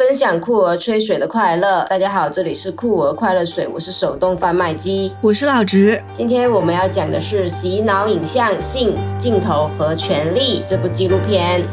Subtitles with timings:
[0.00, 1.84] 分享酷儿吹水的快乐。
[1.84, 6.02] 大家好，这里是酷儿快乐水，我是手动贩卖机，我是老直。
[6.10, 11.68] 今天我们要讲的是《洗脑影像、性镜头和权力》这部纪录片。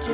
[0.00, 0.08] 这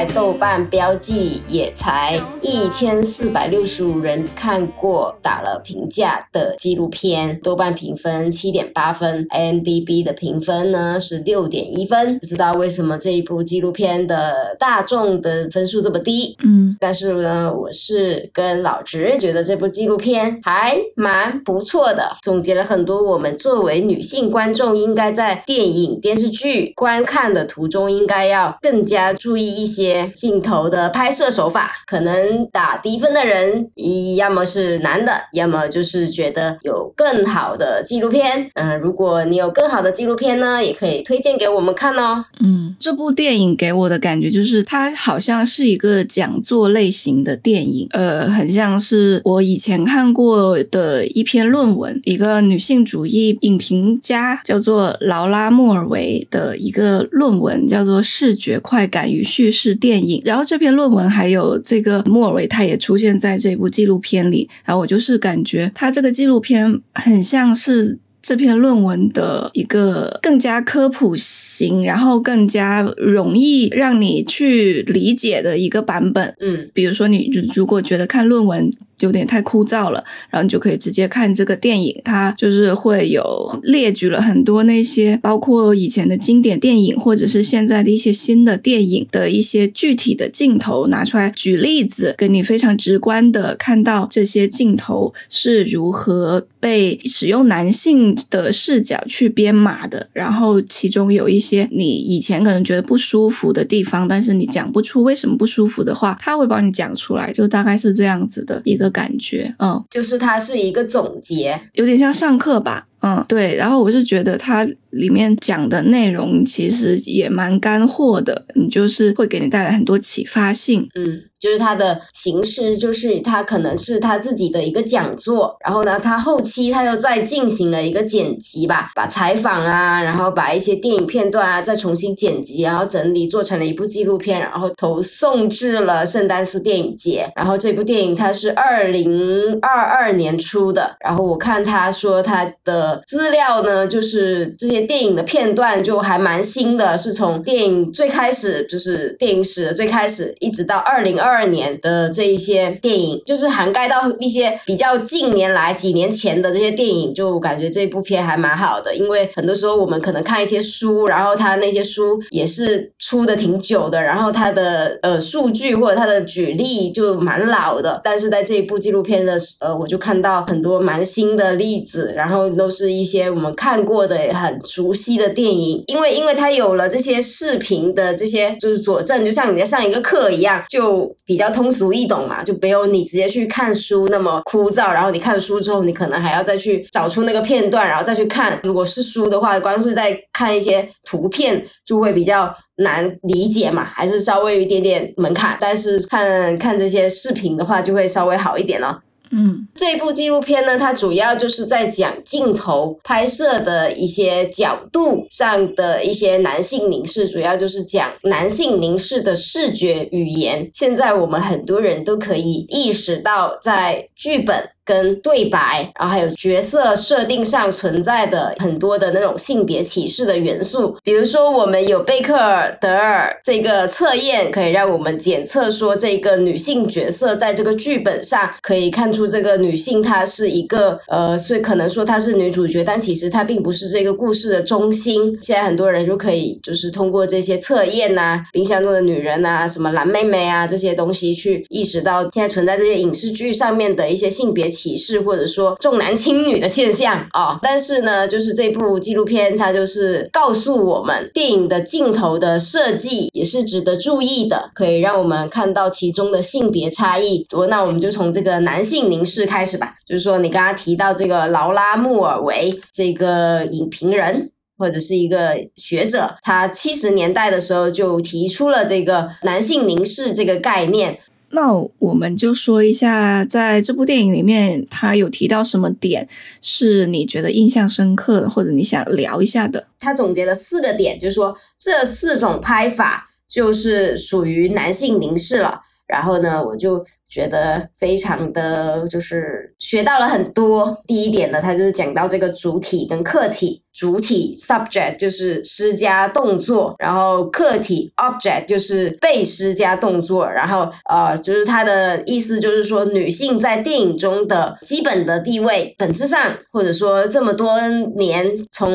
[0.00, 12.18] 在豆瓣标记也才一千四百六十五人看过、打了评价的纪录片，豆瓣评分七点八分，IMDB 的评分呢是六点一分。
[12.18, 16.34] 不知道为什么这一部纪录片的大众的分数这么低？
[16.42, 27.90] 嗯，但是呢，我是跟老直觉得这部纪录片还蛮不错的，总结了很多我们作为女性观众应该在电影、电视剧观看的途中。
[27.90, 31.70] 应该要更加注意一些镜头的拍摄手法。
[31.86, 38.50] 可能打低分的人，一要么是男的，要么就是觉得有更好的纪录片。
[38.54, 42.24] 嗯，如果你有更好的纪录片呢，也可以推荐给我们看哦。
[42.40, 47.86] 嗯，这部电影给我的感觉就是，它好像是一个讲座类型的电影。
[47.90, 57.66] 呃，很像是我以前看过的一篇论文，一个女性主义影评家叫做劳拉·莫尔维的一个论文。
[57.66, 64.48] 叫做视觉快感与叙事电影，然后这篇论文还有这个莫尔维，他也出现在这部纪录片里。
[64.64, 76.34] 然后我就是感觉他这个纪录片很像是这篇论文的一个更加科普型，然后更加容易让你去理解的一个版本。
[76.38, 78.70] 嗯，比如说你如果觉得看论文。
[79.00, 108.89] 有点太枯燥了，然后你就可以直接看这个电影，它就是会有列举了很多那些包括以前的经典电影，或者是现在的一些新的电影的一些具体的镜头拿出来举例子，给你非常直观的看到这些镜头是如何被使用男性的视角去编码的，然后其中有一些你以前可能觉得不舒服的地方，但是你讲不出为什么不舒服的话，他会帮你讲出来，就大概是这样子的一个。
[108.90, 113.54] 感觉，嗯，就是它是一个总结，有点像上课吧，嗯，对。
[113.56, 121.22] 然后我是觉得它里面讲的内容其实也蛮干货的，你就是会给你带来很多启发性，嗯。
[121.40, 137.26] 就是它的形式，就是它可能是他自己的一个讲座，然后呢，他后期他又再进行了一个剪辑吧，把采访啊，然后把一些电影片段啊再重新剪辑，然后整理做成了一部纪录片，然后投送至了圣丹斯电影节。
[137.34, 151.30] 然后这部电影它是二零二二年出的，然后我看他说他的资料呢，就是这些电影的片段就还蛮新的，是从电影最开始就是电影史的最开始，一直到二零二。
[151.30, 158.94] 二年的这一些电影，就是涵盖到一些比较近年来几年前的这些电影，就感觉这部片还蛮好的。
[158.94, 168.00] 因为很多时候我们可能看一些书，然后它那些书也是出的挺久的，然后它的呃数据或者它的举例就蛮老的。
[168.02, 175.82] 但是在这一部纪录片的呃，我就看到很多蛮新的例子，然后都是一些我们看过的很熟悉的电影。
[175.86, 181.10] 因为因为它有了这些视频的这些就是佐证，就像你在上一个课一样，就。
[181.30, 184.92] 比较通俗易懂嘛，就没有你直接去看书那么枯燥。
[184.92, 188.58] 然后你看书之后，你可能还要再去找出那个片段，然后再去看。
[188.64, 195.56] 如果是书的话，光是在看一些图片就会比较难理解嘛，还是稍微有一点点门槛。
[195.60, 198.98] 但是看看这些视频的话，就会稍微好一点了。
[199.32, 210.68] 嗯，这部纪录片呢，它主要就是在讲镜头拍摄的一些角度上的一些男性凝视，主要就是讲男性凝视的视觉语言。
[210.74, 214.70] 现在我们很多人都可以意识到，在剧本。
[214.90, 235.38] 跟对白，然后还有角色设定上存在的很多的那种性别歧视的元素，比如说我们有贝克尔德尔这个测验，可以让我们检测说这个女性角色在这个剧本上可以看出这个女性她是一个呃，所以可能说她是女主角，但其实她并不是这个故事的中心。
[235.40, 244.79] 现在很多人就可以就是通过这些测验呐，冰箱中的女人呐，什么蓝妹妹啊这些东西去意识到现在存在这些影视剧上面的一些性别歧。
[244.80, 247.58] 歧视或者说重男轻女的现象啊。
[247.62, 257.46] 但是呢，就是这部纪录片它就是告诉我们，电影的镜头的设计也是值得注意的，可以让我们看到其中的性别差异。
[257.52, 264.50] 我那我们就从这个男性凝视开始吧，就是说你刚刚提到这个劳拉穆尔维这个影评人。
[264.80, 271.18] 或者是一个学者，他七十年代的时候就提出了这个男性凝视这个概念。
[271.52, 276.28] 那我们就说一下，在这部电影里面，他有提到什么点
[276.60, 279.88] 是你觉得印象深刻的，或者你想聊一下的？
[279.98, 285.82] 他总结了四个点，就是说这四种拍法就是属于男性凝视了。
[286.10, 290.98] 然后呢，我就觉得非常的就是学到了很多。
[291.06, 300.50] 第一点呢，他就是讲到这个主体跟客体，主体 subject 就是施加动作，然后客体 object 就是被施加动作。
[300.50, 307.80] 然后呃，就是他的意思就是说，女性在电影中的基本的地位，本质上或者说这么多
[308.16, 308.92] 年，从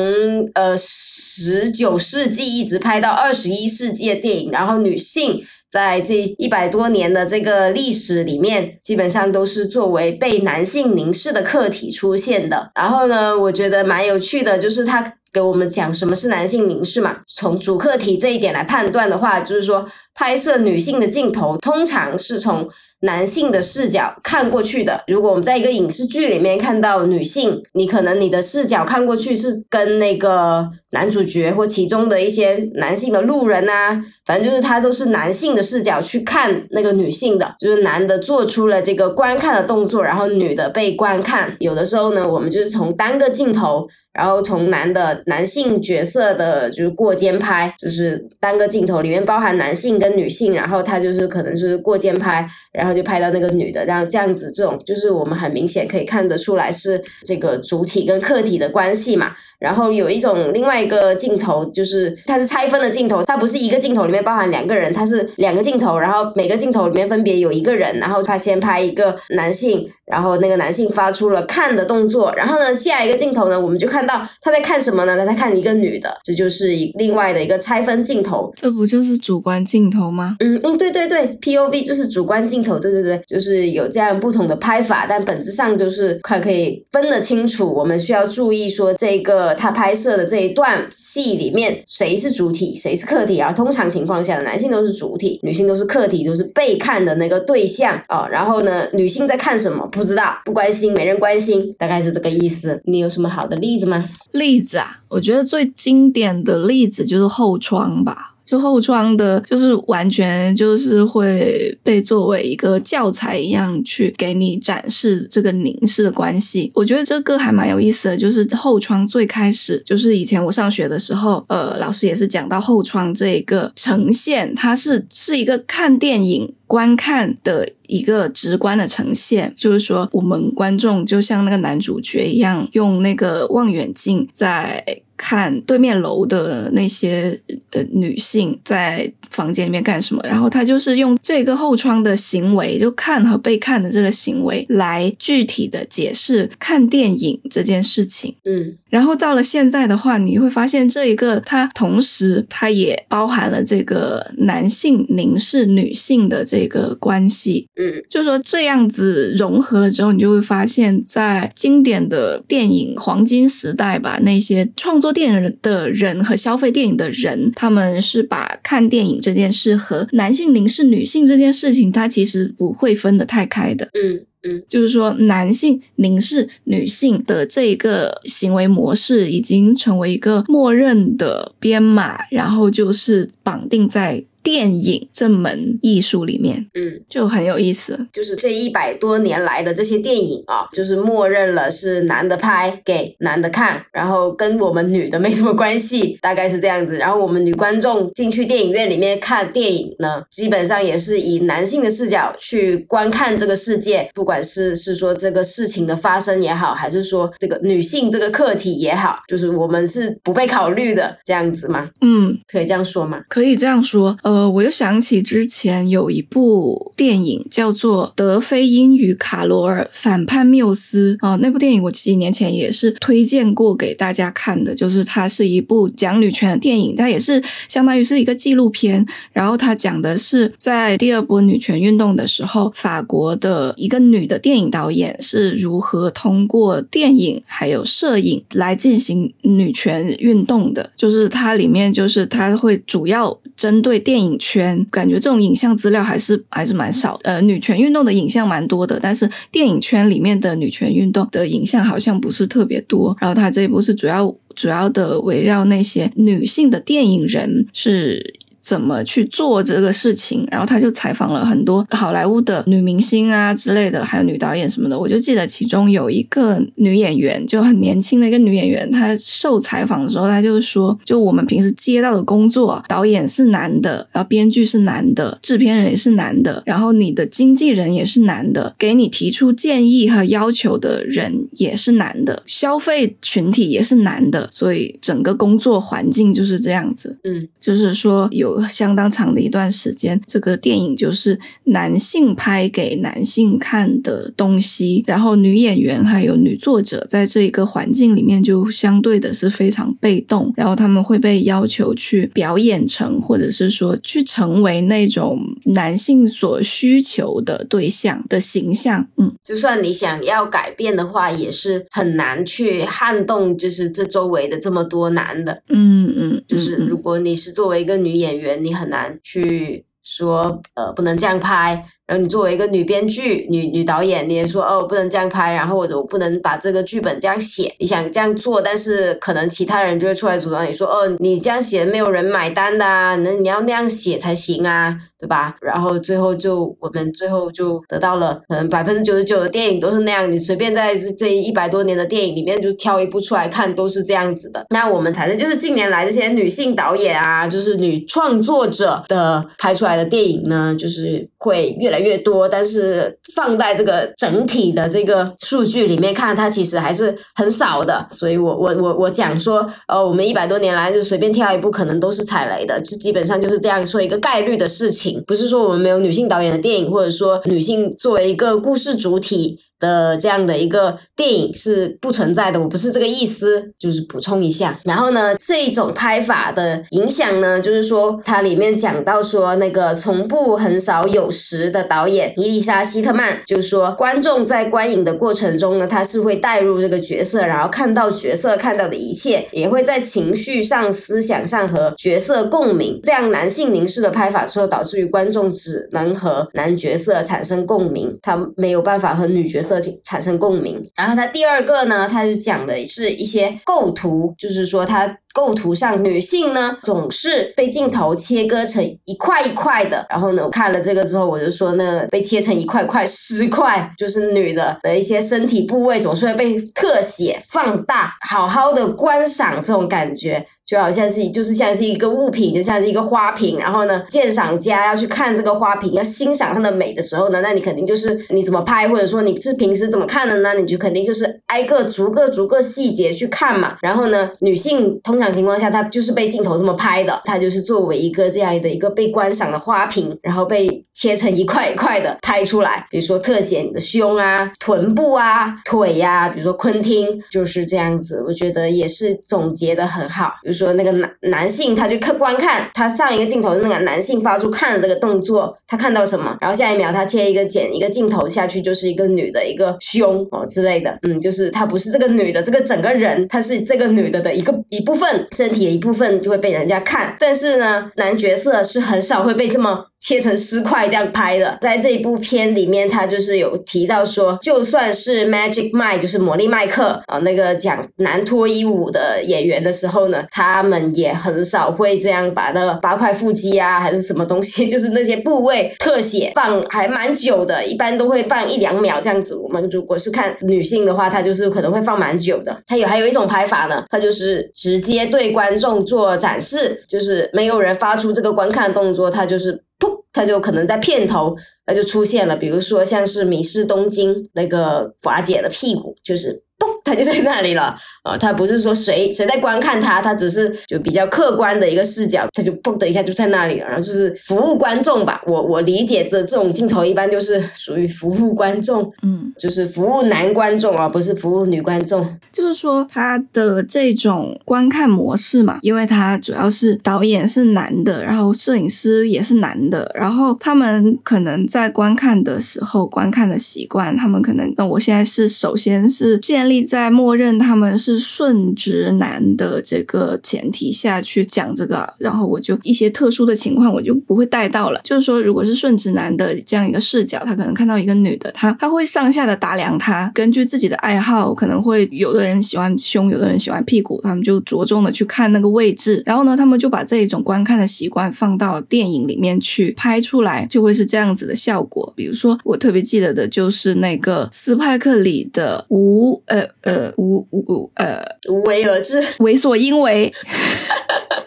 [0.54, 5.42] 呃十九世纪一直拍到二十一世纪的电影，然后女性。
[5.70, 12.70] 在这一百多年的这个历史里面，基本上都是作为被男性凝视的客体出现的。
[12.74, 17.18] 然后呢，我觉得蛮有趣的，就是他给我们讲什么是男性凝视嘛。
[17.26, 22.68] 从主客体这一点来判断的话，就是说拍摄女性的镜头通常是从。
[23.00, 30.66] 男性的视角看过去的，如果我们在一个影视剧里面看到女性，你可能你的视角看过去是跟那个
[30.96, 41.54] 男主角或其中的一些男性的路人啊，反正就是他都是男性的视角去看那个女性的，就是男的做出了这个观看的动作，然后女的被观看。
[41.60, 43.86] 有的时候呢，我们就是从单个镜头。
[44.16, 59.32] 然后从男的男性角色的，就是过肩拍，就是单个镜头里面包含男性跟女性，然后他就是可能就是过肩拍，然后就拍到那个女的，这样这样子，这种就是我们很明显可以看得出来是这个主体跟客体的关系嘛。
[59.58, 75.16] 然后有一种另外一个镜头，就是它是拆分的镜头，它不是一个镜头里面包含两个人，它是两个镜头，然后每个镜头里面分别有一个人，然后他先拍一个男性，然后那个男性发出了看的动作，然后呢下一个镜头呢，我们就看到他在看什么呢？
[75.16, 78.52] 他在看一个女的，这就是另外的一个拆分镜头。
[78.54, 80.36] 这不就是主观镜头吗？
[80.38, 87.72] 嗯嗯，对对对，POV 就是主观镜头，对对对，就是有这样不同的拍法，但本质上就是快可以分得清楚。
[87.74, 89.56] 我们需要注意说这个。
[89.56, 93.52] 他拍摄的这一段戏里面，谁是主体，谁是客体啊？
[93.52, 98.26] 通常情况下，男性都是主体，女性都是客体，都是被看的那个对象啊。
[98.28, 99.86] 然后呢，女性在看什么？
[99.88, 102.80] 不知道，不关心，没人关心，大概是这个意思。
[102.84, 104.08] 你有什么好的例子吗？
[104.32, 108.35] 例子啊，我觉得最经典的例子就是后窗吧。
[108.46, 116.70] 就后窗的，就是完全就是会被作为一个教材一样去给你展示这个凝视的关系。
[116.72, 135.02] 我觉得这个还蛮有意思的，就是后窗最开始就是以前我上学的时候，呃，老师也是讲到后窗这一个呈现，它是是一个看电影观看的一个直观的呈现，就是说我们观众就像那个男主角一样，用那个望远镜在。
[135.16, 137.40] 看对面楼的那些
[137.70, 148.34] 呃女性在房间里面干什么，然后他就是用这个后窗的行为，就看和被看的这个行为来具体的解释看电影这件事情。
[148.44, 148.76] 嗯。
[148.88, 174.26] 然后到了现在的话，你会发现这一个它同时它也包含了这个男性凝视女性的这个关系，嗯，就说这样子融合了之后，你就会发现，在经典的电影黄金时代吧，那些创作电影的人和消费电影的人，他们是把看电影这件事和男性凝视女性这件事情，它其实不会分得太开的，嗯。
[174.68, 184.24] 就是说，男性凝视女性的这一个行为模式，已经成为一个默认的编码，然后就是绑定在。
[184.46, 188.06] 电影这门艺术里面，嗯，就很有意思。
[188.12, 196.96] 就是这一百多年来的这些电影啊，就是默认了是男的拍给男的看，然后跟我们女的没什么关系，大概是这样子。
[196.96, 211.88] 然后我们女观众进去电影院里面看电影呢，基本上也是以男性的视角去观看这个世界，不管是是说这个事情的发生也好，还是说这个女性这个课题也好，就是我们是不被考虑的这样子吗？
[212.00, 213.22] 嗯，可以这样说吗？
[213.28, 214.36] 可以这样说，呃。
[214.36, 240.90] 呃，我又想起之前有一部电影叫做《德菲因与卡罗尔反叛缪斯》啊，那部电影我几年前也是推荐过给大家看的，就是它是一部讲女权的电影，它也是相当于是一个纪录片，然后它讲的是在第二波女权运动的时候，法国的一个女女的电影导演是如何通过电影还有摄影来进行女权运动的。
[240.96, 247.18] 就是它里面就是它会主要针对电影圈，感觉这种影像资料还是还是蛮少。
[247.22, 253.16] 呃，女权运动的影像蛮多的，但是电影圈里面的女权运动的影像好像不是特别多。
[253.20, 258.40] 然后它这一部是主要主要的围绕那些女性的电影人是。
[258.66, 260.44] 怎么去做这个事情？
[260.50, 264.98] 然后他就采访了很多好莱坞的女明星啊之类的，还有女导演什么的。
[264.98, 287.20] 我就记得其中有一个女演员，就很年轻的一个女演员，她受采访的时候，她就说：“就我们平时接到的工作，导演是男的，然后编剧是男的，制片人也是男的，然后你的经纪人也是男的，给你提出建议和要求的人也是男的，消费群体也是男的，所以整个工作环境就是这样子。
[287.22, 288.55] 嗯，就是说有。
[288.68, 309.06] 相当长的一段时间，这个电影就是男性拍给男性看的东西，然后女演员还有女作者在这一个环境里面就相对的是非常被动，然后他们会被要求去表演成，或者是说去成为那种男性所需求的对象的形象。
[309.18, 315.62] 嗯，就算你想要改变的话，也是很难去撼动，就是这周围的这么多男的。
[315.68, 318.45] 嗯嗯，就是如果你是作为一个女演员。
[318.54, 321.84] 你很难去说，呃，不能这样拍。
[322.06, 327.74] 然后你作为一个女编剧、女女导演，你也说哦，不能这样拍，然后或者我不能把这个剧本这样写。
[327.80, 335.54] 你想这样做，但是可能其他人就会出来阻挡你说，哦，你这样写没有人买单的啊，那你要那样写才行啊，对吧？
[335.60, 344.64] 然后最后就我们最后就得到了，可能百分之九十九的电影都是那样，你随便在这这一百多年的电影里面就挑一部出来看，都是这样子的。
[344.70, 351.96] 那我们反正就是近年来这些女性导演啊，就是女创作者的拍出来的电影呢，就是会越来。
[352.06, 358.06] 越多，但是放在这个整体的这个数据里面看，它其实还是很少的。
[358.12, 365.05] 所以我我我我讲说，呃，我们一百多年来就随便挑一部，可能都是踩雷的，就基本上就是这样说一个概率的事情。
[365.26, 369.58] 不是说我们没有女性导演的电影，或者说女性作为一个故事主体。
[369.78, 374.78] 的这样的一个电影是不存在的，我不是这个意思，就是补充一下。
[374.84, 392.98] 然后呢，这种拍法的影响呢，就是说它里面讲到说，那个从不很少有时的导演伊丽莎希特曼，就是说观众在观影的过程中呢，他是会带入这个角色，然后看到角色看到的一切，也会在情绪上、思想上和角色共鸣。
[393.02, 399.65] 这样男性凝视的拍法之后，导致于观众只能和男角色产生共鸣，他没有办法和女角色。
[399.66, 420.46] 色产生共鸣，然后它第二个呢，它就讲的是一些构图，就是说它构图上女性呢总是被镜头切割成一块一块的，然后呢，我看了这个之后，我就说那被切成一块块十块，就是女的的一些身体部位总是会被特写放大，好好的观赏这种感觉。
[420.66, 423.56] 就好像是，就是像是一个物品，就像是一个花瓶。
[423.58, 430.54] 然后呢，鉴赏家要去看这个花瓶，要欣赏它的美的时候呢，那你肯定就是你怎么拍，或者说你是平时怎么看的呢？
[430.54, 433.76] 你就肯定就是挨个逐个逐个细节去看嘛。
[433.80, 442.84] 然后呢，女性通常情况下，她就是被镜头这么拍的，她就是作为一个这样的一个被观赏的花瓶，然后被切成一块一块的拍出来。
[442.90, 450.32] 比如说特写你的胸啊、臀部啊、腿呀，比如说昆汀就是这样子，我觉得也是总结的很好。
[450.56, 456.36] 说那个男男性，他去看观看，他上一个镜头是那个男性发出看的这个动作，他看到什么？
[456.40, 469.86] 然后下一秒他切一个剪一个镜头下去，就是一个女的一个胸哦之类的，嗯，就是他不是这个女的这个整个人，他是这个女的的一个一部分身体的一部分就会被人家看，但是呢，男角色是很少会被这么。
[469.98, 489.34] 切成尸块这样拍的，在这一部片里面，他就是有提到说，就算是 Magic Mike，就是魔力麦克啊，那个讲男脱衣舞的演员的时候呢，他他们也很少会这样把那个八块腹肌啊，还是什么东西，就是那些部位特写放还蛮久的，一般都会放一两秒这样子。
[489.36, 492.56] 我们如果是看女性的话，她就是可能会放蛮久的。
[492.66, 499.62] 还有还有一种拍法呢，他就是直接对观众做展示，就是没有人发出这个观看动作，他就是。
[499.78, 501.36] 噗，他就可能在片头，
[501.66, 502.34] 那就出现了。
[502.34, 508.16] 比如说像是《迷失东京》那个华姐的屁股，就是嘣，他就在那里了啊！
[508.16, 515.20] 他不是说谁谁在观看他，他只是就比较客观的一个视角，他就嘣的一下就在那里了，然后就是服务观众吧。
[515.26, 522.06] 我我理解的这种镜头一般就是属于服务观众，嗯，就是服务男观众而，不是服务女观众。
[522.32, 544.80] 就是说他的这种观看模式嘛，因为他主要是导演是男的，然后摄影师也是男的，然后他们可能在观看的时候，观看的习惯，他们可能，那我现在是首先是建在默认他们是顺直男的这个前提下去讲这个，然后我就一些特殊的情况我就不会带到了。
[544.82, 561.92] 就是说，如果是顺直男的这样一个视角，他可能看到一个女的，他他会上下的打量她，根据自己的爱好，可能会有的人喜欢胸，有的人喜欢屁股，他们就着重的去看那个位置，然后呢，他们就把这一种观看的习惯放到电影里面去拍出来，就会是这样子的效果。
[561.96, 570.12] 比如说，我特别记得的就是那个斯派克里的无呃呃无无呃无为而治，为所应为。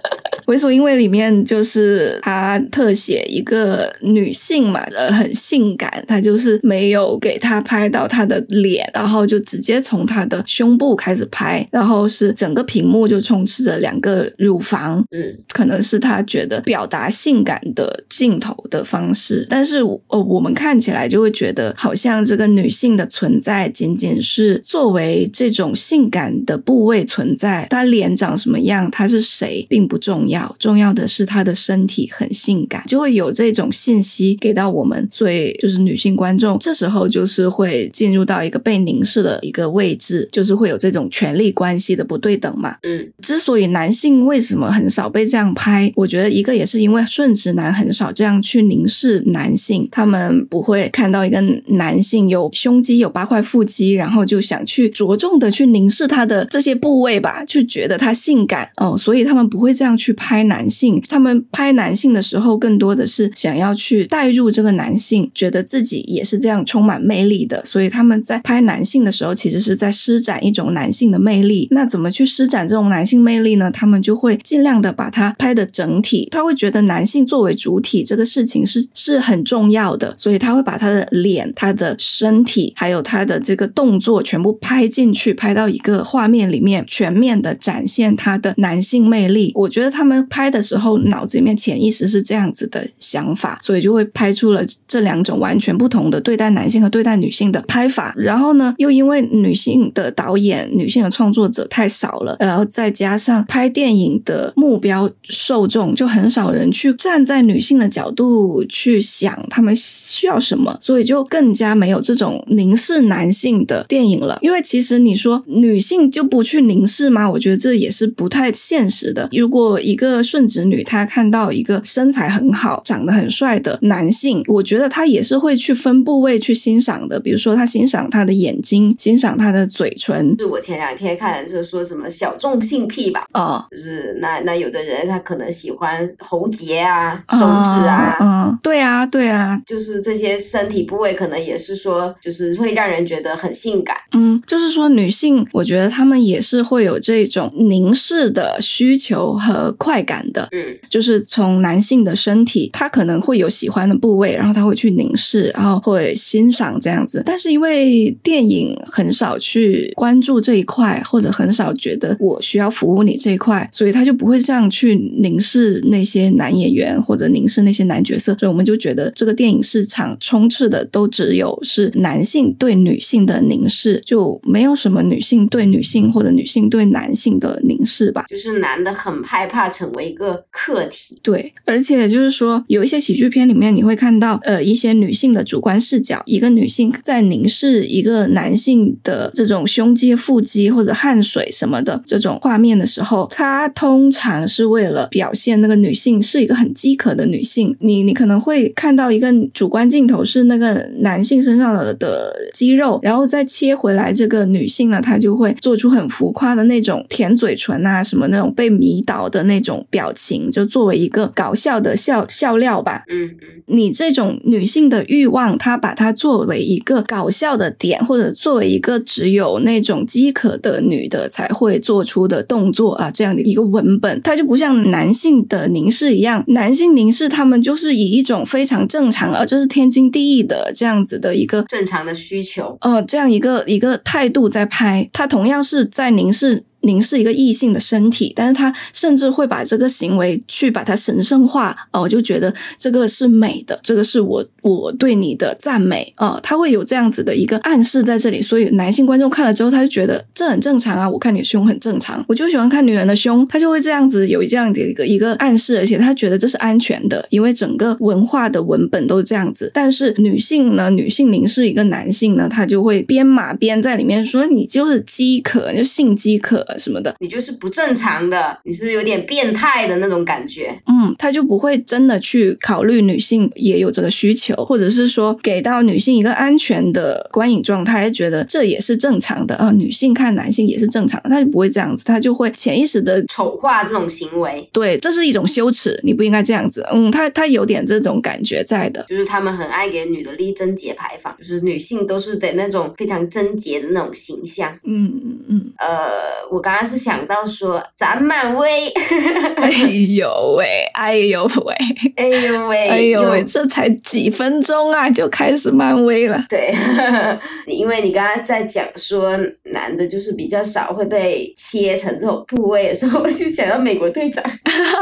[0.49, 19.77] 为所因为里面就是他特写一个女性嘛，呃，很性感，他就是没有给她拍到她的脸，然后就直接从她的胸部开始拍，然后是整个屏幕就充斥着两个乳房，嗯，可能是他觉得表达性感的镜头的方式，但是
[20.07, 30.38] 呃，我们看起来就会觉得好像这个女性的存在仅仅是作为这种性感的部位存在，她脸长什么样，她是谁并不重要。
[30.59, 42.75] 重要的是她的身体很性感，就会有这种信息给到我们，所以就是女性观众这时候就是会进入到一个被凝视的一个位置，就是会有这种权力关系的不对等嘛。
[42.83, 60.49] 嗯，之所以男性为什么很少被这样拍，我觉得一个也是因为顺直男很少这样去凝视男性，他们不会看到一个男性有胸肌有八块腹肌，然后就想去着重的去凝视他的这些部位吧，去觉得他性感哦，所以他们不会这样去拍。
[60.49, 71.67] 男性，他们拍男性的时候，更多的是想要去带入这个男性，觉得自己也是这样充满魅力的，所以他们在拍男性的时候，其实是在施展一种男性的魅力。
[71.69, 73.69] 那怎么去施展这种男性魅力呢？
[73.69, 89.51] 他们就会尽量的把它拍的整体，他会觉得男性作为主体这个事情是是很重要的，所以他会把他的脸、他的身体，还有他的这个动作全部拍进去，拍到一个画面里面，全面的展现他的男性魅力。
[89.53, 90.08] 我觉得他们。
[90.09, 98.13] 们拍的时候，脑子里面潜意识是这样子的想法，所以就会拍出了这两种完全不同的对待男性和对待女性的拍法。
[98.17, 114.39] 然后呢，又因为女性的导演、女性的创作者太少了，然后再加上拍电影的目标受众就很少人去站在女性的角度去想他们需要什么，所以就更加没有这种凝视男性的电影了。
[114.41, 117.29] 因为其实你说女性就不去凝视吗？
[117.29, 119.29] 我觉得这也是不太现实的。
[119.31, 127.19] 如果一个个顺直女，她看到一个身材很好、长得很帅的男性，我觉得她也是会去分部位去欣赏的。
[127.19, 130.35] 比如说，她欣赏他的眼睛，欣赏他的嘴唇。
[130.39, 133.25] 是我前两天看的，就是说什么小众性癖吧？
[133.33, 143.97] 哦，就是那那有的人他可能喜欢喉结啊、手指啊，嗯，对啊，对啊，就是这些身体部位可能也是说，就是会让人觉得很性感。
[144.13, 149.99] 嗯，就是说女性，我觉得她们也是会有这种凝视的需求和快。
[149.99, 157.21] 感的，嗯，就是从男性的身体，他可能会有喜欢的部位，然后他会去凝视，然后会欣赏这样子。
[157.25, 168.33] 但是因为电影很少去关注这一块，或者很少觉得我需要服务你这一块，所以他就不会这样去凝视那些男演员或者凝视那些男角色。
[168.39, 178.25] 所以我们就觉得这个电影市场充斥的都只有是男性对女性的凝视，就没有什么女性对女性或者女性对男性的凝视吧。
[178.29, 179.89] 就是男的很害怕成。
[179.89, 197.75] 为一个课题，对，而且就是说，有一些喜剧片里面，你会看到呃一些女性的主观视角，一个女性在凝视一个男性的这种胸肌、腹肌或者汗水什么的这种画面的时候，她通常是为了表现那个女性是一个很饥渴的女性。
[197.79, 209.68] 你你可能会看到一个主观镜头是那个男性身上的的肌肉，然后再切回来这个女性呢，她就会做出很浮夸的那种舔嘴唇啊，什么那种被迷倒的那种。
[209.69, 213.03] 种表情，就作为一个搞笑的笑笑料吧。
[213.07, 232.77] 嗯嗯，你这种女性的欲望，她把它作为一个搞笑的点，或者作为一个只有那种饥渴的女的才会做出的动作啊，这样的一个文本，它就不像男性的凝视一样，男性凝视他们就是以一种非常正常，而这是天经地义的这样子的一个正常的需求。
[232.81, 236.63] 呃，这样一个一个态度在拍，他同样是在凝视。
[236.81, 266.65] 凝视一个异性的身体，但是他甚至会把这个行为去把它神圣化，哦，我就觉得这个是美的，这个是我我对你的赞美，呃，他会有这样子的一个暗示在这里，所以男性观众看了之后，他就觉得这很正常啊，我看你胸很正常，我就喜欢看女人的胸，他就会这样子有这样的一个一个暗示，而且他觉得这是安全的，因为整个文化的文本都是这样子，但是女性呢，女性凝视一个男性呢，他就会编码边在里面说你就是饥渴，就性饥渴。
[266.77, 270.79] 什么的，你就是不正常的，你是有点变态的那种感觉。
[270.85, 279.71] 嗯，他就不会真的去考虑女性也有这个需求，或者是说给到女性一个安全的观影状态，觉得这也是正常的啊。
[279.71, 284.69] 女性看男性也是正常的，他就不会这样子，他就会潜意识的丑化这种行为。
[284.71, 286.85] 对，这是一种羞耻，你不应该这样子。
[286.91, 294.71] 嗯，他他有点这种感觉在的，就是他们很爱给女的立贞节牌坊，就是女性都是得那种非常贞洁的那种形象。
[294.83, 296.58] 嗯嗯嗯，呃，我。
[296.59, 298.87] 刚刚是想到说，咱漫威，
[299.57, 299.69] 哎
[300.15, 301.75] 呦喂，哎呦喂，
[302.15, 306.43] 哎呦喂，哎呦喂，这才几分钟啊，就开始漫威了。
[306.49, 306.73] 对，
[307.67, 309.37] 因为你刚刚在讲说，
[309.71, 314.43] 男的就是比较少会被切成这种部位的时候，我就想到美国队长，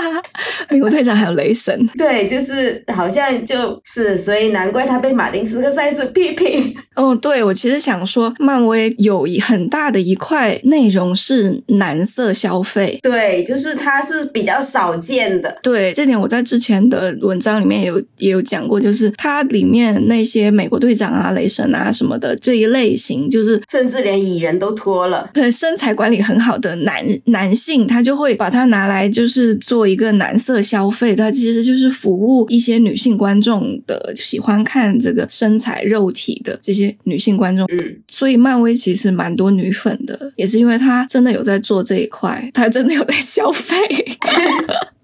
[0.69, 6.75] 美国队长还有雷神，对，就是好像就是，所以难怪他被马丁斯科塞斯批评。
[6.95, 11.46] 哦，对，我其实想说，漫威有一很大的一块内容是。
[11.67, 15.57] 蓝色消费，对，就是它是比较少见的。
[15.63, 25.29] 对，这点我在之前的文章里面有也有讲过，就是它里面那些美国队长啊、雷神啊什么的这一类型，就是甚至连蚁人都脱了。
[25.33, 37.65] 对，身材管理很好的男男性，他就会把它拿来就是做一个男色消费，它其实就是服务一些女性观众的，喜欢看这个身材肉体的这些女性观众。
[37.71, 41.36] 嗯，所以漫威其实蛮多女粉的，也是因为它真的有。
[41.37, 43.75] 有在做这一块，他真的有在消费。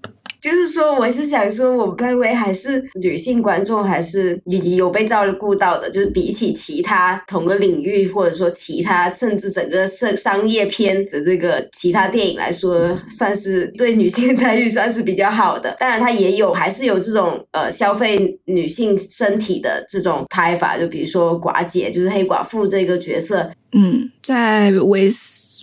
[0.43, 4.38] 就是说，我是想说，我们漫威还是女性观众还是
[4.75, 5.89] 有被照顾到的。
[5.89, 15.73] 就是比起其他同个领域，或者说其他甚至整个商商业片的这个其他电影来说，算是对女性待遇算是比较好的。
[15.79, 20.77] 当然，它也有还是有这种呃消费女性身体的这种拍法。
[20.77, 23.49] 就比如说寡姐，就是黑寡妇这个角色。
[23.71, 25.10] 嗯，在韦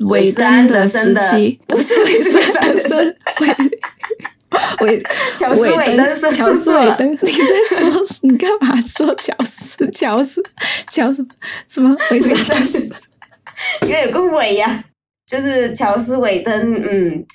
[0.06, 3.16] 韦登的时期，不是韦斯安德森，
[4.80, 4.98] 韦
[5.34, 10.42] 乔斯韦登，乔斯韦登，你在说 你干嘛说乔斯乔斯
[10.90, 11.28] 乔什么
[11.68, 12.90] 什么韦斯安德森？
[13.82, 14.84] 因为有个韦呀，
[15.26, 17.26] 就是乔斯韦登，嗯。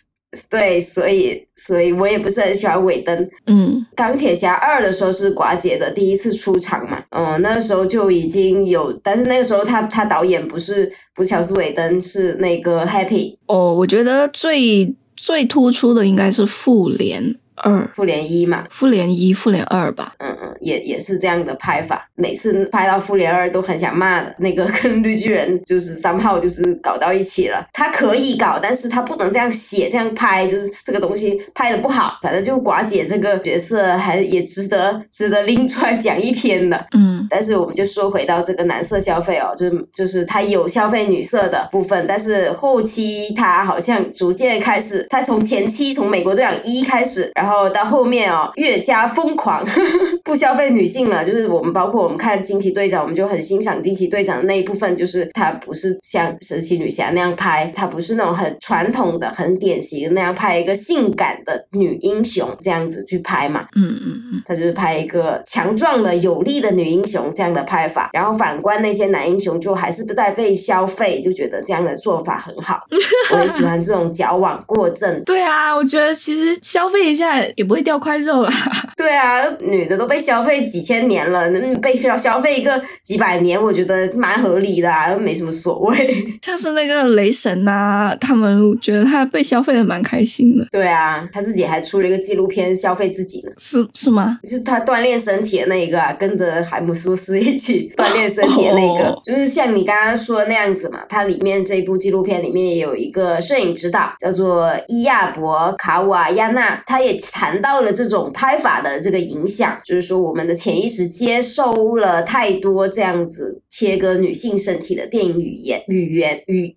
[0.49, 3.29] 对，所以，所以我也不是很喜欢韦登。
[3.47, 13.37] 嗯，钢铁侠二的时候是寡姐的第一次出场嘛，嗯，那个时候就已经有，但是那个时候他他导演不是不乔斯韦登，是那个 Happy。
[13.45, 17.35] 哦，我觉得最最突出的应该是妇联。
[17.57, 22.09] 二复联一嘛，复联一、复联二吧，嗯嗯，也也是这样的拍法。
[22.15, 27.65] 每次拍到复联二都很想骂的，那个跟绿巨人就是三炮就是搞到一起了。
[27.73, 32.17] 他可以搞，但是他不能这样写、这样拍，就是这个东西拍的不好。
[32.21, 37.25] 反正就寡姐这个角色还也值得值得拎出来讲一篇的，嗯。
[37.29, 47.44] 但是我们就说回到这个男色消费哦，就是就是他有消费女色的部分，但是后期他好像逐渐开始，他从前期从美国队长一开始，然后。
[47.45, 49.63] 然后到后面哦，越加疯狂，
[50.25, 51.23] 不消费女性了。
[51.23, 63.67] 就是我们包括我们看惊奇队长，我们就很欣赏惊奇队长的那一部分，就是他不是像神奇女侠那样拍，他不是那种很传统的、很典型的那样拍一个性感的女英雄这样子去拍嘛。
[63.75, 68.09] 嗯嗯嗯，他就是拍一个强壮的、有力的女英雄这样的拍法。
[68.11, 72.79] 然后反观那些男英雄，就还是不再被消费，就觉得这样的做法很好。
[73.35, 75.23] 我也喜欢这种矫枉过正。
[75.25, 77.34] 对啊，我觉得其实消费一下。
[77.41, 78.51] 在也不会掉块肉啦。
[78.95, 85.95] 对啊，女的都被消费几千年了，嗯被消消费一个几百年，我觉得蛮合理的、啊，没什么所谓。
[86.41, 94.39] 像是那个雷神呐、他们觉得他被消费的蛮开心的，对啊，他自己还出了一个纪录片消费自己呢，是是吗？
[94.43, 100.99] 就是他锻炼身体的那一个啊，跟着海姆斯斯一起锻炼身体的那个， 哦就是像你刚刚说的那样子嘛。
[101.07, 116.73] 它里面这一部纪录片里面也有一个摄影指导，叫做伊亚博卡瓦亚纳，他也谈到了这种拍法的这个影响，就是说我们的潜意识接受了太多这样子切割女性身体的电影语言语言语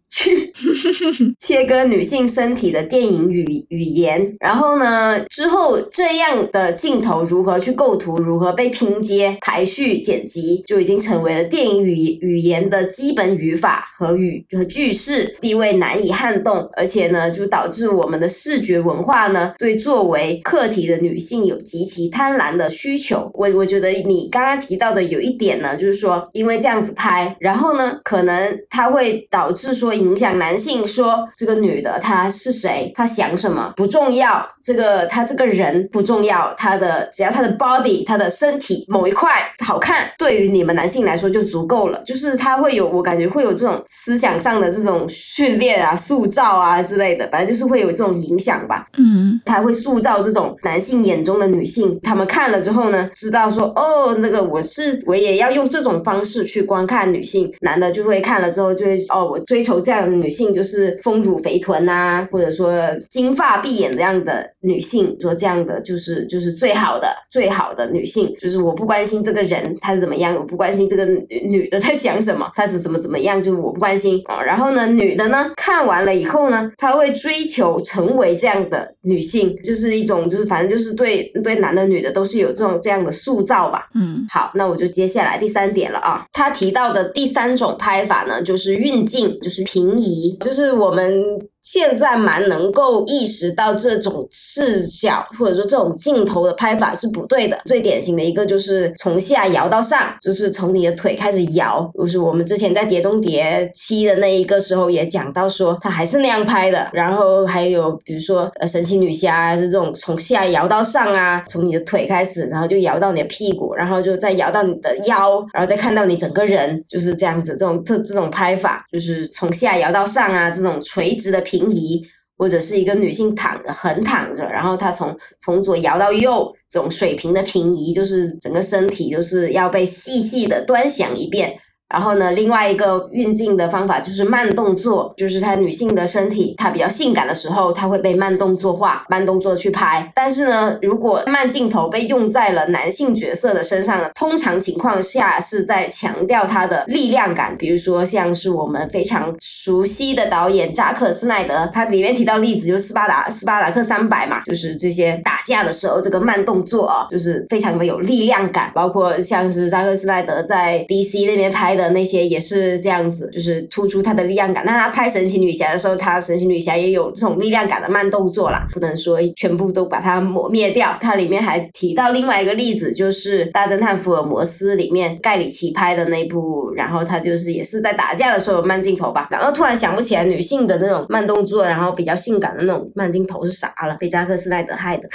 [1.39, 23.31] 切割女性身体的电影语语言，然后呢，之后这样的镜头如何去构图，如何被拼接、排序、剪辑，就已经成为了电影语语言的基本语法和语和句式，地位难以撼动，而且呢，就导致我们的视觉文化呢，对作为客体的女性有极其贪婪的需求。
[23.35, 39.31] 我我觉得你刚刚提到的有一点呢，就是说，因为这样子拍，然后呢，可能它会导致说影响男性说这个女的她是谁，她想什么不重要，这个她这个人不重要，她的只要她的 body，她的身体某一块
[39.65, 42.03] 好看，对于你们男性来说就足够了。
[42.05, 48.87] 就是他会有，我感觉会有这种思想上的这种训练啊、塑造啊之类的，反正就是会有这种影响吧。
[48.97, 62.75] 嗯，他会塑造这种男性眼中的女性，他们看了之后呢，知道说哦，那个我是我也要用这种方式去观看女性，男的就会看了之后就会哦，我追求这样的女性就是丰乳肥臀啊，或者说
[63.09, 83.87] 金发碧眼这样的女性，说这样的就是就是最好的最好的女性，就是我不关心这个人他是怎么样，我不关心这个女的在想什么，她是怎么怎么样，就是我不关心啊、然后呢，女的呢看完了以后呢，她会追求成为这样的女性，就是一种就是反正就是对对男的女的都是有这种这样的塑造吧。
[83.95, 86.25] 嗯，好，那我就接下来第三点了啊。
[86.33, 91.23] 他提到的第三种拍法呢，就是运镜，就是平移，就是我们。
[91.71, 97.61] 现在蛮能够意识到这种视角或者说这种镜头的拍法是不对的。
[97.67, 101.91] 最典型的一个就是从下摇到上，就是从你的腿开始摇。
[101.99, 106.89] 就是我们之前在《碟中谍七》的那一个时候也讲到说，他还是那样拍的。
[106.93, 117.53] 然后还有比如说呃神奇女侠啊，是这种从下摇到上啊，从你的腿开始，然后就摇到你的屁股，然后就再摇到你的腰，然后再看到你整个人，就是这样子。
[117.59, 122.07] 这种这这种拍法，就是从下摇到上啊，这种垂直的平平移。
[122.41, 131.59] 或者是一个女性躺着横躺着，然后她从从左摇到右，这种水平的平移，就是整个身体就是要被细细的端详一遍。
[131.89, 140.13] 然后呢，另外一个运镜的方法就是慢动作，就是她女性的身体，她比较性感的时候，她会被慢动作化、慢动作去拍。
[140.15, 164.65] 但是呢，如果慢镜头被用在了男性角色的身上呢，通常情况下是在强调他的力量感，比如说像是我们非常熟悉的导演扎克施奈德，他里面提到例子就是斯巴达斯巴达克三百嘛，就是这些打架的时候这个慢动作啊，就是非常的有力量感，包括像是扎克施奈德在 DC 那边拍的那些也是这样子，就是突出他的力量感。
[164.67, 170.99] 那他拍神奇女侠的时候，他神奇女侠也有这种力量感的慢动作啦，不能说全部都把它抹灭掉。
[171.01, 185.09] 它里面还提到另外一个例子，就是《大侦探福尔摩斯》里面盖里奇拍的那部，然后他就是也是在打架的时候有慢镜头吧，然后突然想不起来女性的那种慢动作，然后比较性感的那种慢镜头是啥了，被扎克施奈德害的。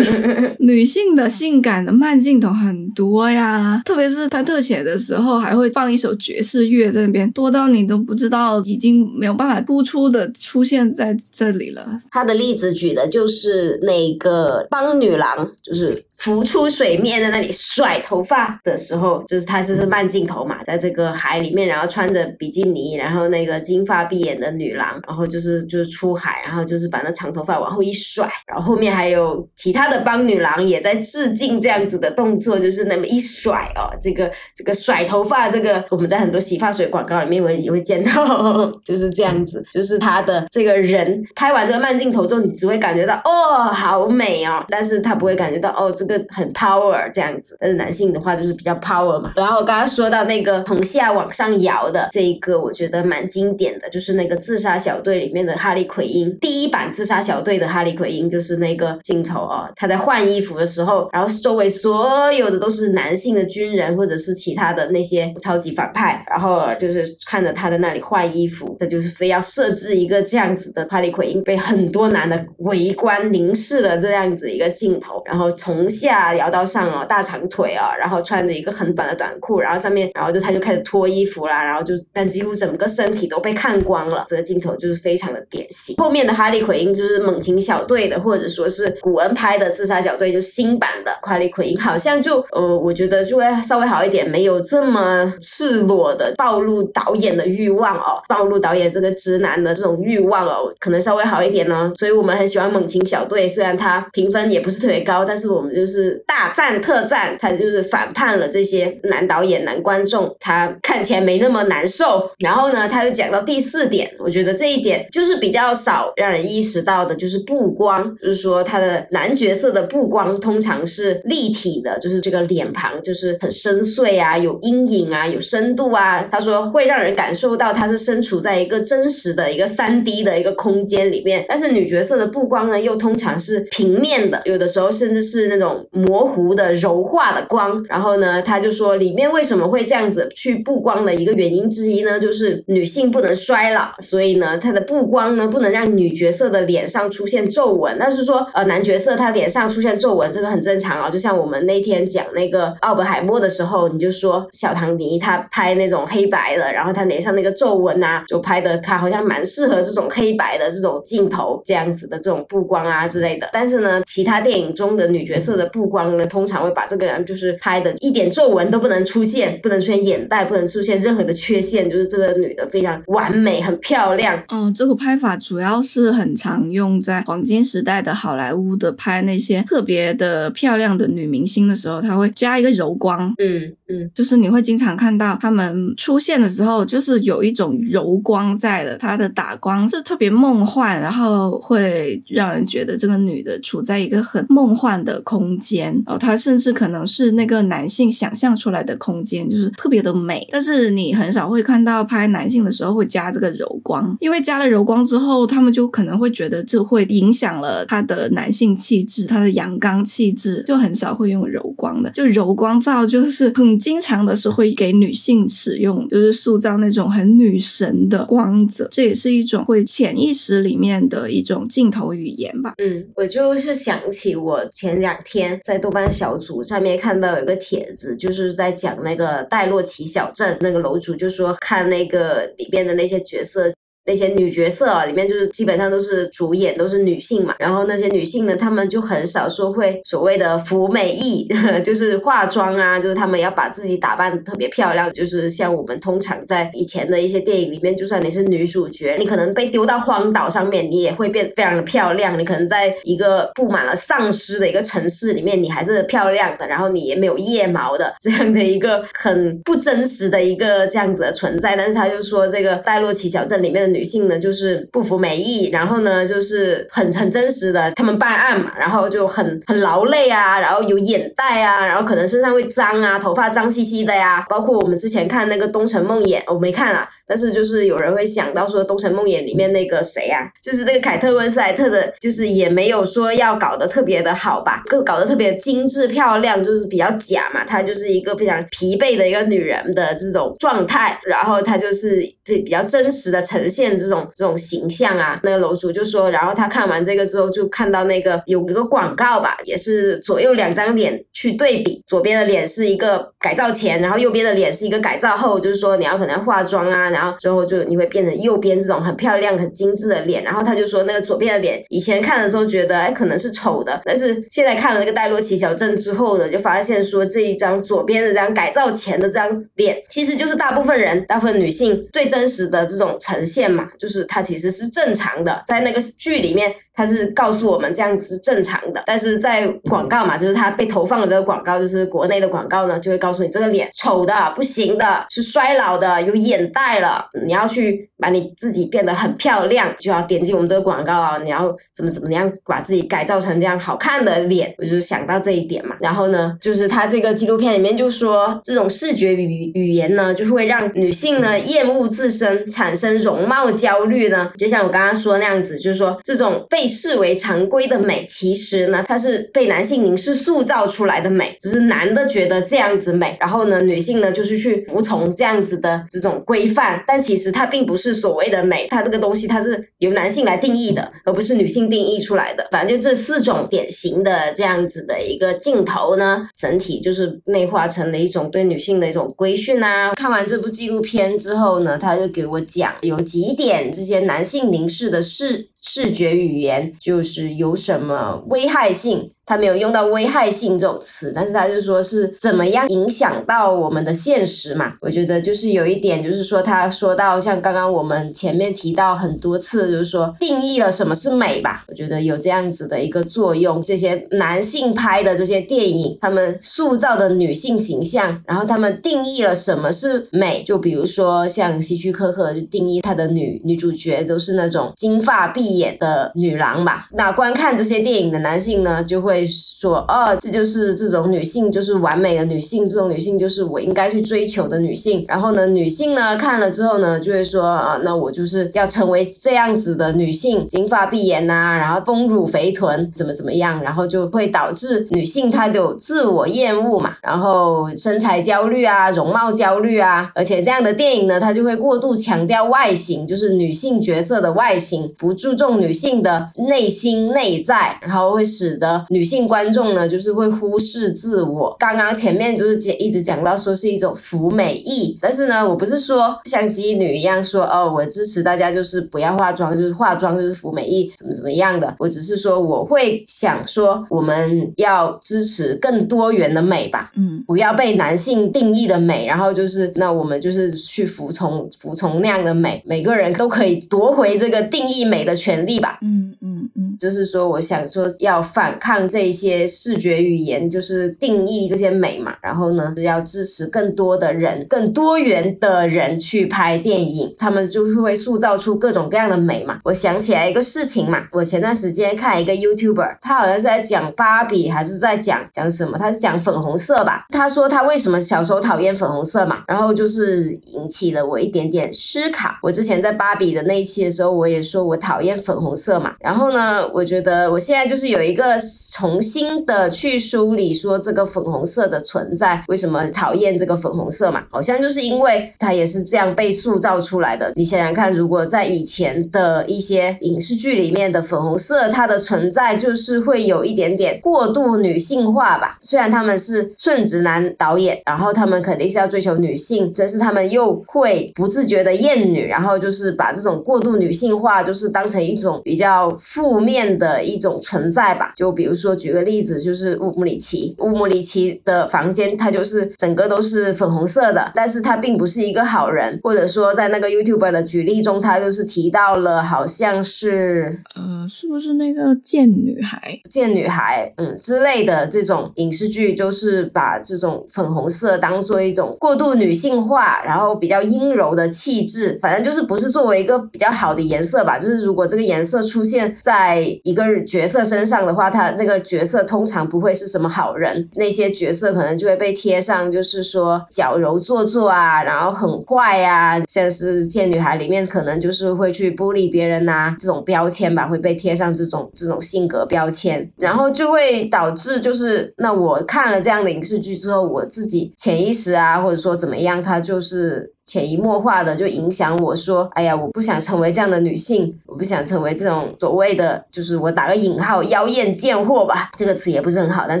[0.60, 11.98] 女性的性感的慢镜头很多呀，特别是他特写的时候，还会放一首爵士乐在那边，多到你都不知道，已经没有办法突出的出现在这里了。
[12.10, 47.56] 他的例子举的就是那个帮女郎，就是浮出水面在那里甩头发的时候，就是他就是慢镜头嘛，在这个海里面，然后穿着比基尼，然后那个金发碧眼的女郎，然后就是就是出海，然后就是把那长头发往后一甩，然后后面还有其他的帮女郎也在致敬这样子的动作，就是那么一甩哦，这个这个甩头发，这个在很多洗发水广告里面会也会见到， 就是这样子，就是他的这个人拍完这个慢镜头之后，你只会感觉到哦好美哦，但是他不会感觉到哦这个很 power 这样子。
[47.60, 49.32] 但是男性的话就是比较 power 嘛。
[49.36, 85.96] 然后我刚刚说到那个从下往上摇的这一个，我觉得蛮经典的，就是那个自杀小队里面的哈利奎因，第一版自杀小队的哈利奎因就是那个镜头哦，他在换衣服的时候，然后周围所有的都是男性的军人或者是其他的那些超级反派，然后就是看着他在那里换衣服，他就是非要设置一个这样子的哈利奎因被很多男的围观凝视的这样子一个镜头，然后从下摇到上哦，大长腿啊，然后穿着一个很短的短裤，然后上面，然后就他就开始脱衣服啦，然后就但几乎整个身体都被看光了，这个镜头就是非常的典型。
[85.96, 101.92] 后面的哈利奎因就是猛禽小队的，或者说是古恩拍的自杀小队，就新版的哈利奎因，好像就呃，我觉得就会稍微好一点，没有这么赤裸的暴露导演的欲望哦，暴露导演这个直男的这种欲望哦，可能稍微好一点呢。
[101.96, 112.30] 所以我们很喜欢猛禽小队，虽然它评分也不是特别高，但是我们就是大赞特赞，他就是反叛了这些男导演、男观众，他看起来没那么难受。
[112.38, 126.22] 然后呢，他就讲到第四点，我觉得这一点就是比较少让人意识到的，就是布光，就是说他的男角色的布光通常是立体的，就是这个脸庞就是很深邃啊，有阴影啊，有深度啊。
[126.22, 137.82] 他说会让人感受到他是身处在一个真实的一个三 D 的一个空间里面，但是女角色的布光呢，又通常是平面的，有的时候甚至是那种模糊的柔化的光。
[137.88, 147.96] 然后呢，他就说里面为什么会这样子去布光的一个原因之一呢，就是女性不能衰老，所以呢，它的布光呢不能让女角色的脸上出现皱纹。
[147.98, 163.48] 但是说呃男角色他脸上出现皱纹这个很正常啊，就像我们那天讲那个奥本海默的时候，你就说小唐尼他拍那种黑白的，然后他脸上那个皱纹啊，就拍的他好像蛮适合这种黑白的这种镜头这样子的这种布光啊之类的。
[163.52, 174.42] 但是呢，其他电影中的女角色的布光呢，通常会把这个人就是拍的一点皱纹都不能出现，不能出现眼袋，不能出现任何的缺陷，就是这个女的非常完美、很漂亮。
[174.48, 183.32] 嗯，这个拍法主要是很常用在黄金时代的好莱坞的拍那些特别的漂亮的女明星的时候，他会加一个柔光。
[183.38, 200.48] 嗯嗯，就是你会经常看到他们出现的时候，就是有一种柔光在的，他的打光是特别梦幻，然后会让人觉得这个女的处在一个很梦幻的空间哦，她甚至可能是那个男性想象出来的空间，就是特别的美。
[200.50, 212.08] 但是你很少会看到拍男性的时候会加这个柔光，因为加了柔光之后，他们就可能会觉得这会影响了他的男性气质，他的阳刚气质，就很少会用柔光的。
[212.12, 222.74] 就柔光照就是很经常的是会给女性使用，就是塑造那种很女神的光泽，这也是一种会潜意识里面的一种镜头语言吧。
[222.78, 233.72] 嗯，我就是想起我前两天在豆瓣小组上面看到有一个帖子，就是在讲那个戴洛奇小镇，那个楼主就说看那个里边的那些角色。
[234.06, 241.48] 那些女角色啊，里面就是基本上都是主演都是女性嘛，然后那些女性呢，她们就很少说会所谓的服美役，
[241.82, 263.93] 就是化妆啊，就是她们要把自己打扮特别漂亮，就是像我们通常在以前的一些电影里面，就算你是女主角，你可能被丢到荒岛上面，你也会变非常的漂亮，你可能在一个布满了丧尸的一个城市里面，你还是漂亮的，然后你也没有腋毛的这样的一个很不真实的一个这样子的存在，但是他就说这个戴洛奇小镇里面的。
[263.94, 274.44] 女性呢，就是不服美意，然后呢，就是很很真实的，他们办案嘛，然后就很很劳累啊，然后有眼袋啊，然后可能身上会脏啊，头发脏兮兮的呀。
[274.48, 287.64] 包括我们之前看那个《东城梦魇》，我没看啊，但是就是有人会想到说，《东城梦魇》里面那个谁啊，就是那个凯特温斯莱特的，就是也没有说要搞得特别的好吧，搞搞得特别精致漂亮，就是比较假嘛。
[287.64, 293.83] 她就是一个非常疲惫的一个女人的这种状态，然后她就是比比较真实的呈现。
[293.90, 310.42] 这种这种形象啊，那个楼主就说，然后他看完这个之后，就看到那个有一个广告吧，也是左右两张脸去对比，左边的脸是一个改造前，然后右边的脸是一个改造后，就是说你要可能化妆啊，然后最后就你会变成右边这种很漂亮、很精致的脸。
[310.42, 323.64] 然后他就说，那个左边的脸以前看的时候觉得哎可能是丑的，但是现在看了那个戴洛奇小镇之后呢，就发现说这一张左边的这张改造前的这张脸，其实就是大部分人、大部分女性最真实的这种呈现。
[323.74, 329.02] 嘛，就是它其实是正常的，在那个剧里面，它是告诉我们这样子是正常的。
[329.04, 345.96] 但是在广告嘛，就是它被投放的这个广告，就是国内的广告呢，就会告诉你这个脸丑的不行的，是衰老的，有眼袋了，你要去把你自己变得很漂亮，就要点击我们这个广告啊，你要怎么怎么样把自己改造成这样好看的脸，我就想到这一点嘛。
[345.98, 353.64] 然后呢，就是他这个纪录片里面就说，这种视觉语语言呢，就是会让女性呢厌恶自身，产生容貌。
[353.74, 361.14] 焦虑呢，就像我刚刚说那样子，就是说这种被视为常规的美，其实呢，它是被男性凝视塑造出来。
[361.24, 372.66] 的美，只是男的觉得这样子美，然后呢，女性呢就是去服从这样子的这种规范，但其实它并不是所谓的美，它这个东西它是由男性来定义的，而不是女性定义出来的。
[372.70, 380.12] 反正就这四种典型的这样子的一个镜头呢，整体就是内化成了一种对女性的一种规训啊。
[380.14, 389.30] 看完这部纪录片之后呢，他就给我讲有几点这些男性凝视的视视觉语言就是有什么危害性。
[389.46, 394.94] 他没有用到危害性这种词，但是他就说是怎么样影响到我们的现实嘛？
[395.02, 401.84] 我觉得就是有一点，就是说他说到像刚刚我们前面提到很多次，就是说定义了什么是美吧？
[401.88, 403.84] 我觉得有这样子的一个作用。
[403.84, 410.62] 这些男性拍的这些电影，他们塑造的女性形象，然后他们定义了什么是美？
[410.64, 417.08] 就比如说像希区柯克就定义他的女女主角都是那种金发碧演的女郎吧？
[417.12, 419.44] 那观看这些电影的男性呢，就会。
[419.46, 425.24] 说哦，这就是这种女性，就是完美的女性，这种女性就是我应该去追求的女性。
[425.28, 449.24] 然后呢，女性呢看了之后呢，就会说啊，那我就是要成为这样子的女性，金发碧眼呐，然后丰乳肥臀，怎么怎么样，然后就会导致女性她有自我厌恶嘛，然后身材焦虑啊，容貌焦虑啊，而且这样的电影呢，它就会过度强调外形，就是女性角色的外形，不注重女性的内心内在，然后会使得女。
[449.24, 451.74] 性观众呢，就是会忽视自我。
[451.78, 461.94] 刚刚前面就是讲一直讲到说是一种服美役，但是呢，我不是说像妓女一样说哦，我支持大家就是不要化妆，就是化妆就是服美役，怎么怎么样的。
[461.98, 476.53] 我只是说我会想说，我们要支持更多元的美吧，嗯，不要被男性定义的美，然后就是那我们就是去服从服从那样的美，每个人都可以夺回这个定义美的权潜力吧，嗯嗯。
[476.74, 479.04] 嗯，就是说我想说要反抗。
[479.14, 489.78] 这些视觉语言就是定义这些美嘛，然后呢，要支持更多的人、更多元的人去拍电影，他们就是会塑造出各种各样的美嘛。
[489.84, 495.98] 我想起来一个事情嘛，我前段时间看一个 YouTuber，他好像是在讲芭比，还是在讲讲什么？
[495.98, 497.26] 他是讲粉红色吧？
[497.28, 502.48] 他说他为什么小时候讨厌粉红色嘛，然后就是引起了我一点点思考。
[502.62, 508.54] 我之前在芭比的那一期的时候，我也说我讨厌粉红色嘛，然后呢，我觉得我现在就是有一个。
[508.92, 514.44] 重新的去梳理说这个粉红色的存在，为什么讨厌这个粉红色嘛？
[514.50, 517.52] 好像就是因为它也是这样被塑造出来的。
[517.56, 525.78] 你想想看，如果在以前的一些影视剧里面的粉红色，它的存在就是会有一点点过度女性化吧。
[525.80, 538.32] 虽然他们是顺直男导演，然后他们肯定是要追求女性，但是他们又会不自觉的厌女，然后就是把这种过度女性化，就是当成一种比较负面的一种存在吧。
[538.34, 538.94] 就比如说。
[539.04, 568.74] 举个例子，就是乌姆里奇，乌姆里奇的房间，它就是整个都是粉红色的，但是他并不是一个好人，或者说在那个 YouTube 的举例中，他就是提到了，好像是，呃，是不是那个贱女孩、贱女孩，嗯之类的这种影视剧，就是把这种粉红色当做一种过度女性化，然后比较阴柔的气质，反正就是不是作为一个比较好的颜色吧，就是如果这个颜色出现在在一个角色身上的话，他那个。
[568.84, 590.53] 角色通常不会是什么好人，那些角色可能就会被贴上，就是说矫揉做作啊，然后很怪啊，像是贱女孩里面可能就是会去孤立别人呐，这种标签吧，会被贴上这种这种性格标签，然后就会导致就是那我看了这样的影视剧之后，我自己潜意识啊，或者说怎么样，他就是。
[590.64, 600.00] 潜移默化的就影响我说，哎呀，我不想成为这样的女性，我不想成为这种所谓的，就是我打个引号妖艳贱货吧，这个词也不是很好，但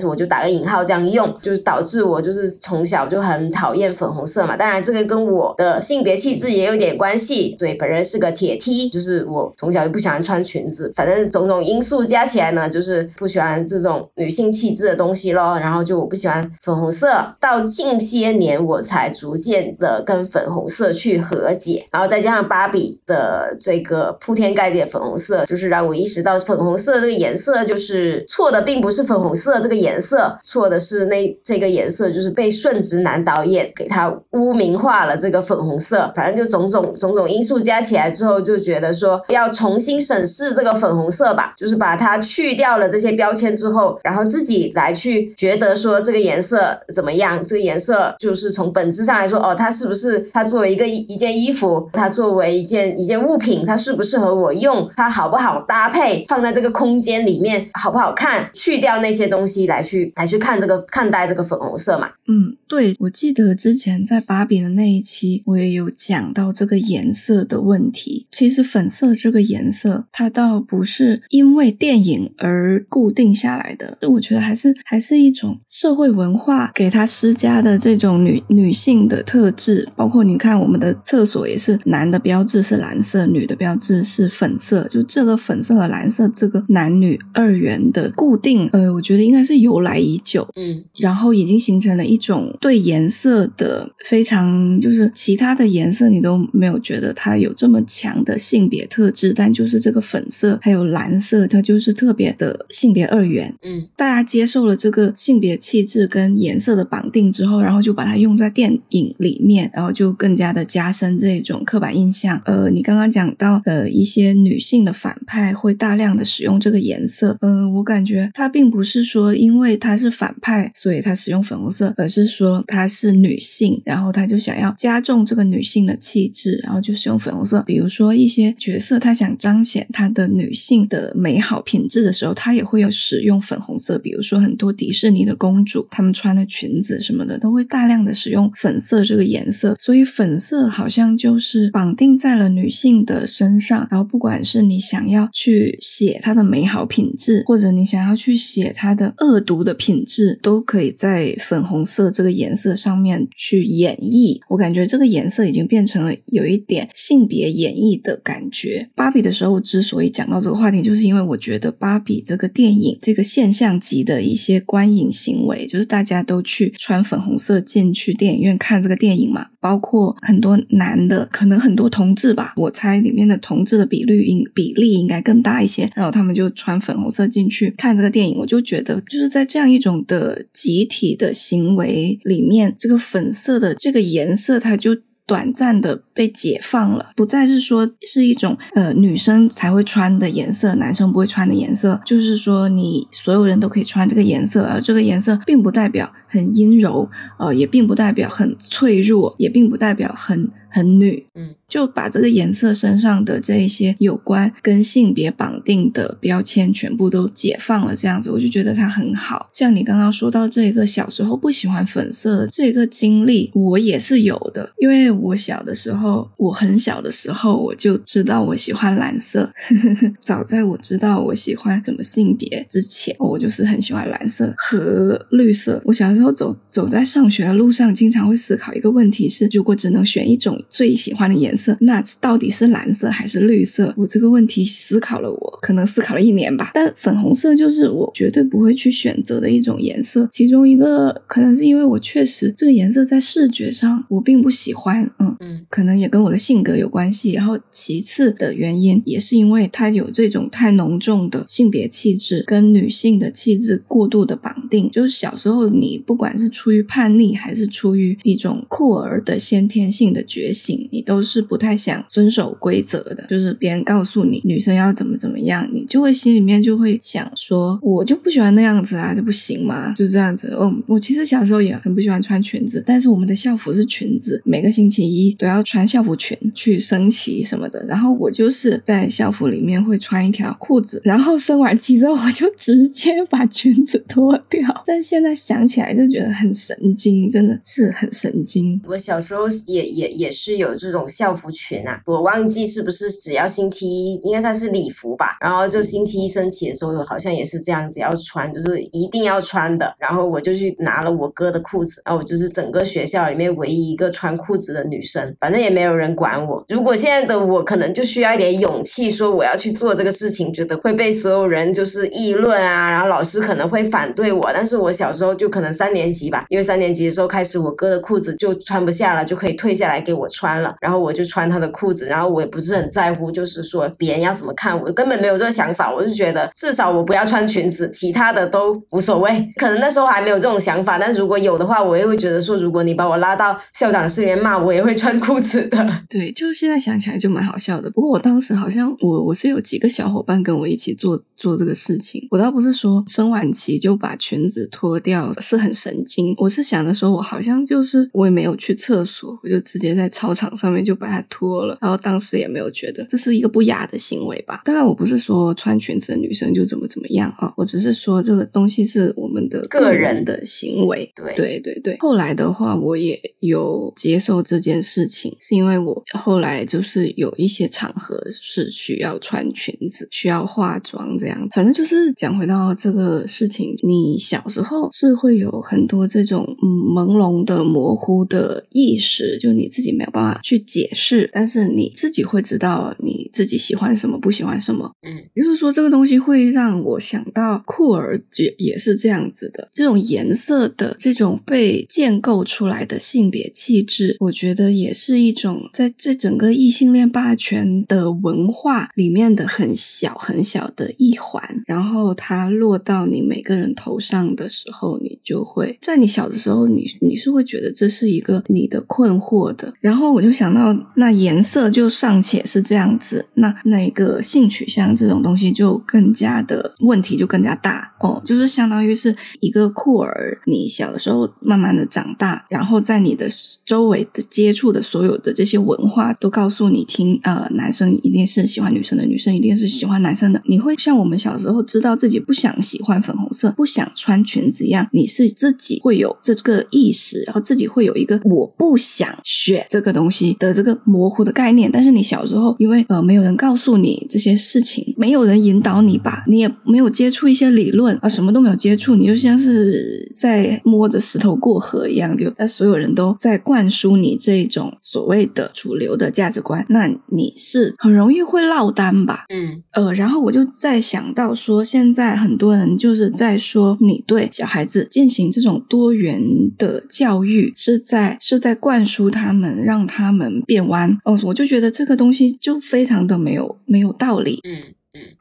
[0.00, 4.56] 是我就打个引号这样用，就是导致我就是从小就很讨厌粉红色嘛。
[4.56, 7.54] 当然，这个跟我的性别气质也有点关系。
[7.58, 15.58] 对，本人是个铁 T，就是我从小就不喜欢穿裙子，反正种种因素加起来呢，就是不喜欢这种女性气质的东西咯。
[15.58, 20.42] 然后就我不喜欢粉红色，到近些年我才逐渐的跟粉。
[20.54, 36.12] 红色去和解，然后再加上芭比的这个铺天盖地的粉红色，就是让我意识到粉红色这个颜色就是错的，并不是粉红色这个颜色，错的是那这个颜色就是被顺直男导演给他污名化了这个粉红色。
[36.14, 47.44] 反正就种种种种因素加起来之后，就觉得说要重新审视这个粉红色吧，就是把它去掉了这些标签之后，然后自己来去觉得说这个颜色怎么样？
[47.44, 50.43] 这个颜色就是从本质上来说，哦，它是不是它？
[50.44, 62.10] 它作为一个一件衣服，它作为一件一件物品，它适不适合我用，它好不好搭配，放在这个空间里面好不好看，去掉那些东西来去来去看这个看待这个粉红色嘛。
[62.28, 68.26] 嗯，对，我记得之前在芭比的那一期，我也有讲到这个颜色的问题。
[68.30, 79.88] 其实粉色这个颜色，它倒不是因为电影而固定下来的，我觉得还是还是一种社会文化给它施加的这种女女性的特质。
[79.96, 103.54] 包括你看，我们的厕所也是男的标志是蓝色，女的标志是粉色，就这个粉色和蓝色这个男女二元的固定，呃，我觉得应该是由来已久，嗯，然后已经形成了一种对颜色的非常，就是其他的颜色你都没有觉得它有这么强的性别特质，但就是这个粉色还有蓝色，它就是特别的性别二元。
[103.62, 112.40] 嗯，大家接受了这个性别气质跟颜色的绑定之后，然后就把它用在电影里面，然后就更加的加深这种刻板印象。
[112.46, 127.62] 呃，你刚刚讲到呃一些女性的反派会大量的使用这个颜色，嗯、我感觉它并不是说因为她是反派，所以她使用粉红色，而是说她是女性，然后她就想要加重这个女性的气质，然后就使用粉红色。
[127.66, 133.98] 比如说一些角色，她想彰显她的女性的美好品质的时候，她也会有使用粉红色。
[133.98, 139.76] 比如说很多迪士尼的公主，她们穿的裙子什么的，都会大量的使用粉色这个颜色。
[139.78, 154.38] 所以粉色好像就是绑定在了女性的身上，然后不管是你想要去写她的美好品质，或者你想要去写她的恶毒的品质，都可以在粉红色这个颜色上面去演绎。
[154.48, 158.88] 我感觉这个颜色已经变成了有一点性别演绎的感觉。
[158.94, 184.94] 芭比的时候之所以讲到这个话题，就是因为我觉得芭比这个电影这个现象级的一些观影行为，就是大家都去穿粉红色进去电影院看这个电影嘛，包括很多男的，可能很多同志吧，我猜里面的同志的比率应比例应该更大一些，然后他们就穿粉红色进去看这个电影，我就觉得就是在这样一种的集体的行为里面，这个粉色的这个颜色，它就。
[185.26, 197.08] 短暂的被解放了，不再是说是一种呃女生才会穿的颜色，男生不会穿的颜色，就是说你所有人都可以穿这个颜色，而这个颜色并不代表很阴柔，
[197.38, 209.48] 呃，也并不代表很脆弱，也并不代表很很女，嗯，就把这个颜色身上的这一些有关跟性别绑定的标签全部都解放了，这样子我就觉得它很好。
[209.52, 219.52] 像你刚刚说到这个小时候不喜欢粉色的这个经历，我也是有的，因为我小的时候，我很小的时候我就知道我喜欢蓝色，
[220.18, 225.80] 早在我知道我喜欢什么性别之前，我就是很喜欢蓝色和绿色。
[225.84, 233.92] 我小时候走走在上学的路上，经常会思考一个问题是：如果只能选一种最喜欢的颜色，那到底是蓝色还是绿色？
[233.96, 236.70] 我这个问题思考了我可能思考了一年吧。
[236.74, 240.28] 但粉红色就是我绝对不会去选择的一种颜色。
[240.30, 247.32] 其中一个可能是因为我确实这个颜色在视觉上我并不喜欢，嗯嗯，可能也跟我的性格有关系。
[247.32, 254.90] 然后其次的原因也是因为它有这种太浓重的性别气质跟女性的气质过度的绑定。
[254.90, 263.26] 就是小时候你不不管是出于叛逆还是出于一种酷儿的先天性的觉醒，你都是不太想遵守规则的。
[263.28, 270.56] 就是别人告诉你女生要怎么怎么样，你就会心里面就会想说，我就不喜欢那样子啊，就不行吗，就这样子。
[270.56, 277.84] 嗯，我其实小时候也很不喜欢穿裙子，但是我们的校服是裙子，每个星期一都要穿校服裙去升旗什么的。
[277.88, 284.62] 然后我就是在校服里面会穿一条裤子，然后升完旗之后我就直接把裙子脱掉。
[284.86, 288.80] 但现在想起来就就觉得很神经，真的是很神经。
[288.86, 299.94] 我小时候也也也是有这种校服裙啊，我忘记是不是只要星期一，因为它是礼服吧，然后就星期一升旗的时候好像也是这样子要穿，就是一定要穿的。
[299.98, 306.64] 然后我就去拿了我哥的裤子，然后我就是整个学校里面唯一一个穿裤子的女生，反正也没有人管我。
[306.68, 314.50] 如果现在的我可能就需要一点勇气，说我要去做这个事情，觉得会被所有人就是议论啊，然后老师可能会反对我。
[314.52, 329.30] 但是我小时候就可能三三年级吧，因为三年级的时候开始，我哥的裤子就穿不下了，就可以退下来给我穿了，然后我就穿他的裤子，然后我也不是很在乎，就是说别人要怎么看我，根本没有这个想法，我就觉得至少我不要穿裙子，其他的都无所谓。
[329.56, 335.86] 可能那时候还没有这种想法，但如果有的话，我也会觉得说，如果你把我拉到校长室里面骂，我也会穿裤子的。
[336.08, 337.90] 对，就是现在想起来就蛮好笑的。
[337.90, 342.26] 不过我当时好像我我是有几个小伙伴跟我一起做做这个事情。
[342.30, 354.62] 我倒不是说生完期就把裙子脱掉是很神经，我是想的说，我好像就是我也没有去厕所，我就直接在操场上面就把它脱了，然后当时也没有觉得这是一个不雅的行为吧。
[354.64, 361.10] 当然，我不是说穿裙子的女生就怎么怎么样啊，我只是说这个东西是我们的个人的行为。
[361.16, 361.96] 对对对对。
[361.98, 371.48] 后来的话，我也有接受这件事情，是因为我后来就是有一些场合是需要穿裙子、需要化妆这样。
[371.52, 384.92] 反正就是讲回到这个事情，你小时候是会有很多这种嗯朦胧的、模糊的意识，就你自己没有办法去解释，但是你自己会知道你自己喜欢什么、不喜欢什么。
[385.02, 401.42] 嗯，也就是说，这个东西会让我想到酷儿也也是这样子的，这种颜色的这种被建构出来的性别气质，我觉得也是一种在这整个异性恋霸权的文化里面的很小很小的一环。
[401.66, 405.78] 然后它落到你每个人头上的时候，你就会。
[405.80, 409.72] 在你小的时候，你你是会觉得这是一个你的困惑的。
[409.80, 417.94] 然后我就想到，那颜色就尚且是这样子，那那个性取向这种东西就更加的问题就更加大。
[418.00, 423.26] 哦，就是相当于是一个酷儿，你小的时候慢慢的长大，然后在你的
[423.64, 441.70] 周围的接触的所有的这些文化都告诉你听，呃，男生一定是喜欢女生的，女生一定是喜欢男生的，你会像我们小时候知道自己不想喜欢粉红色，不想穿裙子一样，你是自己会有这个意识，然后自己会有一个我不想学这个东西的这个模糊的概念。
[441.70, 459.26] 但是你小时候因为呃没有人告诉你这些事情，没有人引导你吧，你也没有接触一些理论啊，什么都没有接触，你就像是在摸着石头过河一样，就那所有人都在灌输你这种所谓的主流的价值观，那你是很容易会落单吧？
[459.28, 466.22] 嗯，呃，然后我就在想到说，现在很多人就是在说，你对小孩子进行这种多元
[466.56, 470.96] 的教育，是在是在灌输他们，让他们变弯。
[471.04, 474.40] 哦，我就觉得这个东西就非常的没有没有道理。
[474.44, 474.74] 嗯。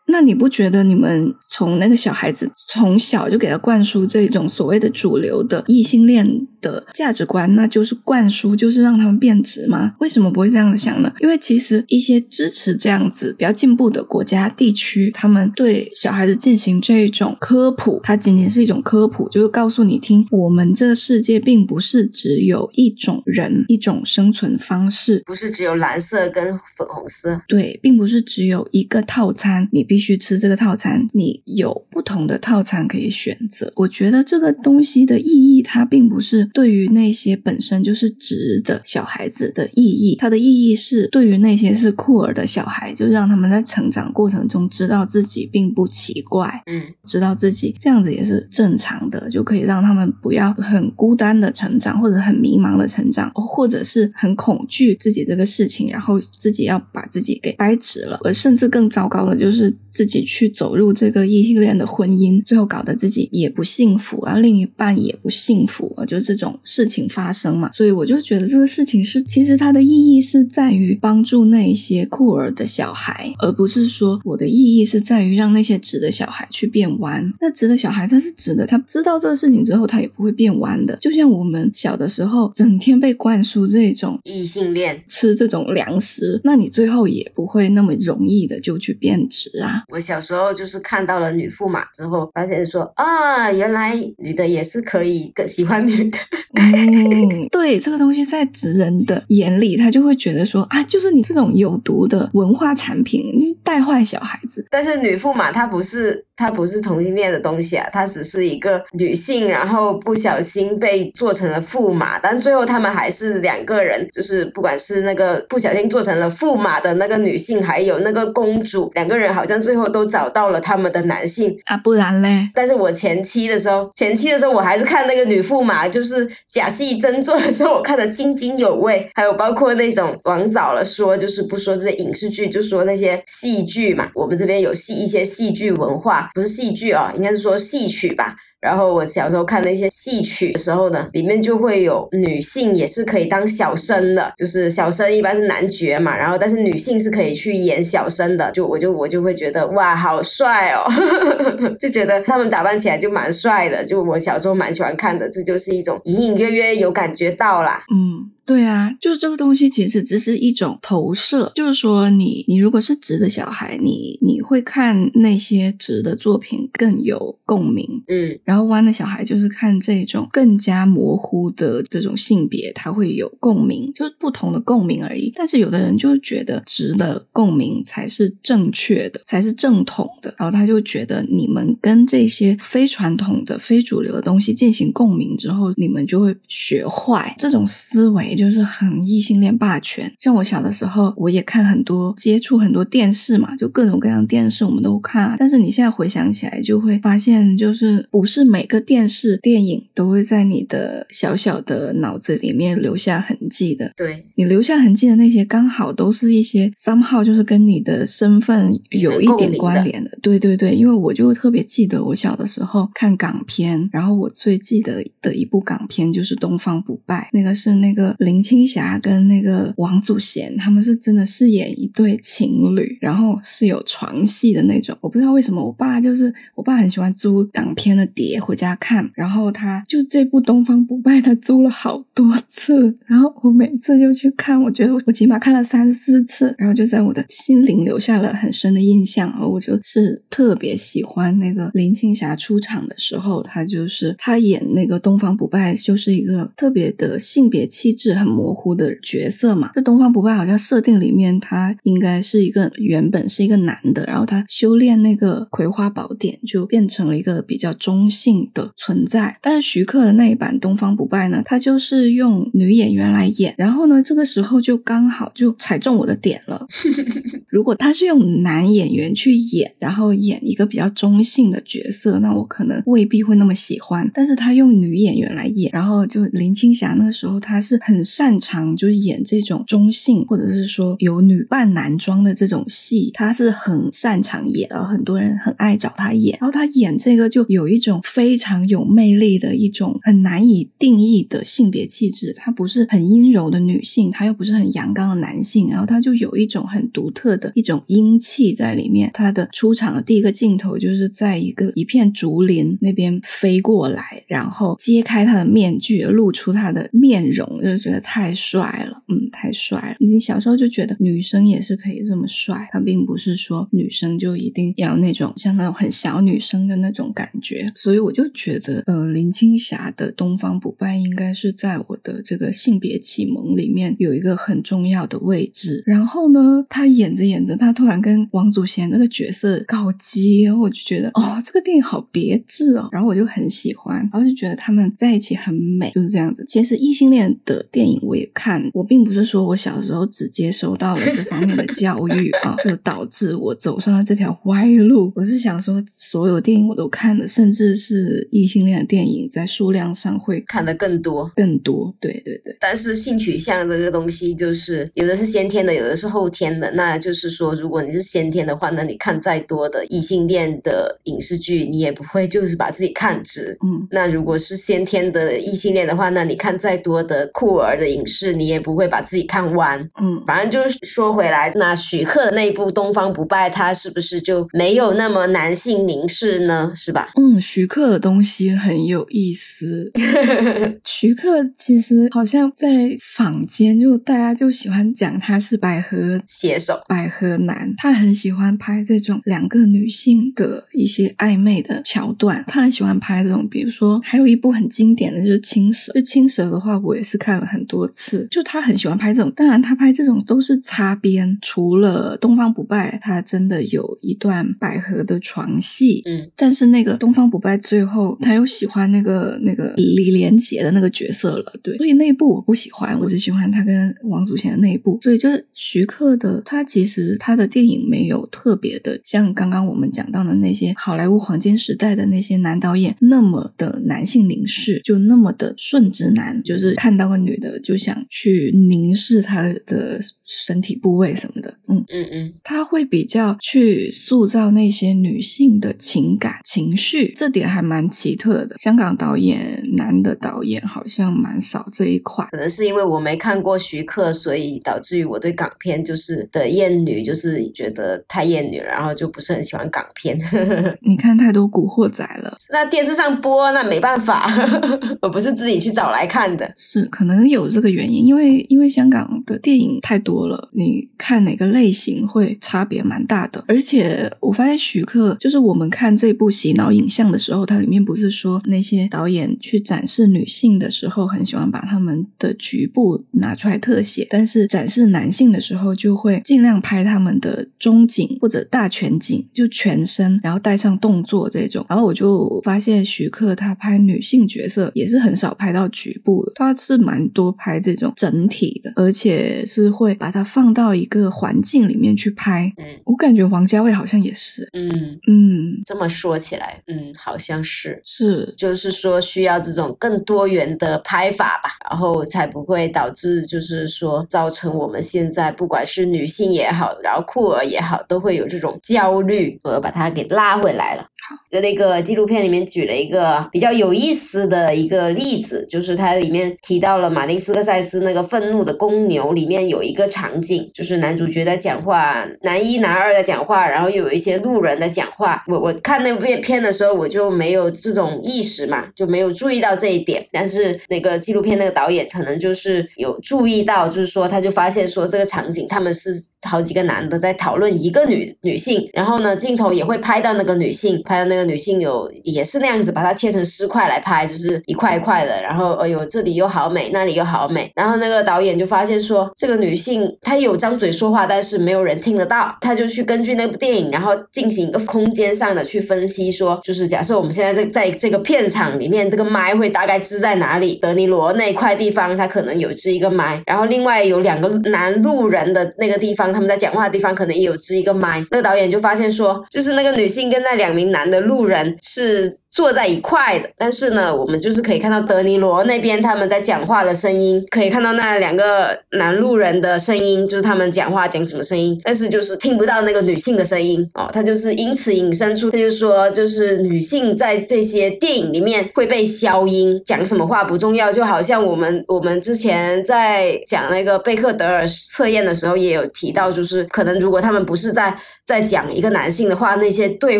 [0.07, 9.93] 那你不觉得你们从那个小孩子从小就给他灌输这种所谓的主流的异性恋的价值观，那就是灌输，就是让他们变直吗？
[9.99, 11.13] 为什么不会这样子想呢？
[11.19, 26.45] 因为其实一些支持这样子比较进步的国家地区，他们对小孩子进行这种科普，它仅仅是一种科普，就是告诉你听，我们这个世界并不是只有一种人，一种生存方式，不是只有蓝色跟
[26.77, 33.71] 粉红色，对，并不是只有一个套餐，你必须吃这个套餐，你有不同的套餐可以选择。
[33.75, 59.73] 我觉得这个东西的意义，它并不是对于那些本身就是直的小孩子的意义，它的意义是对于那些是酷儿的小孩，就让他们在成长过程中知道自己并不奇怪，嗯，知道自己这样子也是正常的，就可以让他们不要很孤单的成长，或者很迷茫的成长，或者是很恐惧自己这个事情，然后自己要把自己给掰直了，而甚至更糟糕的就是。
[59.93, 67.71] 自己去走入这个异性恋的婚姻，最后搞得自己也不幸福啊，另一半也不幸福啊，就这种事情发生嘛。
[67.71, 77.31] 所以我就觉得这个事情是，其实它的意义是在于帮助那些酷儿的小孩，而不是说我的意义是在于让那些直的小孩去变弯。
[77.39, 80.95] 那直的小孩他是直的，他知道这个事情之后，他也不会变弯的。
[80.97, 89.83] 就像我们小的时候，整天被灌输这种异性恋吃这种粮食，那你最后也不会那么容易的就去变直啊。
[89.91, 96.17] 我小时候就是看到了女驸马之后，发现说啊，原来女的也是可以更喜欢女的。
[96.53, 104.65] 嗯， 对，这个东西在直人的眼里，他就会觉得说啊，就是你这种有毒的文化产品，你带坏小孩子。
[104.69, 119.53] 但是女驸马她不是，她不是同性恋的东西啊，她只是一个女性，然后不小心被做成了驸马，但最后他们还是两个人，就是不管是那个不小心做成了驸马的那个女性，还有那个公主，两个人好像。
[119.63, 122.49] 最后都找到了他们的男性啊，不然嘞？
[122.53, 129.09] 但是我前期的时候，前期的时候我还是看那个女驸马，就是是假戏真做的时候，我看得津津有味。
[129.15, 134.09] 还有包括那种往早了说，就是不说这些影视剧，就说那些戏剧嘛。
[134.13, 138.35] 我们这边有戏一些戏剧文化，不是戏剧啊，应该是说戏曲吧。
[138.63, 150.89] 然后我小时候看那些戏曲的时候呢，里面就会有女性也是可以当小生的，就是小生一般是男角嘛，然后但是女性是可以去演小生的，就我就我就会觉得哇，好帅哦，
[151.77, 158.31] 就觉得他们打扮起来就蛮帅的，就我小时候蛮喜欢看的，这就是一种隐隐约约有感觉到啦，嗯。
[158.45, 175.31] 对啊，就这个东西其实只是一种投射，就是说你你如果是直的小孩，你你会看那些直的作品更有共鸣，嗯然后弯的小孩就是看这种更加模糊的这种性别，他会有共鸣，就是不同的共鸣而已。
[175.35, 187.33] 但是有的人就觉得直的共鸣才是正确的，才是正统的，然后他就觉得你们跟这些非传统的、非主流的东西进行共鸣之后，你们就会学坏。
[187.39, 190.11] 这种思维就是很异性恋霸权。
[190.19, 195.35] 像我小的时候，我也看很多接触很多电视嘛，就各种各样的电视我们都看啊。
[195.37, 203.91] 但是你现在回想起来，就会发现，就是不是每个电视电影都会在你的小小的脑子里面留下痕迹的。
[203.95, 210.17] 对，你留下痕迹的那些，刚好都是一些 somehow 就是跟你的身份有一点关联的。
[210.21, 224.97] 对对对，因为我就特别记得我小的时候看港片，然后我最记得的一部港片就是《东方不败》，那个是那个林青霞跟那个王祖贤，他们是真的是演一对情侣，然后是有床戏的那种。
[225.01, 239.31] 我不知道为什么，我爸就是我爸很喜欢租港片的碟回家看，然后他就这部《东方不败》他租了好多次，然后我每次就去看，我觉得我起码看了三四次，然后就在我的心灵留下了很深的印象。
[239.33, 249.71] 而我就是特别喜欢那个林青霞出场的时候，她就是她演那个东方不败，就是一个特别的性别气质很模糊的角色嘛。
[249.75, 259.37] 就东方不败好像设定里面他应该是一个原本是一个男的，然后他修炼那个葵花宝典就变成了一个比较中性的存在。
[259.41, 266.65] 但是徐克的那一版东方不败呢，他就是用女演员来演，然后呢，这个时候就刚好就踩中我的点了。
[267.49, 274.09] 如果他是用男演员去演，然后演一个比较中性的角色，那我可能未必会那么喜欢。
[274.13, 286.37] 但是他用女演员来演，然后就林青霞那个时候，她是很擅长就是演这种中性，或者是说有女扮男装的这种戏，她是很擅长演，而很多人很爱找她演。
[286.39, 299.09] 然后她演这个就有一种非常有魅力的一种很难以定义的性别气质，她不是很阴柔的女性，她又不是很阳刚的男性，然后她就有一种很独特的一种阴气在里面。
[299.13, 309.95] 她的出场的第一个镜头就是在一个一片竹林那边飞过来，然后揭开她的面具，露出她的面容，就觉得太帅了，嗯，太帅了。
[309.99, 325.83] 你小时候就觉得女生也是可以这么帅，她并不是说女生就一定要那种像那种很小女生的那种感觉，所以我就觉得，呃，林青霞的《东方不败》应该是在我的这个性别启蒙里面有一个很重要的位置。
[325.85, 336.43] 然后呢，她演着演着，她突然跟王祖贤那个角色告接，我就觉得，哦，这个电影好别致哦，然后我就很喜欢，然后就觉得他们在一起很美，就是这样子。
[336.47, 345.11] 其实异性恋的电影我也看，我并不是说我小时候只接收到了这方面的教育 啊，就导致我走上了这条歪路。
[345.15, 351.31] 我是想说，所有电影我都看了，甚至是异性恋的电影，在数量上会看的更多。
[351.35, 351.93] 更多。
[351.99, 356.71] 对对对，但是性取向这个东西，就是有的是先天的，有的是后天的。
[356.71, 363.57] 那就是说，如果你是先天的话，那你看再多的异性恋的影视剧，你也不会就是把自己看直。
[363.63, 369.79] 嗯，那如果是先天的异性恋的话，那你看再多的酷儿的影视，你也不会把自己看弯。
[370.01, 376.71] 嗯，反正就是说回来，那徐克的那一部《东方不败》，他是不是就没有那么男性凝视呢？
[376.75, 377.09] 是吧？
[377.15, 379.91] 嗯，徐克的东西很有意思。
[380.83, 392.43] 徐克其实好像在坊间，就大家就喜欢讲他是百合写手，百合男，他很喜欢拍这种两个女性的一些暧昧的桥段。
[392.47, 395.91] 他很喜欢拍这种，比如说还有一部很经典的就是《青蛇》。
[395.95, 398.27] 就《青蛇》的话，我也是看了很多次。
[398.31, 401.37] 就他很喜欢拍这种，当然他拍这种都是擦边。
[401.41, 414.97] 除了《东方不败》，他真的有一段百合的床戏，嗯，但是那个《东方不败》最后他又喜欢那个那个李连杰的那个角色了，对，所以那一部我不喜欢，我只喜欢他跟王祖贤的那一部。
[415.01, 431.83] 所以就是徐克的，他其实他的电影没有特别的像刚刚我们讲到的那些好莱坞黄金时代的那些男导演那么的男性凝视，就那么的顺直男，就是看到个女的就想去凝视他的身体部位什么的，嗯。
[431.89, 438.55] 嗯嗯，他会比较去塑造那些女性的情感情绪，这点还蛮奇特的。
[438.57, 442.25] 香港导演男的导演好像蛮少这一块。
[442.31, 450.17] 可能是因为我没看过徐克，所以导致于我对港片就是的艳女，就是觉得太艳女了，然后就不是很喜欢港片。
[450.81, 454.31] 你看太多古惑仔了，那电视上播，那没办法，
[455.01, 456.53] 我不是自己去找来看的。
[456.57, 463.43] 是可能有这个原因，因为因为香港的电影太多了，你看哪个类型会差别蛮大的。
[463.47, 481.65] 而且我发现徐克就是我们看这部洗脑影像的时候，它里面不是说那些导演去展示女性的时候，很喜欢把他们的局部拿出来特写，但是展示男性的时候，就会尽量拍他们的中景或者大全景，就全身，然后带上动作这种。
[481.69, 492.51] 然后我就发现徐克他拍女性角色也是很少拍到局部的，他是蛮多拍这种整体的，而且是会把它放到一个环境里面去拍。
[492.57, 494.69] 嗯我感觉王家卫好像也是，嗯，
[495.07, 497.81] 嗯，这么说起来，嗯，好像是。
[497.83, 509.39] 是，就是说需要这种更多元的拍法吧，然后才不会导致就是说造成我们现在不管是女性也好，然后酷儿也好，都会有这种焦虑。
[509.43, 510.85] 我把它给拉回来了。
[511.13, 525.23] 好，那个纪录片里面举了一个比较有意思的一个例子，就是它里面提到了马丁斯科塞斯那个《愤怒的公牛》里面有一个场景，就是男主角在讲话，男一男二在讲话，然后又有一些路人在讲话。
[525.27, 530.03] 我我看那部片的时候，我就没有这种意识嘛，就没有注意到这一点。
[530.11, 535.91] 但是那个纪录片那个导演可能就是有注意到，就是说他就发现说这个场景他们是
[536.27, 560.55] 好几个男的在讨论一个女女性，然后呢镜头也会拍到那个女性，拍那个女性有也是那样子把它切成尸块来拍，就是一块一块的，然后哎呦这里又好美，那里又好美，然后那个导演就发现说这个女性她有张嘴说话，但是没有人听得到，他就去根据那部电影，然后进行一个空间上的去分析说，就是假设我们现在在在这个片场里面，这个麦会大概支在哪里？
[560.55, 568.03] 德尼罗那块地方，它可能有支一个麦，然后另外有两个男路人的那个地方，他们在讲话的地方可能也有支一个麦。
[568.11, 572.22] 那个导演就发现说，就是那个女性跟那两名男的路人是。
[572.33, 599.99] 坐在一块的，但是呢，我们就是可以看到德尼罗那边他们在讲话的声音，可以看到那两个男路人的声音，就是他们讲话讲什么声音，但是就是听不到那个女性的声音哦，他就是因此引申出，他就说就是女性在这些电影里面会被消音，讲什么话不重要，就好像我们我们之前在讲那个贝克德尔测验的时候也有提到，就是可能如果他们不是在在讲一个男性的话，那些对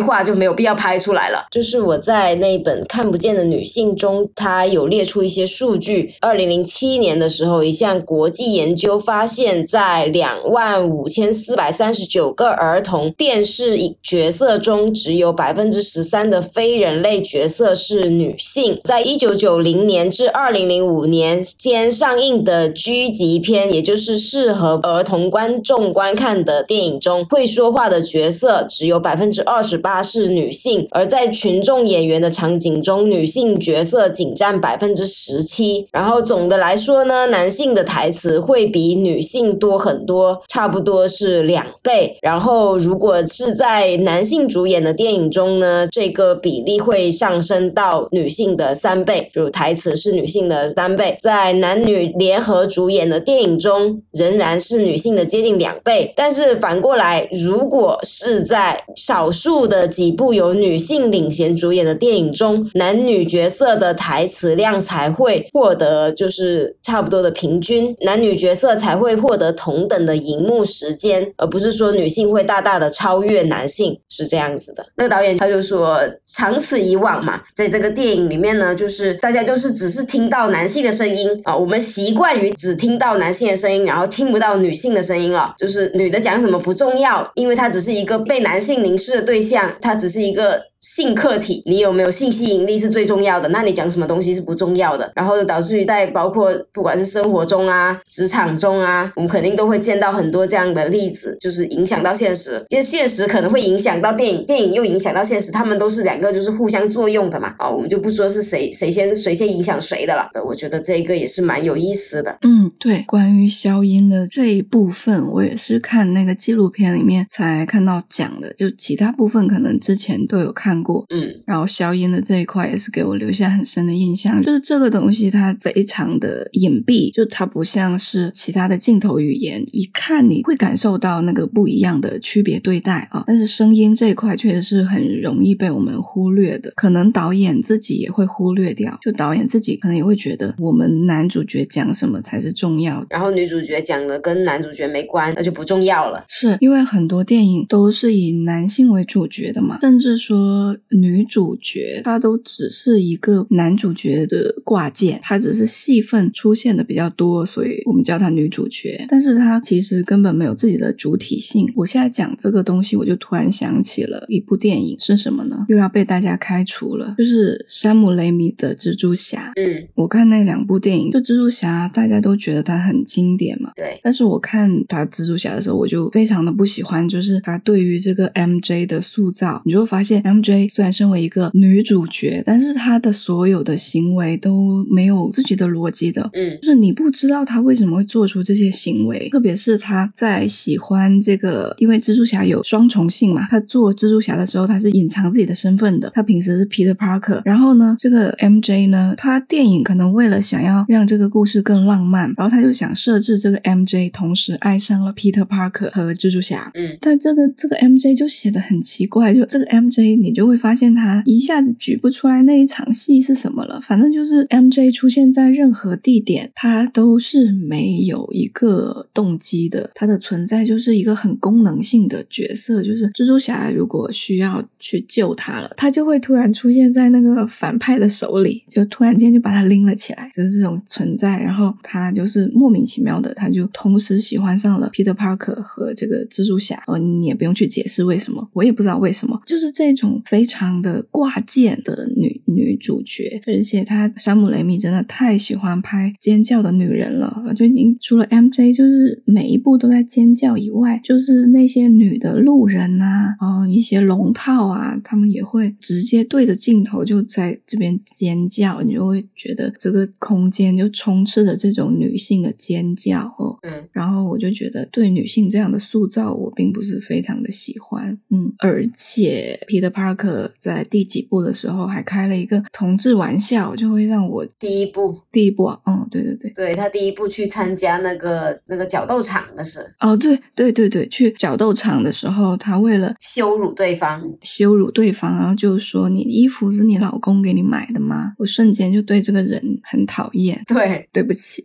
[0.00, 1.46] 话就没有必要拍出来了。
[1.50, 6.14] 就是我在在那本看不见的女性中，它有列出一些数据。
[6.22, 18.80] 二零零七年的时候，一项国际研究发现，在两万五千四百三十九个儿童电视角色中，只有百分之十三的非人类角色是女性。
[18.84, 35.86] 在一九九零年至二零零五年间上映的剧集片，也就是适合儿童观众观看的电影中，会说话的角色只有百分之二十八是女性，而在群众演员的场景中，女性角色仅占百分之十七。
[35.92, 42.16] 然后总的来说呢，男性的台词会比女性多很多，差不多是两倍。
[42.22, 51.18] 然后如果是在男性主演的电影中呢，这个比例会上升到女性的三倍，就台词是女性的三倍。
[51.20, 56.12] 在男女联合主演的电影中，仍然是女性的接近两倍。
[56.16, 74.84] 但是反过来，如果是在少数的几部由女性领衔主演的电影中，男女角色的台词量才会获得就是差不多的平均，男女角色才会获得同等的荧幕时间，而不是说女性会大大的超越男性，是这样子的。
[74.98, 90.73] 那个导演他就说，长此以往嘛，在这个电影里面呢，就是大家就是只是听到男性的声音啊，我们习惯于只听到男性的声音，然后听不到女性的声音了，就是女的讲什么不重要，因为她只是一个被男性凝视的对象，她只是一个。
[90.84, 112.36] 性客体，你有没有性吸引力是最重要的，那你讲什么东西是不重要的，然后导致于在包括不管是生活中啊、职场中啊，我们肯定都会见到很多这样的例子，就是影响到现实，其实现实可能会影响到电影，电影又影响到现实，他们都是两个就是互相作用的嘛，啊，我们就不说是谁谁先谁先影响谁的了，我觉得这个也是蛮有意思的。
[112.42, 143.06] 嗯，对，关于消音的这一部分，我也是看那个纪录片里面才看到讲的，就其他部分可能之前都有看过，嗯，然后消音的这一块也是给我留下很深的印象，就是这个东西它非常的隐蔽，就它不像是其他的镜头语言，一看你会感受到那个不一样的区别对待啊，但是声音这一块确实是很容易被我们忽略的，可能导演自己也会忽略掉，就导演自己可能也会觉得我们男主角讲什么才是重要的。
[143.10, 146.24] 然后女主角讲的跟男主角没关，那就不重要了。
[146.28, 159.04] 是因为很多电影都是以男性为主角的嘛，甚至说多女主角，她都只是一个男主角的挂件，她只是戏份出现的比较多，所以我们叫她女主角。
[159.08, 161.70] 但是她其实根本没有自己的主体性。
[161.76, 165.66] 我现在讲这个东西，我就突然想起了一部电影是什么呢？
[165.68, 169.52] 又要被大家开除了，就是山姆雷米的蜘蛛侠。
[169.56, 173.72] 嗯，我看那两部电影，就蜘蛛侠，大家都觉得它很经典嘛。
[173.74, 186.28] 对，但是我看他蜘蛛侠的时候，我就非常的不喜欢，就是他对于这个 MJ 的塑造，你就会发现 MJ 虽然身为一个女主角，但是她的所有的行为都没有自己的逻辑的。
[186.32, 213.80] 嗯就是你不知道她为什么会做出这些行为，特别是她在喜欢这个，因为蜘蛛侠有双重性嘛，她做蜘蛛侠的时候她是隐藏自己的身份的，她平时是 Peter Parker，然后呢，这个 MJ 呢，她电影可能为了想要让这个故事更浪漫，然后她就想设置这个 MJ 同时爱上了 Peter Parker 和蜘蛛侠，嗯但这个这个 MJ 就写的很奇怪，就这个 MJ 你就会发现他一下子举不出来那一场戏是什么了。
[213.80, 222.82] 反正就是 MJ 出现在任何地点，他都是没有一个动机的，他的存在就是一个很功能性的角色。
[222.82, 231.40] 就是蜘蛛侠如果需要去救他了，他就会突然出现在那个反派的手里，就突然间就把他拎了起来，就是这种存在。
[231.40, 236.82] 然后他就是莫名其妙的，他就同时喜欢上了 Peter Parker 和这个蜘蛛侠。
[236.86, 263.58] 哦，你也不用去解释为什么，我也不知道为什么，就是这种非常的挂件的女女主角，而且他山姆雷米真的太喜欢拍尖叫的女人了，就已经除了 MJ，就是每一部都在尖叫以外，就是那些女的路人啊，哦，一些龙套啊，他们也会直接对着镜头就在这边尖叫，你就会觉得这个空间就充斥着这种女性的尖叫哦。
[263.62, 263.88] 嗯。
[263.92, 288.34] 然后我就觉得对女性这样的塑造，我并不是非常的喜欢，嗯，而且 Peter Parker 在第几部的时候还开了一个同志玩笑，就会让我第一部，第一部啊，嗯，对对对，对他第一部去参加那个那个角斗场的是哦，对对对对，去角斗场的时候，他为了羞辱对方，羞辱对方，然后就说你衣服是你老公给你买的吗？
[288.38, 291.64] 我瞬间就对这个人很讨厌，对对不起，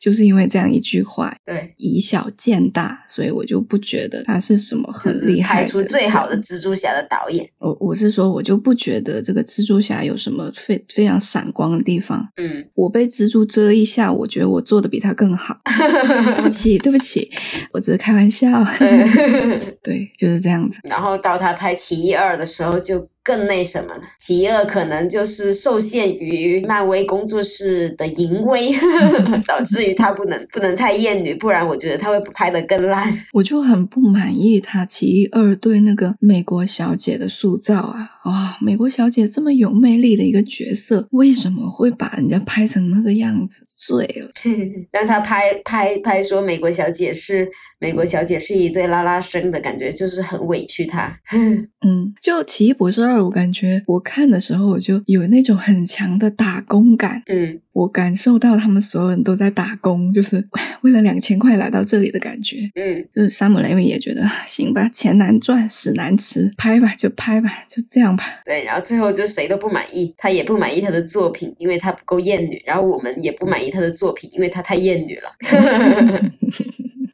[0.00, 12.26] 就是因为这样一句话，对，以小见大，所以我就不觉得他是什么很厉害拍出最好的蜘蛛侠的导演，我我是说，我就不觉得这个蜘蛛侠有什么非非常闪光的地方。
[12.36, 15.60] 嗯，我被蜘蛛蛰一下，我觉得我做的比他更好。
[16.34, 17.28] 对不起，对不起，
[17.72, 18.48] 我只是开玩笑。
[19.82, 20.80] 对，就是这样子。
[20.84, 28.68] 然后到他拍《奇异二》的时候就更那什么了，《奇异二》可能就是受限于漫威工作室的淫威，
[29.46, 33.06] 导致于他不能不能太艳女，不然我觉得他会拍的更烂。
[33.34, 38.10] 我就很不满意他《奇异二》对那个美国小姐的塑造啊！
[38.26, 43.64] 哇、美国小姐这么有魅力的一个角色，为什么会把人家拍成那个样子？
[43.66, 44.30] 醉了。
[44.92, 47.48] 让他拍拍拍说美国小姐是
[47.78, 51.18] 美国小姐是一对拉拉生的感觉，就是很委屈他。
[51.32, 57.22] 嗯，就《奇异博士二》，我感觉我看的时候，我就有那种很强的打工感。
[57.26, 60.48] 嗯，我感受到他们所有人都在打工，就是
[60.82, 62.70] 为了两千块来到这里的感觉。
[62.74, 68.24] 嗯，就是山姆雷米也觉得行吧，钱难赚，屎难吃，拍吧就拍吧，就这样吧。
[68.44, 75.30] 对，然后最后就谁都不满意，他也不满意他的作品，因为他不够艳女，然后我们也不满意他的作品，因为他太艳女了。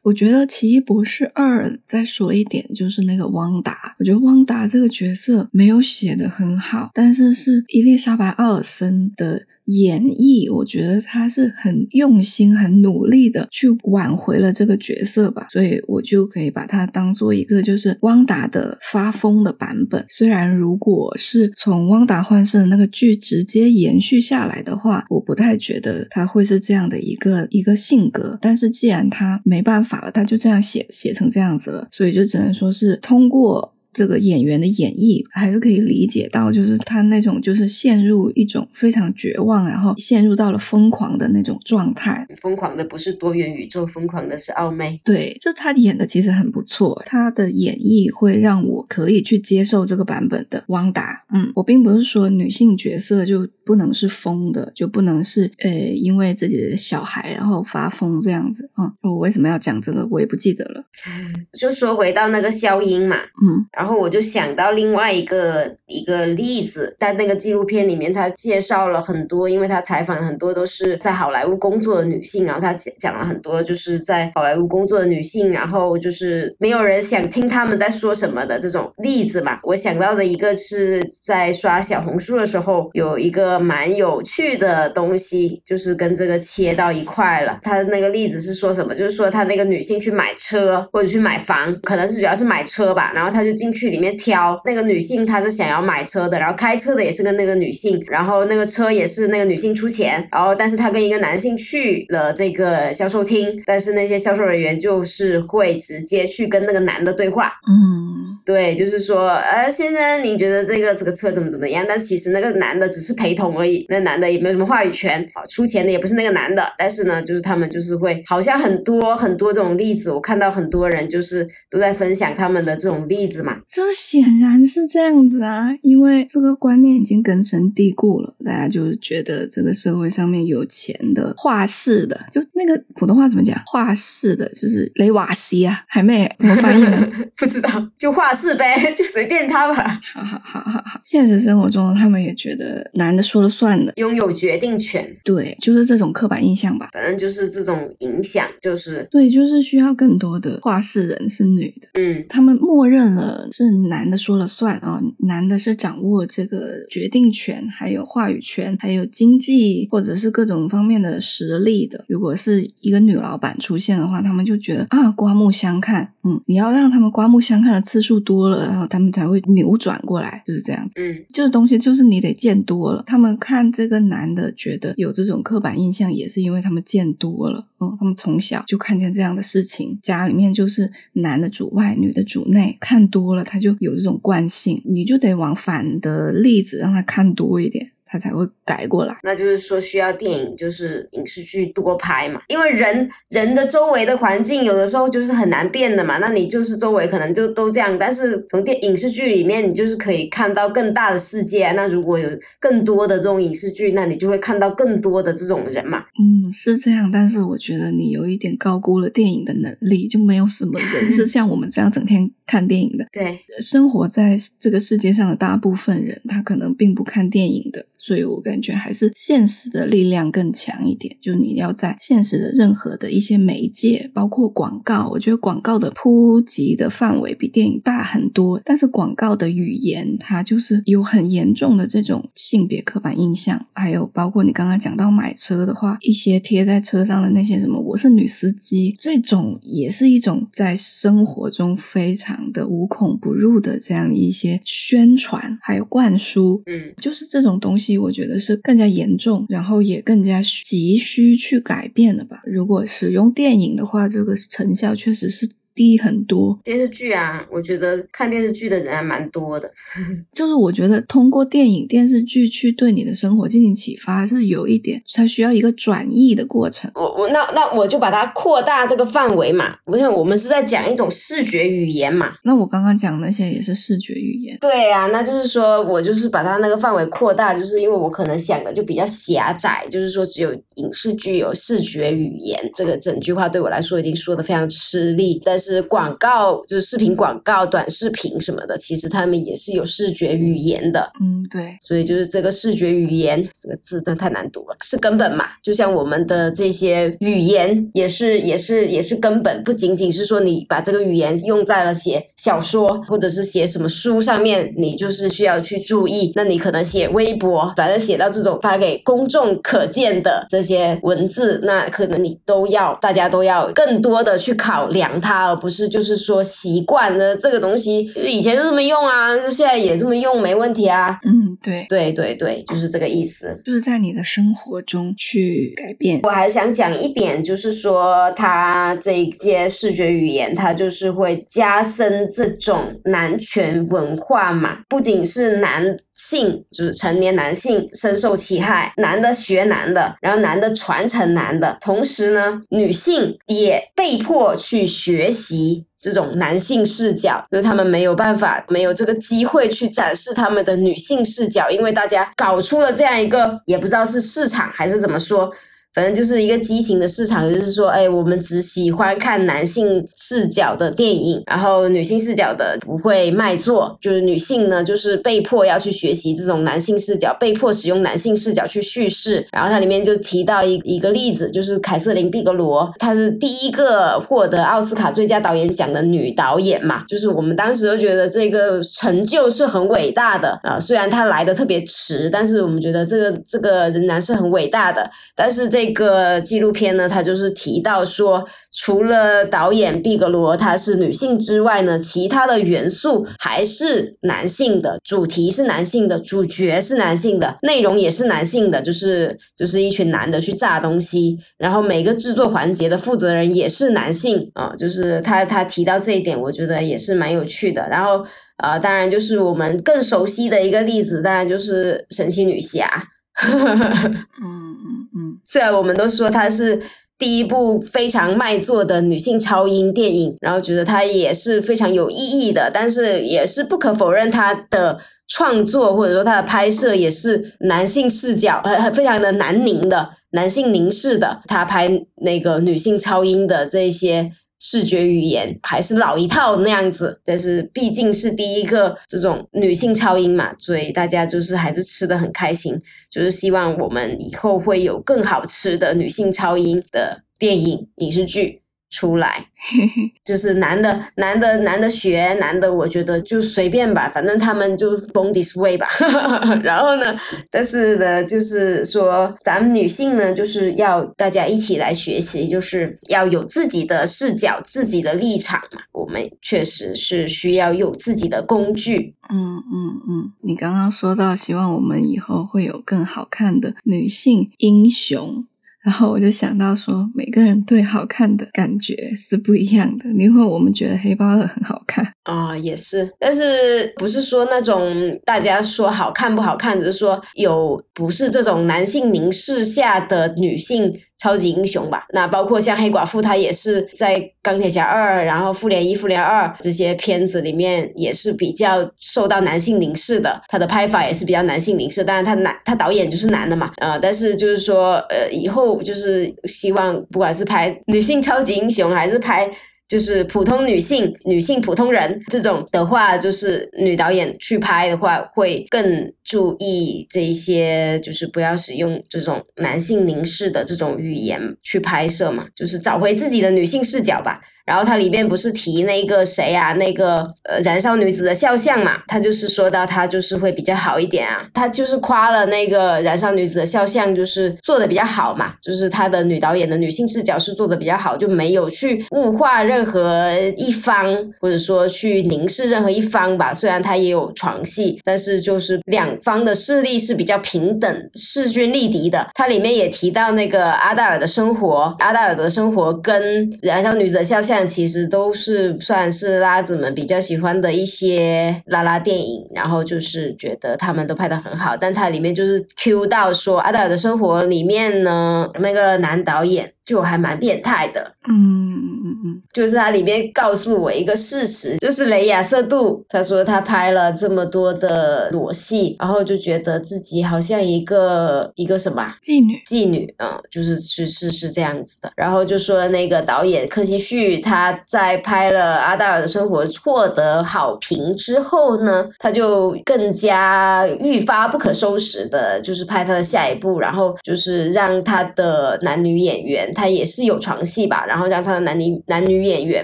[0.03, 3.95] 我觉得《奇异博士二》再说一点，就是那个汪达。
[3.99, 20.05] 我觉得汪达这个角色没有写的很好，但是是伊丽莎白·奥尔森的演绎，我觉得她是很用心、很努力的去挽回了这个角色吧，所以我就可以把它当做一个就是汪达的发疯的版本。
[20.07, 28.37] 虽然如果是从汪达幻视的那个剧直接延续下来的话，我不太觉得他会是这样的一个一个性格。
[28.41, 33.73] 但是既然他没办法了，他就这样写写成这样子了，所以就只能说是通过。
[33.97, 42.27] 这个演员的演绎还是可以理解到，就是他那种就是陷入一种非常绝望，然后陷入到了疯狂的那种状态。
[42.39, 45.01] 疯狂的不是多元宇宙，疯狂的是奥妹。
[45.03, 51.23] 对，就他演的其实很不错，他的演绎会让我可以去接受这个版本的汪达。
[51.33, 58.69] 嗯，我并不是说女性角色就不能是疯的，就不能是呃因为自己的小孩然后发疯这样子。
[58.77, 60.83] 嗯，我为什么要讲这个，我也不记得了。
[61.57, 79.57] 就说回到那个消音嘛，嗯，然后然后我就想到另外一个一个例子，在那个纪录片里面，他介绍了很多，因为他采访很多都是在好莱坞工作的女性，然后他讲讲了很多就是在好莱坞工作的女性，然后就是没有人想听他们在说什么的这种例子嘛。
[79.63, 87.57] 我想到的一个是在刷小红书的时候，有一个蛮有趣的东西，就是跟这个切到一块了。
[87.61, 88.93] 他那个例子是说什么？
[88.93, 94.59] 就是说他那个女性去买车或者去买房，可能是主要是买车吧，然后他就进去里面挑。
[94.65, 107.53] 那个女性她是想要买车的，然后开车的也是跟那个女性，然后那个车也是那个女性出钱，然后但是她跟一个男性去了这个销售厅，但是那些销售人员就是会直接去跟那个男的对话。
[107.67, 111.85] 嗯，对，就是说，呃，先生，您觉得这个这个车怎么怎么样？
[111.87, 116.63] 但其实那个男的只是陪同而已，那男的也没有什么话语权，啊，出钱的也不是那个男的。
[116.77, 123.56] 但是呢，就是他们就是会，好像很多很多这种例子，我看到很多人就是都在分享他们的这种例子嘛。
[123.65, 133.57] 这显然是这样子啊，因为这个观念已经根深蒂固了，大家就是觉得这个社会上面有钱的画室的，就那个普通话怎么讲？
[133.65, 137.11] 画室的就是雷瓦西啊，海妹怎么翻译呢？
[137.37, 139.99] 不知道，就画室呗，就随便他吧。
[140.13, 146.89] 好好好好好，现实生活中他们也觉得男的说了算的，拥有决定权，对，就是这种刻板印象吧。
[146.93, 162.05] 反正就是这种影响，就是对，就是需要更多的画室人是女的，嗯，他们默认了是男的说了算啊，男的是掌握这个决定权，还有话语权，还有经济或者是各种方面的实力的。
[162.07, 166.13] 如果是一个女老板出现的话，他们就觉得啊，刮目相看。
[166.23, 170.95] 嗯，你要让他们刮目相看的次数多了，然后他们才会扭转过来，就是这样子。
[170.99, 173.03] 嗯，这个东西就是你得见多了。
[173.05, 177.65] 他们看这个男的，觉得有这种刻板印象，也是因为他们见多了。
[177.79, 187.91] 嗯，他们从小就看见这样的事情，家里面就是男的主外，女的主内，看多了他就有这种惯性，你就得往反的例子让他看多一点。
[188.07, 189.15] 他才会改过来。
[189.23, 196.17] 那就是说需要电影，就是影视剧多拍嘛，因为人人的周围的环境有的时候就是很难变的嘛。
[196.19, 201.71] 那你就是周围可能就都这样，但是从电影视剧里面，你就是可以看到更大的世界。
[201.73, 202.29] 那如果有
[202.59, 206.05] 更多的这种影视剧，那你就会看到更多的这种人嘛。
[206.19, 213.05] 嗯，是这样，但是我觉得你有一点高估了电影的能力，就没有什么人是 像我们这样整天看电影的。
[213.11, 217.85] 对，生活在这个世界上的大部分人，他可能并不看电影的。
[218.07, 247.96] 所以我感觉还是现实的力量更强一点，就是你要在现实的任何的一些媒介，包括广告，我觉得广告的普及的范围比电影大很多，但是广告的语言它就是有很严重的这种性别刻板印象，还有包括你刚刚讲到买车的话，一些贴在车上的那些什么我是女司机，这种也是一种在生活中非常的无孔不入的这样一些宣传还有灌输，嗯，就是这种东西。
[247.97, 252.41] 我觉得是更加严重，然后也更加急需去改变的吧。
[252.45, 255.56] 如果使用电影的话，这个成效确实是。
[255.77, 259.71] 低很多电视剧啊，我觉得看电视剧的人还蛮多的。
[260.33, 266.89] 就是我觉得通过电影、电视剧去对你的生活进行启发，是有一点，它需要一个转译的过程。
[266.95, 269.75] 我我那那我就把它扩大这个范围嘛。
[269.85, 272.33] 我想我们是在讲一种视觉语言嘛。
[272.43, 274.57] 那我刚刚讲那些也是视觉语言。
[274.59, 285.66] 对呀，那就是说我就是把它那个范围扩大，就是因为我可能想的就比较狭窄，就是说只有影视剧有视觉语言，这个整句话对我来说已经说的非常吃力，但是。
[285.67, 291.11] 是广告，就是视频广告、短视频什么的，其实他们也是有视觉语言的。
[291.21, 291.75] 嗯，对。
[291.81, 295.45] 所以就是这个视觉语言这个字真的太难读了，是根本嘛？
[295.61, 306.31] 就像我们的这些语言，也是也是也是根本，不仅仅是说你把这个语言用在了写小说或者是写什么书上面，你就是需要去注意。
[306.35, 315.56] 那你可能写微博，反正写到这种发给公众可见的这些文字，那可能你都要大家都要更多的去考量它。
[315.57, 321.19] 不是，就是说习惯了这个东西，以前就这么用啊，现在也这么用，没问题啊。
[321.25, 326.21] 嗯，对，对对对，就是这个意思，就是在你的生活中去改变。
[326.23, 335.97] 我还想讲一点，就是说，它这一些视觉语言，它就是会加深这种男权文化嘛，不仅是男。
[336.17, 355.51] 性就是成年男性深受其害，男的学男的，然后男的传承男的，同时呢，女性也被迫去学习这种男性视角，就是他们没有办法，没有这个机会去展示他们的女性视角，因为大家搞出了这样一个，也不知道是市场还是怎么说。
[355.97, 369.43] 反正就是一个畸形的市场，就是说，哎，我们只喜欢看男性视角的电影，然后女性视角的不会卖座，就是女性呢，就是被迫要去学习这种男性视角，被迫使用男性视角去叙事。
[369.51, 385.09] 然后它里面就提到一一个例子，就是凯瑟琳·毕格罗，她是第一个获得奥斯卡最佳导演奖的女导演嘛，就是我们当时都觉得这个成就是很伟大的啊，虽然她来的特别迟，但是我们觉得这个这个仍然是很伟大的。
[385.35, 407.87] 但是这个纪录片呢，它就是提到说，除了导演毕格罗她是女性之外呢，其他的元素还是男性的，主题是男性的，主角是男性的，内容也是男性的，就是就是一群男的去炸东西，然后每个制作环节的负责人也是男性啊，就是他他提到这一点，我觉得也是蛮有趣的。
[407.89, 408.25] 然后
[408.57, 413.07] 呃，当然就是我们更熟悉的一个例子，当然就是神奇女侠。
[413.45, 416.81] 嗯嗯嗯，虽然我们都说它是
[417.17, 431.41] 第一部非常卖座的女性超英电影，然后觉得它也是非常有意义的，但是也是不可否认它的创作或者说它的拍摄也是男性视角，呃，非常的男凝的，男性凝视的。
[431.47, 431.89] 他拍
[432.21, 434.31] 那个女性超英的这些。
[434.59, 442.79] 视觉语言还是老一套那样子，但是毕竟是第一个这种女性超英嘛，所以大家就是还是吃的很开心，
[443.09, 448.61] 就是希望我们以后会有更好吃的女性超英的电影影视剧。
[448.97, 449.45] 出来，
[450.25, 455.85] 就是男的，男的，男的学，男的，我觉得就随便吧，反正他们就 born this way 吧。
[456.63, 457.15] 然后呢，
[457.51, 465.81] 但是呢，就是说咱们女性呢，就是要大家一起来学习，就是要有自己的视角、自己的立场嘛。
[465.91, 469.13] 我们确实是需要有自己的工具。
[469.29, 475.45] 嗯嗯嗯，你刚刚说到，希望我们以后会有更好看的女性英雄。
[475.87, 480.09] 然后我就想到说，每个人对好看的感觉是不一样的。
[480.21, 484.93] 因为我们觉得黑豹二很好看啊，也是，但是不是说那种
[485.23, 490.93] 大家说好看不好看，只是说有不是这种男性凝视下的女性。
[491.17, 502.03] 超级英雄吧，那包括像黑寡妇，她也是在钢铁侠二，然后复联一、复联二这些片子里面也是比较受到男性凝视的，她的拍法也是比较男性凝视。
[502.03, 509.49] 当然，他男她导演就是男的嘛，呃，但是就是说，呃，以后就是希望不管是拍女性超级英雄，还是拍。
[509.87, 524.41] 就是普通女性、女性普通人这种的话，就是女导演去拍的话，会更注意这一些，就是不要使用这种男性凝视的这种语言去拍摄嘛，就是找回自己的女性视角吧。
[524.67, 543.53] 然后它里边不是提那个谁啊，那个呃燃烧女子的肖像嘛，他就是说到他就是会比较好一点啊，他就是夸了那个燃烧女子的肖像，就是做的比较好嘛，就是他的女导演的女性视角是做的比较好，就没有去物化任何一方，或者说去凝视任何一方吧。
[543.53, 549.29] 虽然他也有床戏，但是就是两方的势力是比较平等、势均力敌的。
[549.33, 554.56] 它里面也提到那个阿黛尔的生活，阿黛尔的生活跟燃烧女子的肖像。
[554.65, 566.71] 其实都是算是拉子们比较喜欢的一些拉拉电影，然后就是觉得他们都拍的很好，但它里面就是 Q 到说《阿黛尔的生活》里面呢，那个男导演。
[566.87, 596.71] 就还蛮变态的，嗯嗯嗯嗯，就是它里面告诉我一个事实，就是雷亚瑟杜，他说他拍了这么多的裸戏，然后就觉得自己好像一个一个什么妓女，妓女，嗯，就是是是是这样子的，然后就说那个导演柯西旭他在拍了《阿黛尔的生活》获得好评之后呢，他就更加愈发不可收拾的，就是拍他的下一部，然后就是让他的男女演员。
[596.77, 599.83] 他也是有床戏吧，然后让他的男女男女演员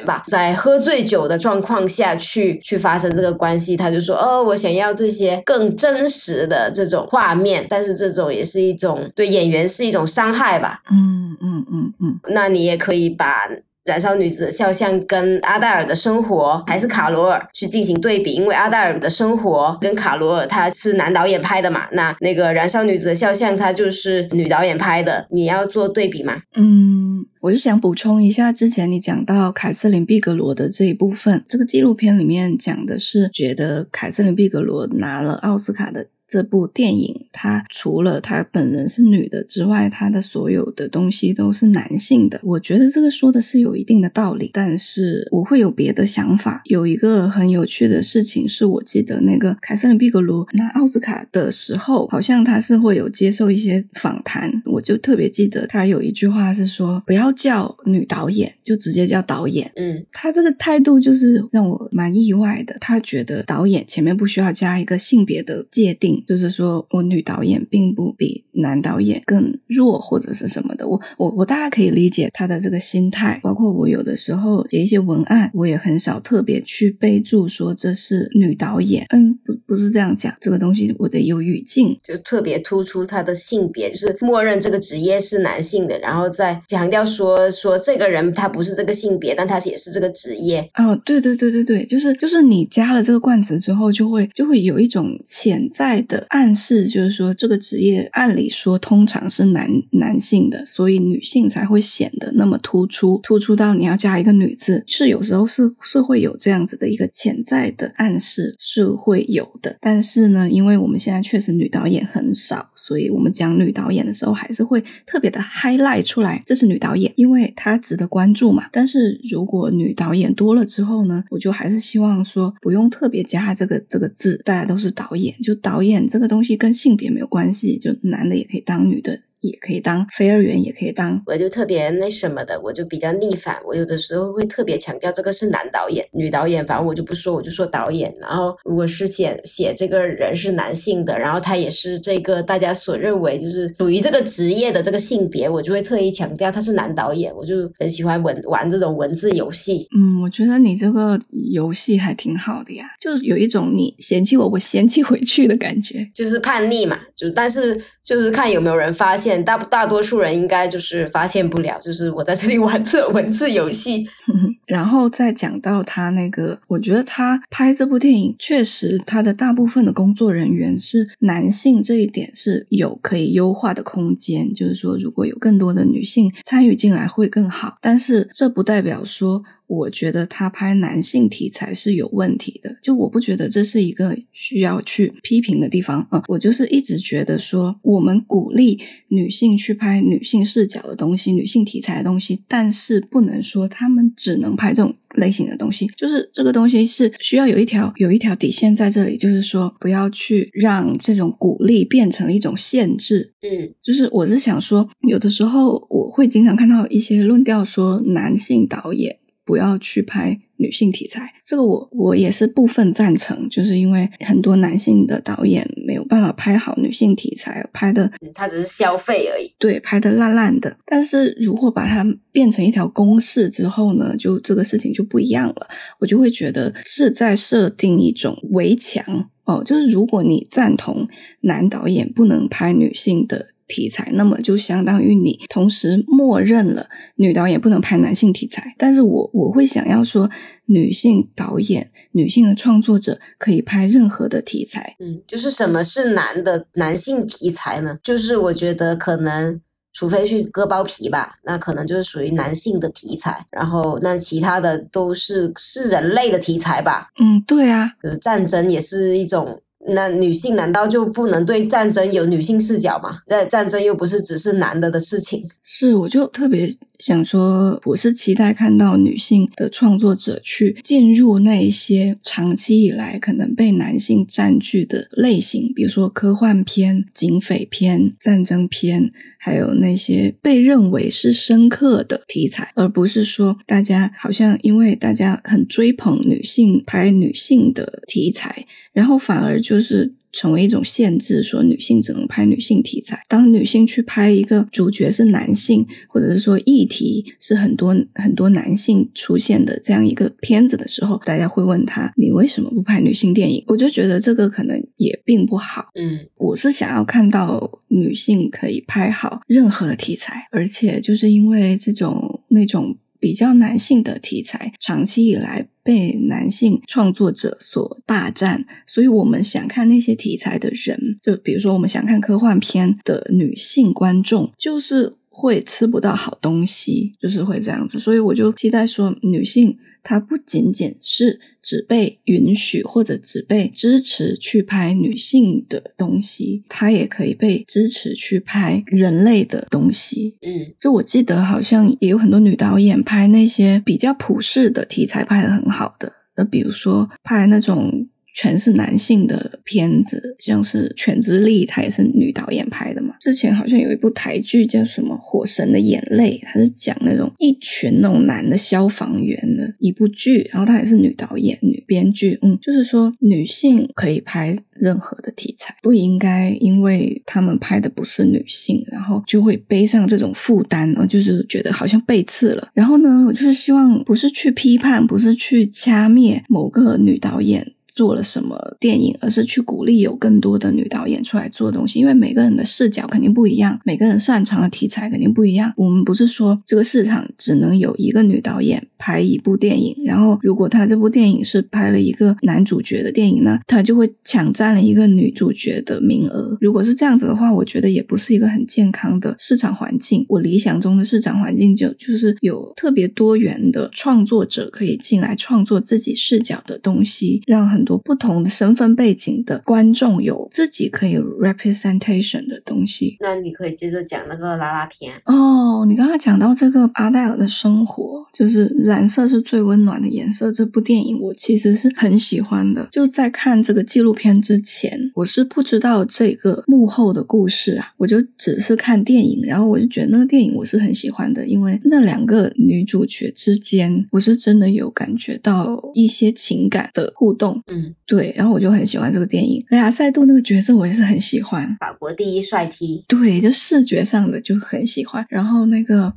[0.06, 10.84] 吧，在喝醉酒的状况下去去发生这个关系，他就说，哦，我想要这些更真实的这种画面，但是这种也是一种对演员是一种伤害吧。
[10.92, 13.50] 嗯嗯嗯嗯，那你也可以把。
[13.86, 26.42] 燃烧女子的肖像跟阿黛尔的生活还是卡罗尔去进行对比，因为阿黛尔的生活跟卡罗尔他是男导演拍的嘛，那那个燃烧女子的肖像他就是女导演拍的，你要做对比吗？
[26.56, 36.08] 嗯，我就想补充一下，之前你讲到凯瑟琳·毕格罗的这一部分，这个纪录片里面讲的是觉得凯瑟琳·毕格罗拿了奥斯卡的。
[36.34, 42.40] 这部电影，它除了她本人是女的之外，她的所有的东西都是男性的。
[42.42, 46.64] 我觉得这个说的是有一定的道理，但是我会有别的想法。
[46.66, 62.76] 有一个很有趣的事情是，我记得那个凯瑟琳·毕格罗拿奥斯卡的时候，好像他是会有接受一些访谈，我就特别记得他有一句话是说：“不要叫女导演，就直接叫导演。”嗯，他这个态度就是让我蛮意外的。
[62.80, 70.88] 他觉得导演前面不需要加一个性别的界定，就是说我女导演并不比男导演更弱或者是什么的。
[70.88, 73.40] 我我我大概可以理解他的这个心态。
[73.44, 79.06] 包括我有的时候写一些文案，我也很少特别去备注说这是女导演。
[79.10, 90.70] 嗯，不不是这样讲，这个东西我得有语境，就特别突出他的性别，就是默认这个职业是男性的，然后再强调说说这个人他不是这个性别，但他也是这个职业。
[90.76, 109.78] 哦，对对对对对，就是就是你加了这个冠词之后，就会就会有一种潜在的暗示，就是说这个职业按理说通常是男男性的，所以女性才会显得那么突出，突出到你要加一个女字，是有时候是是会有这样子的一个潜在的暗示是会有的。
[109.80, 118.68] 但是呢，因为我们现在确实女导演很少，所以我们讲女导演的时候还是会特别的 highlight 出来，这是女导演，因为她值得关注嘛。
[118.72, 129.22] 但是如果女导演多了之后呢，我就还是希望说不用特别加这个这个字，大家都是导演，就导演这个东西跟性别没有关系，就男的也可以当，女的。
[129.44, 133.60] 也可以当飞儿员，也可以当，我就特别那什么的，我就比较逆反。
[133.66, 138.14] 我有的时候会特别强调这个是男导演、女导演，反正我就不说，我就说导演。
[138.22, 147.36] 然后如果是写写这个人是男性的，然后他也是这个大家所认为就是属于这个职业的这个性别，我就会特意强调他是男导演。
[147.36, 149.90] 我就很喜欢文玩这种文字游戏。
[149.94, 151.20] 嗯，我觉得你这个
[151.52, 156.98] 游戏还挺好的呀，就是有一种你嫌弃我，我嫌弃回去的感觉，就是叛逆嘛。
[157.14, 159.33] 就但是就是看有没有人发现。
[159.46, 164.06] 大大多数人应该就是发现不了，就是我在这里玩这文字游戏。
[164.68, 174.54] 然后再讲到他那个，我觉得他拍这部电影确实他的大部分的工作人员是男性，这一点是有可以优化的空间。
[174.54, 177.78] 就是说，如果有更多的女性参与进来会更好。
[177.80, 179.44] 但是这不代表说。
[179.74, 186.08] 我觉得他拍男性题材是有问题的，就我不觉得这是一个需要去批评的地方。
[186.12, 195.88] 嗯，我就是一直觉得说，我们鼓励女性去拍女性视角的东西、女性题材的东西，但是不能说他们只能拍这种类型的东西。
[195.98, 203.34] 就是这个东西是需要有一条有一条底线在这里，就是说不要去让这种鼓励变成一种限制。
[203.42, 209.18] 嗯，就是我是想说，有的时候我会经常看到一些论调说男性导演。
[209.46, 220.78] 不要去拍女性题材，这个我我也是部分赞成，就是因为很多男性的导演没有办法拍好女性题材，拍的他只是消费而已，对，拍的烂烂的。
[220.86, 225.68] 但是如果把它变成一条公式之后呢，就这个事情就不一样了，
[226.00, 231.08] 我就会觉得是在设定一种围墙哦，就是如果你赞同
[231.42, 233.48] 男导演不能拍女性的。
[233.68, 240.30] 题材，那么就相当于你同时默认了女导演不能拍男性题材，但是我我会想要说，
[240.68, 244.96] 女性导演、女性的创作者可以拍任何的题材。
[245.00, 247.98] 嗯，就是什么是男的男性题材呢？
[248.04, 249.60] 就是我觉得可能，
[249.94, 257.10] 除非去割包皮吧，那可能就是属于男性的题材，然后那其他的都是是人类的题材吧。
[257.20, 259.62] 嗯，对啊，呃，战争也是一种。
[259.88, 263.20] 那女性难道就不能对战争有女性视角吗？
[263.28, 265.48] 那战争又不是只是男的的事情。
[265.64, 290.14] 是，我就特别想说，我是期待看到女性的创作者去进入那一些长期以来可能被男性占据的类型，比如说科幻片、警匪片、战争片，还有那些被认为是深刻的题材，而不是说大家好像因为大家很追捧女性拍女性的题材，然后反而就是。
[290.34, 293.24] 成为一种限制，说女性只能拍女性题材。
[293.30, 305.86] 当女性去拍一个主角是男性，或者是说议题是很多很多男性出现的这样一个片子的时候，大家会问他：“你为什么不拍女性电影？”我就觉得这个可能也并不好。
[305.96, 312.98] 嗯，我是想要看到女性可以拍好任何的题材，而且就是因为这种那种。
[313.20, 327.98] 比较男性的题材，长期以来被男性创作者所霸占，所以我们想看那些题材的人，就比如说我们想看科幻片的女性观众，就是会吃不到好东西，就是会这样子。
[327.98, 340.38] 所以我就期待说，女性她不仅仅是只被允许或者只被支持去拍女性的东西，她也可以被支持去拍人类的东西。
[340.44, 353.16] 嗯就我记得好像也有很多女导演拍那些比较普世的题材拍的很好的，那比如说拍那种全是男性的片子，像是《犬之力》，她也是女导演拍的嘛。
[353.20, 372.70] 之前好像有一部台剧叫什么《火神的眼泪》，它是讲那种一群那种男的消防员的一部剧，然后她也是女导演、女编剧，嗯，就是说女性可以拍任何的题材，不应该因为他们拍的不是女性，然后就会背上这种负担，然后就是觉得好像背刺了。
[372.74, 377.74] 然后呢，我就是希望不是去批判，不是去掐灭某个女导演。
[377.96, 385.72] 做了什么电影，而是去鼓励有更多的女导演出来做东西，因为每个人的视角肯定不一样，每个人擅长的题材肯定不一样。
[385.78, 396.58] 我们不是说这个市场只能有一个女导演拍一部电影，然后如果她这部电影是拍了一个男主角的电影呢，她就会抢占了一个女主角的名额。
[396.60, 400.26] 如果是这样子的话，我觉得也不是一个很健康的市场环境。
[400.30, 413.18] 我理想中的市场环境就就是有特别多元的创作者可以进来创作自己视角的东西，让很多不同的身份背景的观众有自己可以 representation 的东西。
[413.20, 415.14] 那你可以接着讲那个拉拉片。
[415.26, 420.52] 哦，你刚刚讲到这个阿黛尔的生活，就是蓝色是最温暖的颜色。
[420.52, 422.88] 这部电影我其实是很喜欢的。
[422.92, 437.62] 就在看这个纪录片之前，我是不知道这个幕后的故事啊，我就只是看电影，然后我就觉得那个电影我是很喜欢的，因为那两个女主角之间，我是真的有感觉到一些情感的互动。
[437.74, 439.66] 嗯，对，然后我就很喜欢这个电影。
[439.70, 443.04] 雷亚塞杜那个角色我也是很喜欢，法国第一帅 T。
[443.08, 445.26] 对，就视觉上的就很喜欢。
[445.30, 446.14] 然后那个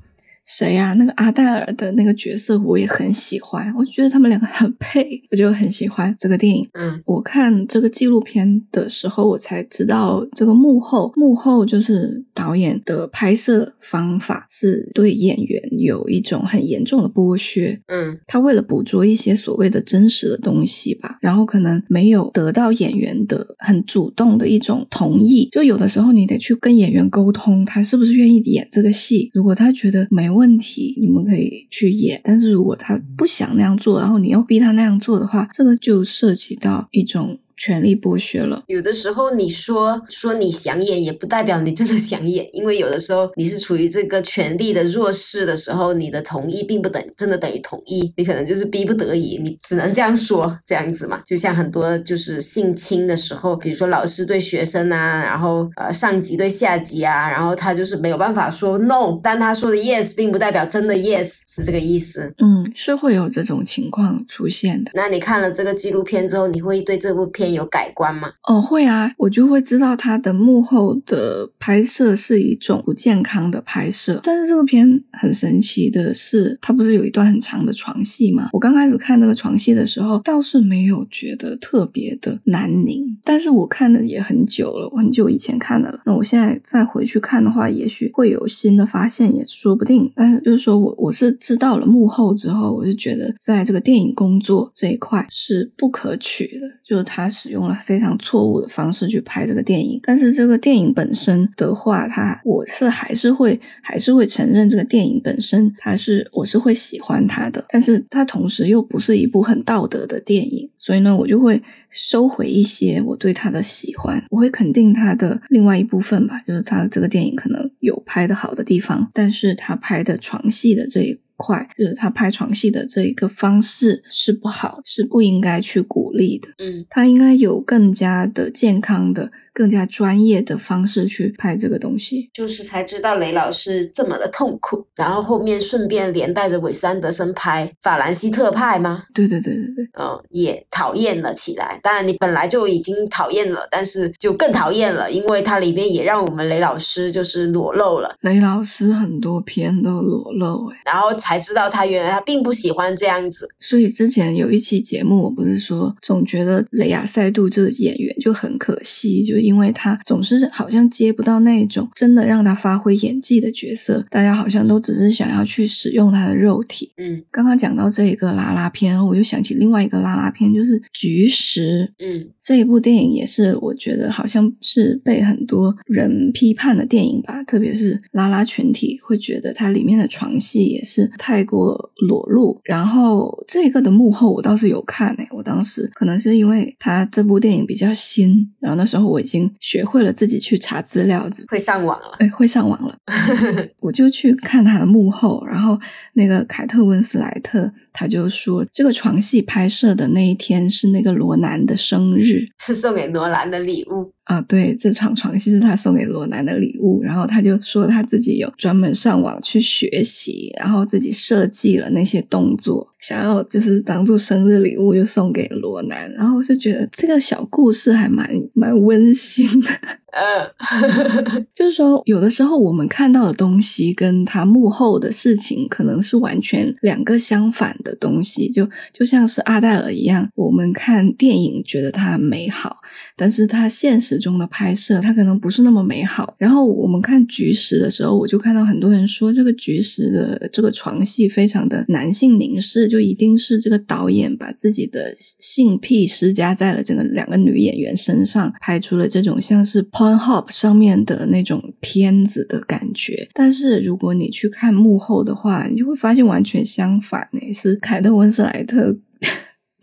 [0.46, 6.66] 谁呀、那个阿黛尔的那个角色我也很喜欢，我觉得他们两个很配，我就很喜欢这个电影。
[6.74, 17.80] 嗯我看这个纪录片的时候，我才知道这个幕后，幕后就是导演的拍摄方法是对演员有一种很严重的剥削。
[17.88, 25.48] 嗯他为了捕捉一些所谓的真实的东西吧，然后可能没有得到演员的很主动的一种同意。
[25.50, 29.28] 就有的时候你得去跟演员沟通，他是不是愿意演这个戏。
[29.34, 38.62] 如果他觉得没问题，你们可以去演；但是如果他不想那样做，然后你又逼他那样做的话，这个就涉及到一种权力剥削了。
[38.66, 51.20] 有的时候你说说你想演，也不代表你真的想演，因为有的时候你是处于这个权力的弱势的时候，你的同意并不等真的等于同意，你可能就是逼不得已，你只能这样说这样子嘛。
[51.24, 62.34] 就像很多就是性侵的时候，比如说老师对学生啊，然后呃上级对下级啊，然后他就是没有办法说 no，但他说的 yes 并不代表真的 yes，是这个意思。
[62.38, 64.90] 嗯，是会有这种情况出现的。
[64.94, 68.30] 那你看了这个纪录片之后，你会对这部片有改观吗？
[68.48, 74.20] 哦，会啊，我就会知道它的幕后的拍摄是一种不健康的拍摄。
[74.22, 78.50] 但是这个片很神奇的是，它不是有一段很长的床戏吗？
[78.52, 83.18] 我刚开始看那个床戏的时候，倒是没有觉得特别的难拧。
[83.24, 86.00] 但是我看的也很久了，我很久以前看的了。
[86.06, 90.10] 那我现在再回去看的话，也许会有新的发现，也说不定。
[90.14, 100.00] 但是就是说我我是知道了幕后之后，我就觉得在这个电影工作这一块是不可取的，就是他使用了非常错误的方式去拍这个电影。
[100.02, 126.48] 但是这个电影本身的话，它我是还是会还是会承认这个电影本身它是我是会喜欢它的，但是它同时又不是一部很道德的电影，所以呢，我就会收回一些我对它的喜欢，我会肯定它的另外一部分吧，就是它这个电影可能有拍的好的地方，但是他拍的床戏的这一块，就是他拍床戏的这一个方式是不好，是不应该去鼓励的。
[126.58, 132.28] 嗯他应该有更加的健康的、更加专业的方式去拍这个东西。
[132.34, 139.04] 就是才知道雷老师这么的痛苦，然后后面顺便连带着韦斯安德森拍法兰西特派吗？
[139.14, 141.80] 对对对对对，嗯，也讨厌了起来。
[141.82, 153.48] 当然，你本来就已经讨厌了，但是就更讨厌了，因为它里面也让我们雷老师就是裸露了，雷老师很多片都裸露诶，然后才知道他原来他并不喜欢这样子。
[153.58, 166.90] 所以之前有一期节目，我不是说总觉得雷亚塞杜这个演员就很可惜，就因为他总是好像接不到那种真的让他发挥演技的角色，大家好像都只是想要去使用他的肉体。
[166.96, 171.92] 嗯刚刚讲到这一个拉拉片，我就想起另外一个拉拉片，就是《菊石》。
[172.04, 182.60] 嗯这一部电影也是我觉得好像是被很多人批判的电影吧，特别是拉拉群体会觉得它里面的床戏也是太过裸露。
[182.64, 192.16] 然后这个的幕后我倒是有看诶、我当时可能是因为它这部电影比较新，然后那时候我已经学会了自己去查资料，会上网了。
[192.18, 192.98] 哎，会上网了，
[193.80, 195.78] 我就去看他的幕后，然后
[196.14, 204.12] 那个凯特温斯莱特他就说，这个床戏拍摄的那一天是那个罗南的生日 是送给罗兰的礼物。
[204.24, 219.68] 啊，对，这场床戏是他送给罗南的礼物，然后他就说他自己有专门上网去学习，然后自己设计了那些动作，想要就是当做生日礼物就送给罗南，然后我就觉得这个小故事还蛮蛮温馨的。
[220.10, 220.50] 呃
[221.54, 232.78] 就是说，有的时候我们看到的东西跟他幕后的事情可能是完全两个相反的东西，就就像是阿黛尔一样，我们看电影觉得它美好，
[233.16, 236.34] 但是它现实中的拍摄它可能不是那么美好。
[236.38, 253.28] 然后我们看《菊石》的时候，我就看到很多人说这个《菊石》的这个床戏非常的男性凝视，就一定是这个导演把自己的性癖施加在了这个两个女演员身上，拍出了这种像是 Pornhub 上面的那种片子的感觉。
[253.32, 258.96] 但是如果你去看幕后的话，你就会发现完全相反呢，是凯特温斯莱特。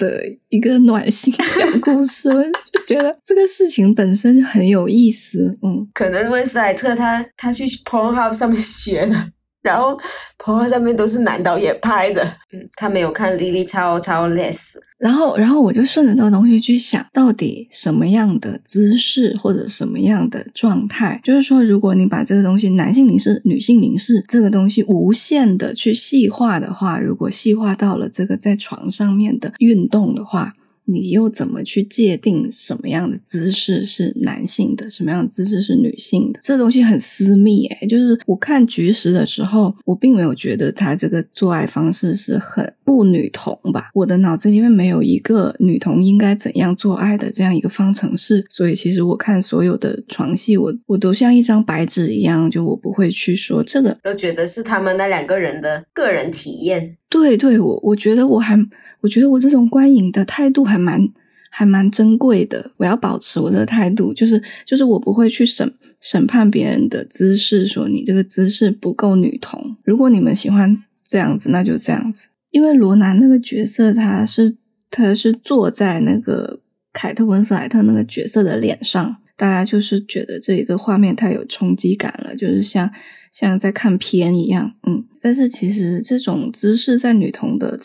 [0.03, 5.57] 的一个暖心小故事， 我就觉得这个事情本身很有意思。
[5.61, 9.15] 嗯，可能温斯莱特他他去 Pornhub 上面学的，
[9.63, 9.97] 然后
[10.37, 12.23] Pornhub 上面都是男导演拍的。
[12.51, 14.73] 嗯，他没有看 Lily 超超 less。
[14.99, 30.53] 然后，然后我就顺着那个东西去想，到底什么样的姿势或者什么样的状态，就是说，如果你把这个东西男性凝视、女性凝视这个东西无限的去细化的话，如果细化到了这个在床上面的运动的话。
[30.85, 36.39] 你又怎么去界定什么样的姿势是男性的，什么样的姿势是女性的？
[36.43, 43.89] 这东西很私密诶、就是我看菊石的时候，我并没有觉得他这个做爱方式是很不女同吧。
[43.93, 56.97] 我的脑子里面没有一个女同应该怎样做爱的这样一个方程式，所以其实我看所有的床戏，我我都像一张白纸一样，就我不会去说这个都觉得是他们那两个人的个人体验。
[57.13, 58.59] 对对，我我觉得我还，
[59.01, 61.07] 我觉得我这种观影的态度还蛮
[61.51, 62.71] 还蛮珍贵的。
[62.77, 65.71] 我要保持我这个态度，就是就是我不会去审
[66.01, 69.77] 审判别人的姿势，说你这个姿势不够女同。
[69.83, 72.29] 如果你们喜欢这样子，那就这样子。
[72.49, 74.57] 因为罗南那个角色，他是
[74.89, 76.61] 他是坐在那个
[76.91, 82.91] 凯特温斯莱特那个角色的脸上，大家就是觉得这一个画面太有冲击感了，就是像
[83.33, 85.03] 像在看片一样，嗯。
[85.21, 87.77] 但是其实这种姿势在女童的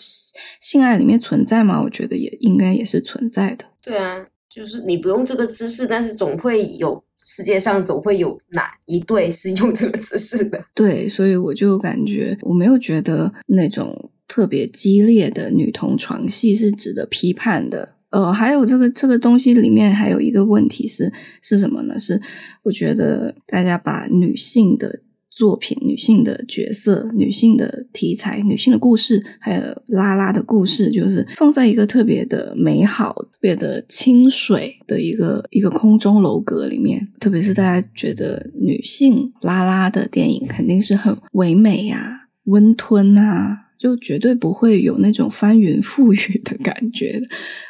[0.61, 1.81] 性爱里面存在吗？
[1.83, 3.65] 我觉得也应该也是存在的。
[3.81, 10.61] 对啊，就是你不用这个姿势，但是总会有世界上总会有哪一对是用这个姿势的。
[10.75, 17.97] 对，所以我就感觉我没有觉得那种特别激烈的女童床戏是值得批判的。
[18.11, 21.97] 呃，还有这个这个东西里面还有一个问题是是什么呢？
[21.97, 22.21] 是
[22.65, 25.03] 我觉得大家把女性的
[25.39, 37.07] 作品、女性的角色、女性的题材、女性的故事，还有拉拉的故事，就是放在一个特别的美好、特别的清水的一个一个空中楼阁里面。
[37.21, 43.68] 特别是大家觉得女性拉拉的电影肯定是很唯美呀、温吞啊。
[43.79, 47.27] 就绝对不会有那种翻云覆雨的感觉的，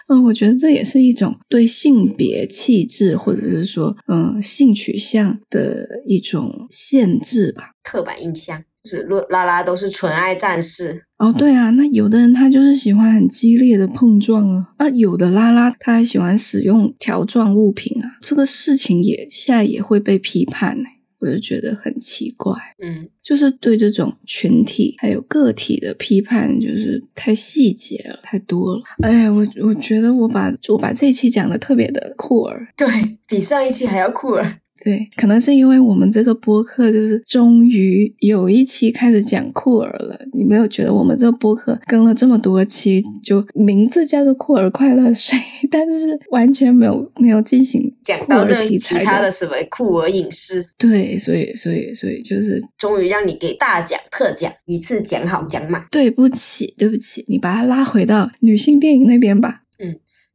[0.08, 7.72] 嗯，我觉得这也是一种对性别气质或者是说，嗯，性取向的一种限制吧。
[7.82, 11.02] 刻板印象就是拉拉都是纯爱战士。
[11.18, 20.84] 哦，对啊，那有的人他就是喜欢很激烈的碰撞啊，啊，有的拉拉他还喜欢使用条状物品啊，这个事情也现在也会被批判呢、
[21.20, 22.54] 我就觉得很奇怪。
[22.82, 28.82] 嗯，就是对这种群体还有个体的批判，就是太细节了，太多了。
[29.02, 32.86] 哎，我我觉得我把我把这一期讲的特别的酷儿， 对
[33.26, 34.60] 比上一期还要酷儿。
[34.84, 40.18] 对，可能是因为我们这个播客就是终于有一期开始讲酷儿了。
[40.32, 45.38] 你没有觉得我们这个播客更了这么多期，就名字叫做酷儿快乐水，
[45.70, 55.84] 但是完全没有没有进行讲到这题其材他的什么酷儿影视，对，所以所以所以就是终于让你给大讲特讲，一次讲好讲满。
[55.90, 59.62] 对不起，对不起，你把它拉回到女性电影那边吧。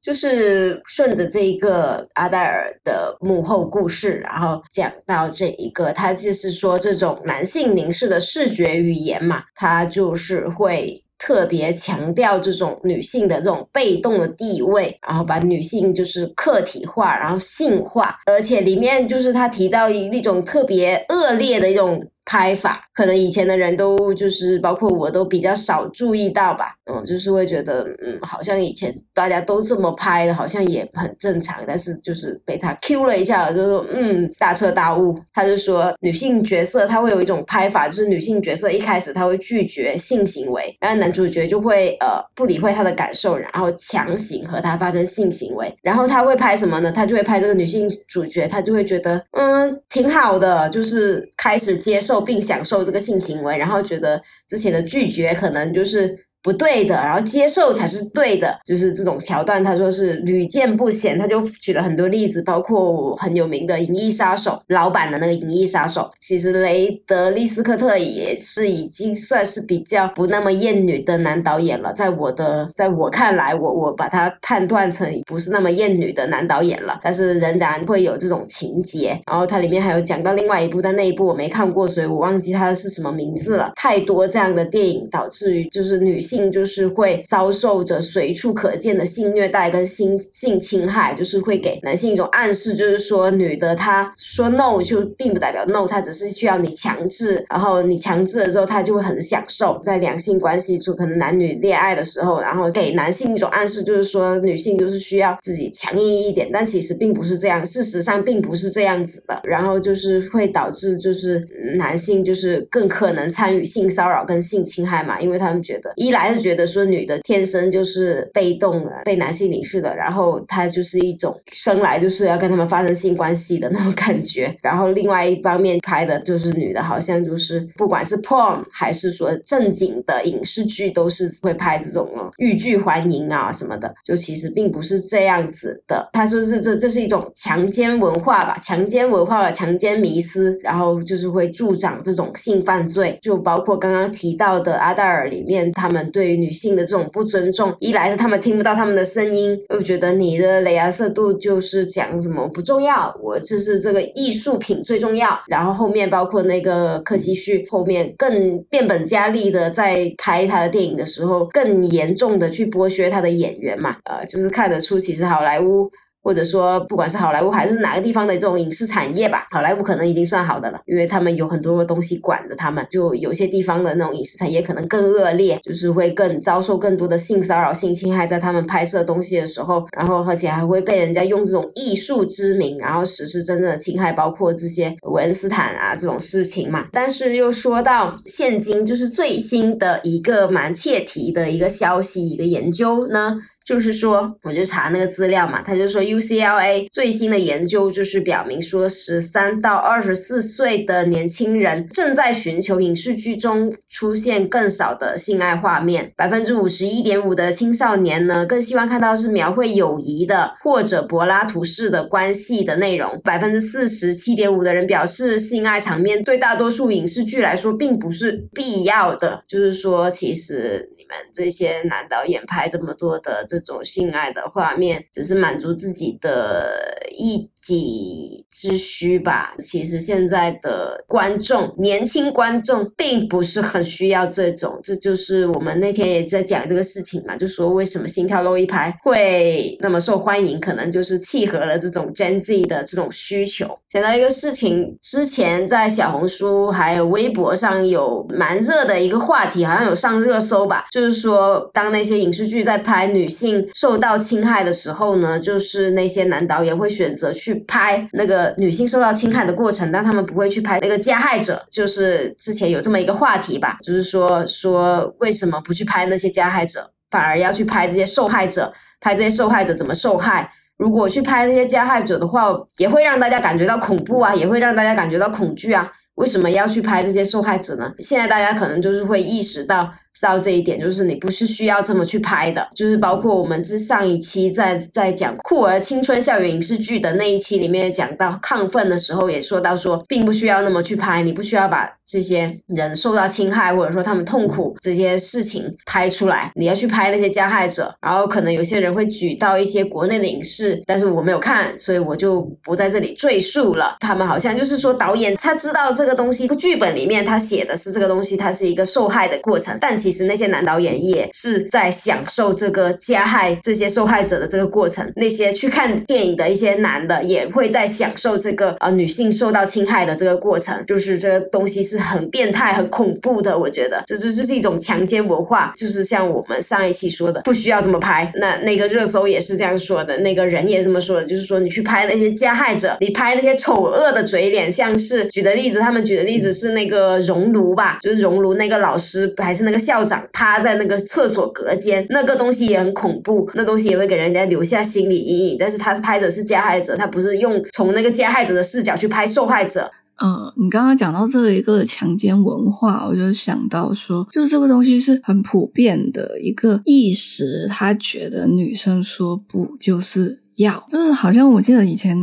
[0.03, 11.01] 就是顺着这一个阿黛尔的幕后故事，然后讲到这一个，他就是说这种男性凝视的视觉语言嘛，他就是会。
[11.19, 22.05] 特别强调这种女性的这种被动的地位，然后把女性就是客体化，然后性化，而且里面就是他提到一那种特别恶劣的一种。
[22.25, 31.63] 拍法可能以前的人都就是包括我都比较少注意到吧，嗯，就是会觉得嗯，好像以前大家都这么拍的，好像也很正常。
[31.67, 35.15] 但是就是被他 Q 了一下，就说嗯，大彻大悟。
[35.33, 45.73] 他就说女性角色他会有一种拍法，就是女性角色一开始他会拒绝性行为，然后男主角就会呃不理会他的感受，然后强行和他发生性行为。
[45.83, 46.91] 然后他会拍什么呢？
[46.91, 52.23] 他就会拍这个女性主角，他就会觉得嗯挺好的，就是开始接受。
[52.23, 56.17] 并享受这个性行为，然后觉得之前的拒绝可能就是。
[56.43, 79.17] 不对的，然后接受才是对的，就是这种桥段，他说是屡见不鲜，他就举了很多例子，包括很有名的《银翼杀手》老版的那个《银翼杀手》，其实雷德利·斯科特也是已经算是比较不那么厌女的男导演了，在我的在我看来，我我把他判断成不是那么厌女的男导演了，但是仍然会有这种情节。
[79.25, 83.71] 然后它里面还有讲到另外一部，但那一部我没看过，所以我忘记它是什么名字了。
[83.75, 86.32] 太多这样的电影，导致于就是女性。
[86.33, 111.47] 性就是会遭受着随处可见的性虐待跟性性侵害，就是会给男性一种暗示，就是说女的她说 no 就并不代表 no，她只是需要你强制，然后你强制了之后，她就会很享受在两性关系中，可能男女恋爱的时候，然后给男性一种暗示，就是说女性就是需要自己强硬一点，但其实并不是这样，事实上并不是这样子的，然后就是会导致就是
[111.77, 116.22] 男性就是更可能参与性骚扰跟性侵害嘛，因为他们觉得一来。
[116.23, 124.55] 还是觉得说女的天生就是被动的，被男性凝视的，然后她就是一种生来就是要跟他们发生性关系的那种感觉。
[124.61, 133.93] 然后另外一方面拍的就是女的，好像就是不管是 porn 还是说正经的影视剧，都是会拍这种欲拒还迎啊什么的。
[134.05, 136.07] 就其实并不是这样子的。
[136.13, 143.19] 他说是这这是一种强奸文化吧，强奸文化强奸迷思，然后就是会助长这种性犯罪。
[143.21, 146.09] 就包括刚刚提到的阿黛尔里面，他们。
[146.13, 155.37] 对于女性的这种不尊重，一来是他们听不到他们的声音，又觉得你的雷亚色度就是讲什么不重要，我就是这个艺术品最重要。
[155.47, 165.89] 然后后面包括那个柯西旭，后面更变本加厉的在拍他的电影的时候，更严重的去剥削他的演员嘛，呃，就是看得出其实好莱坞。
[166.23, 172.85] 或者说，不管是好莱坞还是哪个地方的这种影视产业吧，好莱坞可能已经算好的了，因为他们有很多的东西管着他们。
[172.89, 186.87] 就有些地方的那种影视产业可能更恶劣，就是会更遭受更多的性骚扰、性侵害，在他们拍摄东西的时候，然后而且还会被人家用这种艺术之名，然后实施真正的侵害，包括这些韦恩斯坦啊这种事情嘛。
[186.91, 193.37] 但是又说到现今，就是最新的一个蛮切题的一个消息，一个研究呢。
[193.65, 220.89] 就是说，我就查那个资料嘛，他就说 UCLA 最新的研究就是表明说，十三到二十四岁的年轻人正在寻求影视剧中出现更少的性爱画面，百分之五十一点五的青少年呢更希望看到是描绘友谊的或者柏拉图式的关系的内容，百分之四十七点五的人表示性爱场面对大多数影视剧来说并不是必要的，就是说其实。
[221.03, 226.79] 你们这些男导演拍这么多的这种性爱的画面，只是满足自己的
[227.13, 229.53] 一己之需吧。
[229.59, 234.79] 其实现在的观众，年轻观众并不是很需要这种。
[234.81, 243.77] 这就是我们那天也在讲这个事情嘛，就说为什么《心跳漏一拍》会那么受欢迎，可能就是契合了这种 Gen Z 的这种需求。
[243.89, 251.02] 想到一个事情，之前在小红书还有微博上有蛮热的一个话题，好像有上热搜吧，就。
[251.03, 261.61] 就是说，当那些影视剧在拍女性受到侵害的时候呢，就是那些男导演会选择去拍那个女性受到侵害的过程，但他们不会去拍那个加害者。
[261.69, 268.71] 就是之前有这么一个话题吧，就是说说为什么不去拍那些加害者，反而要去拍这些受害者，
[269.01, 270.49] 拍这些受害者怎么受害？
[270.77, 275.91] 如果去拍那些加害者的话，也会让大家感觉到恐怖啊，也会让大家感觉到恐惧啊。
[276.15, 277.91] 为什么要去拍这些受害者呢？
[277.99, 279.91] 现在大家可能就是会意识到
[280.21, 297.93] 到这一点，就是你不是需要这么去拍的，就是包括我们之上一期在在讲酷儿青春校园影视剧的那一期里面讲到亢奋的时候，也说到说，并不需要那么去拍，你不需要把这些人受到侵害或者说他们痛苦这些事情拍出来，你要去拍那些加害者。
[297.99, 303.95] 然后可能有些人会举到一些国内的影视，但是我没有看，所以我就不在这里赘述了。
[303.99, 315.09] 他们好像就是说导演他知道这这个东西，剧本里面他写的是这个东西，它是一个受害的过程，但其实那些男导演也是在享受这个加害这些受害者的这个过程。
[315.15, 323.57] 那些去看电影的一些男的也会在享受这个呃女性受到侵害的这个过程，就是这个东西是很变态、很恐怖的。
[323.57, 328.29] 我觉得这这就是一种强奸文化，就是像我们上一期说的，不需要这么拍。
[328.35, 345.57] 那那个热搜也是这样说的，那个人也这么说的，就是说你去拍那些加害者，你拍那些丑恶的嘴脸，像是举的例子，他们举的例子是那个熔炉吧，就是熔炉那个老师还是那个校长趴在那个厕所隔间，那个东西也很恐怖，那东西也会给人家留下心理阴影。
[345.59, 349.91] 但是他拍的是加害者，他不是用从那个加害者的视角去拍受害者。
[350.23, 360.42] 嗯，你刚刚讲到这一个强奸文化，我就想到说，就是这个东西是很普遍的一个意识，他觉得女生说不就是。
[360.57, 362.15] 要就是好像我记得以前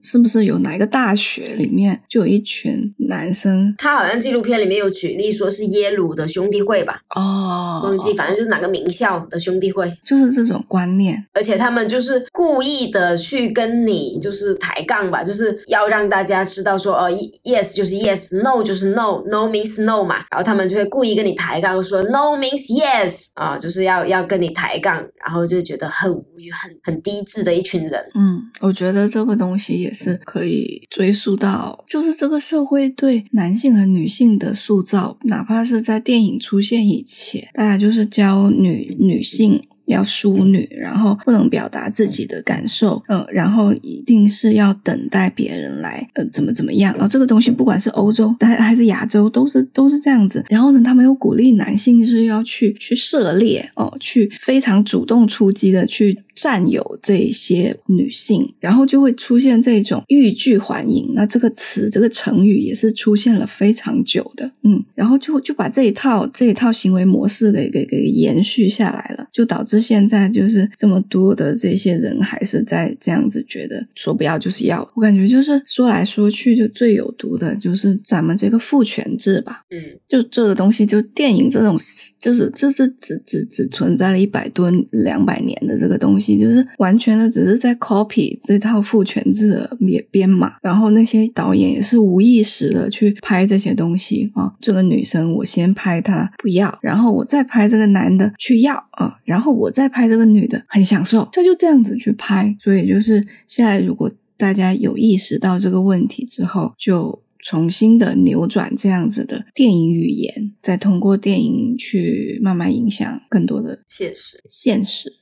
[0.00, 7.00] 是不是有哪一个大学里面就有一群男生，他好像纪录片里面有举例说是耶鲁的兄弟会吧？
[7.14, 17.10] 哦，忘记，反正就是哪个名校的兄弟会，就是这种观念，而且他们就是故意的去跟你就是抬杠吧，就是要让大家知道说哦
[17.44, 27.71] ，yes 就是 yes，no 就是 no，no means no 嘛，然后他们就会故意跟你抬杠说 no means yes 啊，就是要要跟你抬杠，然后就觉得很无语、很很低智的一群。
[27.72, 39.62] 群人，嗯，我觉得这个东西也是可以追溯到，就是这个社会对男性和女性的塑造，哪怕是在电影出现以前，大家就是教女女性。
[39.86, 46.94] 要淑女，然后不能表达自己的感受，嗯，然后一定是要等待别人来，呃，怎么怎么样？
[46.94, 50.42] 然后这个东西不管是欧洲还还是亚洲，都是都是这样子。
[50.48, 61.12] 然后呢，他们又鼓励男性就是要去去涉猎哦，去非常主动出击的去占有这些女性，然后就会出现这种欲拒还迎。
[61.14, 69.82] 那这个词这个成语也是出现了非常久的，嗯，然后就就把这一套这一套行为模式给给给延续下来了，就导致。
[69.82, 79.62] 现在就是这么多的这些人还是在这样子觉得说不要就是要，我感觉就是说来说去就最有毒的就是咱们这个父权制吧。
[79.70, 81.76] 嗯，就这个东西，就电影这种，
[82.20, 90.54] 就是就是只只只存在了一百多两百年的这个东西，就是完全的只是在 copy 这套父权制的编编码。
[90.62, 99.52] 然后那些导演也是无意识的去拍这些东西啊，这个女生我先拍她不要，然后我再拍这个男的去要啊，然后。
[99.52, 114.42] 我再拍这个女的很享受，他就这样子去拍，所以就是现在，如果大家有意识到这个问题之后，就重新的扭转这样子的电影语言，再通过电影去慢慢影响更多的现实。
[114.48, 115.12] 现实，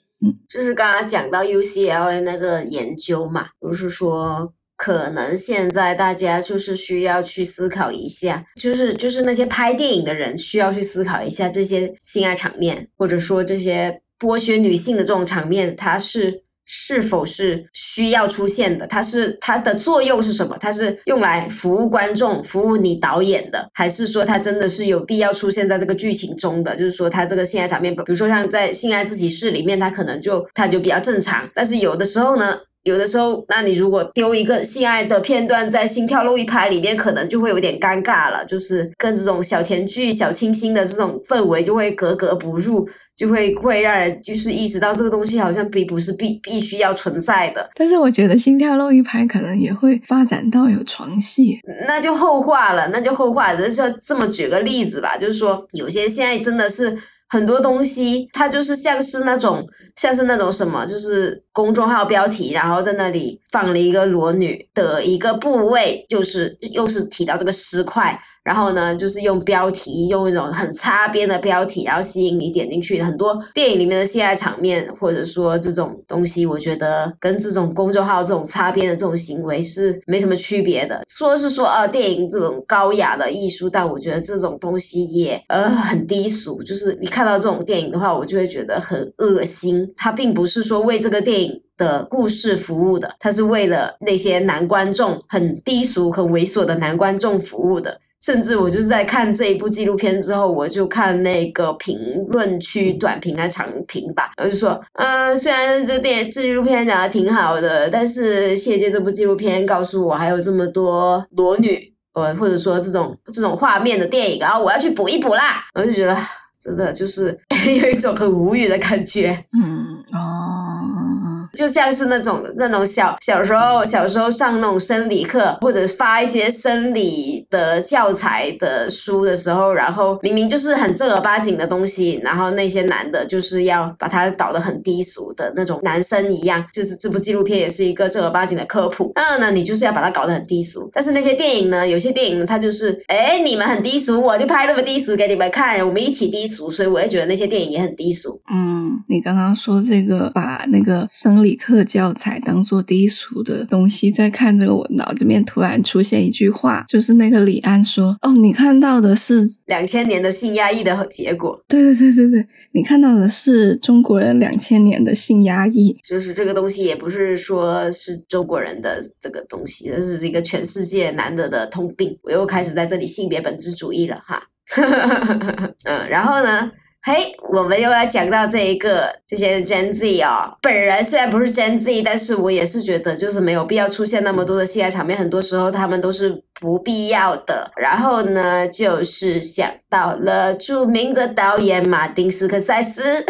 [0.48, 4.52] 就是刚刚讲到 UCLA 那个研究嘛，不是说。
[4.82, 18.86] 可能现在大家就是需要去思考一下，就是就是那些拍电影的人需要去思考一下这些性爱场面，或者说这些剥削女性的这种场面，它是是否是需要出现的？
[18.86, 20.56] 它是它的作用是什么？
[20.60, 26.76] 它是用来服务观众、服务你导演的，还是说它真的是有必要出现在这个剧情中的？
[26.76, 32.56] 就是说，它这个性爱场面，比如说像在《性爱自习室》里面，它可能就它就比较正常，但是有的时候呢？
[32.84, 47.68] 有的时候，那你如果丢一个性爱的片段在《心跳漏一拍》里面，可能就会有点尴尬了，就是跟这种小甜剧、小清新的这种氛围就会格格不入，就会会让人就是意识到这个东西好像并不是必必须要存在的。
[47.74, 53.54] 但是我觉得《心跳漏一拍》可能也会发展到有床戏，那就后话了，那就后话。
[53.54, 56.96] 就这么举个例子吧，就是说有些现在真的是。
[57.32, 59.62] 很多东西，它就是像是那种，
[59.94, 68.18] 像是那种什么，就是公众号标题，然后在那里放了一个裸女的一个部位，就是又是提到这个尸块。
[68.42, 73.00] 然后呢，就是用标题，用一种很擦边的标题，然后吸引你点进去。
[73.02, 81.02] 很多电影里面的性爱场面，或者说这种东西，我觉得跟这种公众号这种擦边的这种行为是没什么区别的。
[81.06, 86.62] 说是说呃，电影这种高雅的艺术，但我觉得这种东西也呃很低俗。
[86.62, 89.86] 就是你看到这种电影的话，我就会觉得很恶心。
[89.98, 97.98] 它并不是说为这个电影的故事服务的，它是为了那些男观众很低俗、很猥琐的男观众服务的。
[98.22, 101.98] 甚至我就是在看这一部纪录片之后，我就看那个评
[102.28, 115.64] 论区短评还长评吧，然后就说，嗯，虽然这个电纪录片讲的挺好的，但是谢谢这部纪录片告诉我还有这么多裸女，呃，或者说这种这种画面的电影，然后我要去补一补啦。
[115.74, 116.14] 我就觉得
[116.60, 117.28] 真的就是
[117.82, 119.30] 有一种很无语的感觉。
[119.54, 121.29] 嗯哦。
[121.54, 139.12] 就像是那种那种小小时候小时候上那种生理课，或者发一些生理的教材的书的时候，然后明明就是很正儿八经的东西，然后那些男的就是要把它搞得很低俗的那种男生一样，就是这部纪录片也是一个正儿八经的科普。
[139.14, 148.40] 二呢，你就是要把它搞得很低俗，但是那些电影呢，有些电影，它就是哎你们很低俗，我就拍那么低俗给你们看，我们一起低俗，所以我也觉得那些电影也很低俗。
[148.52, 172.18] 嗯，你刚刚说这个把那个生理课教材当做低俗的东西，在看这个，我脑子里面突然出现一句话，就是那个李安说：“哦，你看到的是两千年的性压抑的结果。”对对对对对，你看到的是中国人两千年的性压抑，就是这个东西也不是说是中国人的这个东西，这是一个全世界难得的通病。
[172.22, 174.42] 我又开始在这里性别本质主义了哈，
[175.84, 176.70] 嗯，然后呢？
[177.02, 180.54] 嘿，我们又要讲到这一个这些 Gen Z 哦。
[180.60, 187.70] 本人虽然不是 Gen Z，但是我也是觉得就是没有必要出现那么多的戏爱场面，很多时候他们都是不必要的。
[187.76, 193.24] 然后呢，就是想到了著名的导演马丁斯科塞斯。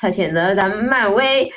[0.00, 1.50] 他选择咱们漫威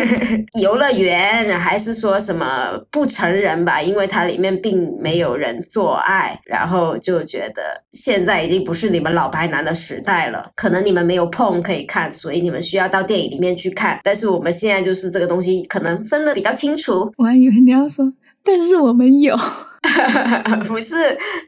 [0.60, 3.80] 游乐园，还是说什么不成人吧？
[3.80, 10.50] 因为它里面并没有人做爱，然后就觉得现在已经不是你们老白男的时代了。
[10.54, 13.98] 可能你们没有碰可以看，所以你们需要到电影里面去看。
[14.02, 17.12] 但是我们现在就是这个东西可能分的比较清楚。
[17.16, 18.12] 我还以为你要说，
[18.44, 19.36] 但是我们有。
[20.66, 20.96] 不是，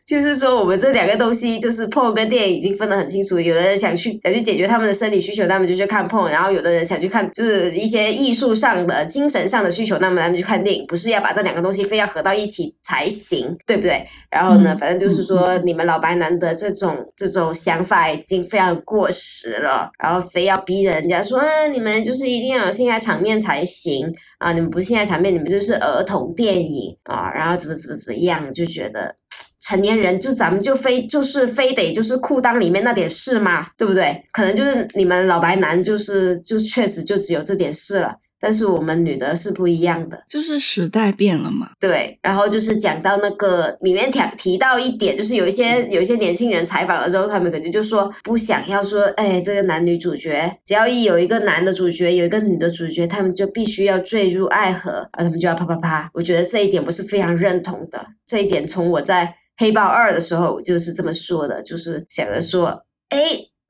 [0.07, 3.39] 就是说我们这两个东西，就是碰跟电影已经分得很清楚。
[3.39, 10.87] 有的人想去想去解决他们的生理需求，他们就去看碰；然后有的人想去看，就是一些艺术上的、精神上的需求，那么他们去看电影。
[10.87, 14.07] 不是要把这两个东西非要合到一起才行，对不对？
[14.31, 19.91] 然后呢，反正就是说，你们老白男的这种这种想法已经非常过时了。
[19.99, 21.41] 然后非要逼人家说，
[21.73, 24.53] 你们就是一定要有性爱场面才行啊！
[24.53, 27.31] 你们不性爱场面，你们就是儿童电影啊！
[27.35, 28.28] 然后怎么怎么怎么样？
[28.29, 29.15] 样就觉得
[29.61, 33.69] 成年人就咱们就非就是非得就是裤裆里面那点事嘛？
[33.77, 34.25] 对不对？
[34.33, 38.15] 可能就是你们老白男就是就确实就只有这点事了。
[38.41, 41.71] 但是我们女的是不一样的，就是时代变了嘛。
[41.81, 56.11] 对，然后就是讲到那个里面提提到一点，就是有一些有一些年轻人采访了之后，他们肯定就说不想要说，哎，这个男女主角只要一有一个男的主角，有一个女的主角，他们就必须要坠入爱河，啊，他们就要啪啪啪。
[56.15, 58.07] 我觉得这一点我是非常认同的。
[58.27, 63.19] 这一点从我在黑豹二的时候我就是这么说的，就是想着说，哎，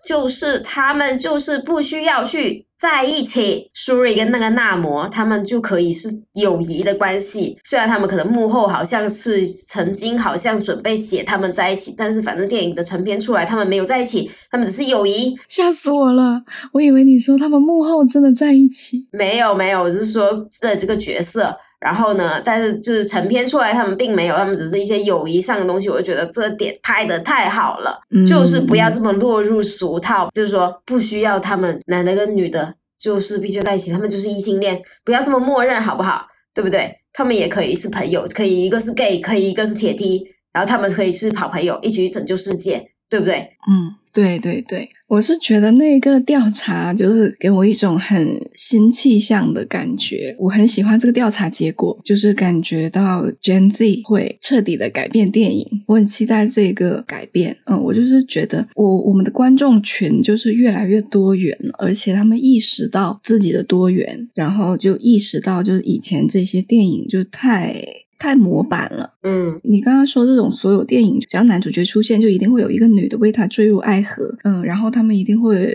[0.06, 2.67] 就是他们就是不需要去。
[2.78, 7.58] 在一起，苏瑞跟那个纳摩他们就可以是友谊的关系。
[7.64, 15.36] 虽然他们可能幕后好像是曾经好像准备写他们在一起，但是反正电影的成片出来，他们没有在一起，他们只是友谊。
[15.48, 16.40] 吓死我了！
[16.72, 19.08] 我以为你说他们幕后真的在一起。
[19.10, 21.56] 没有没有，我是说的这个角色。
[21.80, 22.40] 然后呢？
[22.44, 25.88] 但是就是成片出来，他们并没有，他们只是一些友谊上的东西。
[25.88, 36.26] 我就觉得这点拍的太好了，就是不要这么落入俗套，就是说不需要他们男的跟女的，就是必须在一起，他们就是异性恋，不要这么默认，好不好？
[36.52, 36.92] 对不对？
[37.12, 43.36] 他们也可以是朋友，可以一个是 gay，可以一个是铁梯，然后他们可以是好朋友，一起去拯救世界，对不对？
[43.68, 43.94] 嗯。
[44.10, 57.56] 对对对，我是觉得那个调查就是给我一种很新气象的感觉，我很喜欢这个调查结果，就是感觉到 Gen Z 会彻底的改变电影，我很期待这个改变。
[57.66, 67.84] 嗯，我就是觉得我我们的观众群就是越来越多元了，而且他们意识到自己的多元，然后就意识到就是以前这些电影就太。
[68.18, 75.72] 太模板了，嗯，你刚刚说这种所有电影，只要男主角出现，就一定会有一个女的为他坠入爱河，嗯，然后他们一定会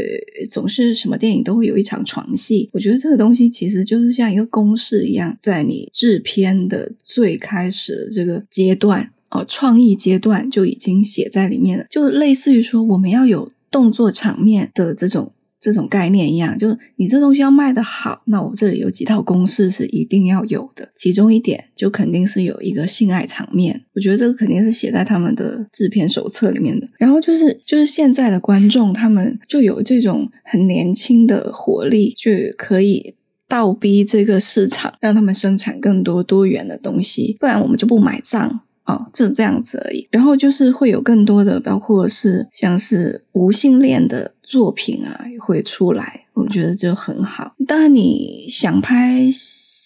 [0.50, 2.70] 总是什么电影都会有一场床戏。
[2.74, 15.32] 我觉得这个东西其实就是像一个公式一样，在你制片的最开始的这个阶段，哦，创意阶段就已经写在里面了，就类似于说我们要有动作场面的这种。
[15.64, 20.92] 这种概念一样，就是你这东西要卖的好，那我这里有几套公式是一定要有的。
[20.94, 26.86] 其中一点就肯定是有一个性爱场面，我觉得这个肯定是写在他们的制片手册里面的。
[27.00, 33.16] 然后就是就是现在的观众，他们就有这种很年轻的活力，就可以
[33.48, 37.38] 倒逼这个市场，让他们生产更多多元的东西。
[37.40, 40.08] 不然我们就不买账，哦，就这样子而已。
[40.12, 46.26] 然后就是会有更多的，包括是像是无性恋的作品啊，会出来。
[46.34, 47.56] 我觉得就很好。
[47.68, 49.30] 当然，你想拍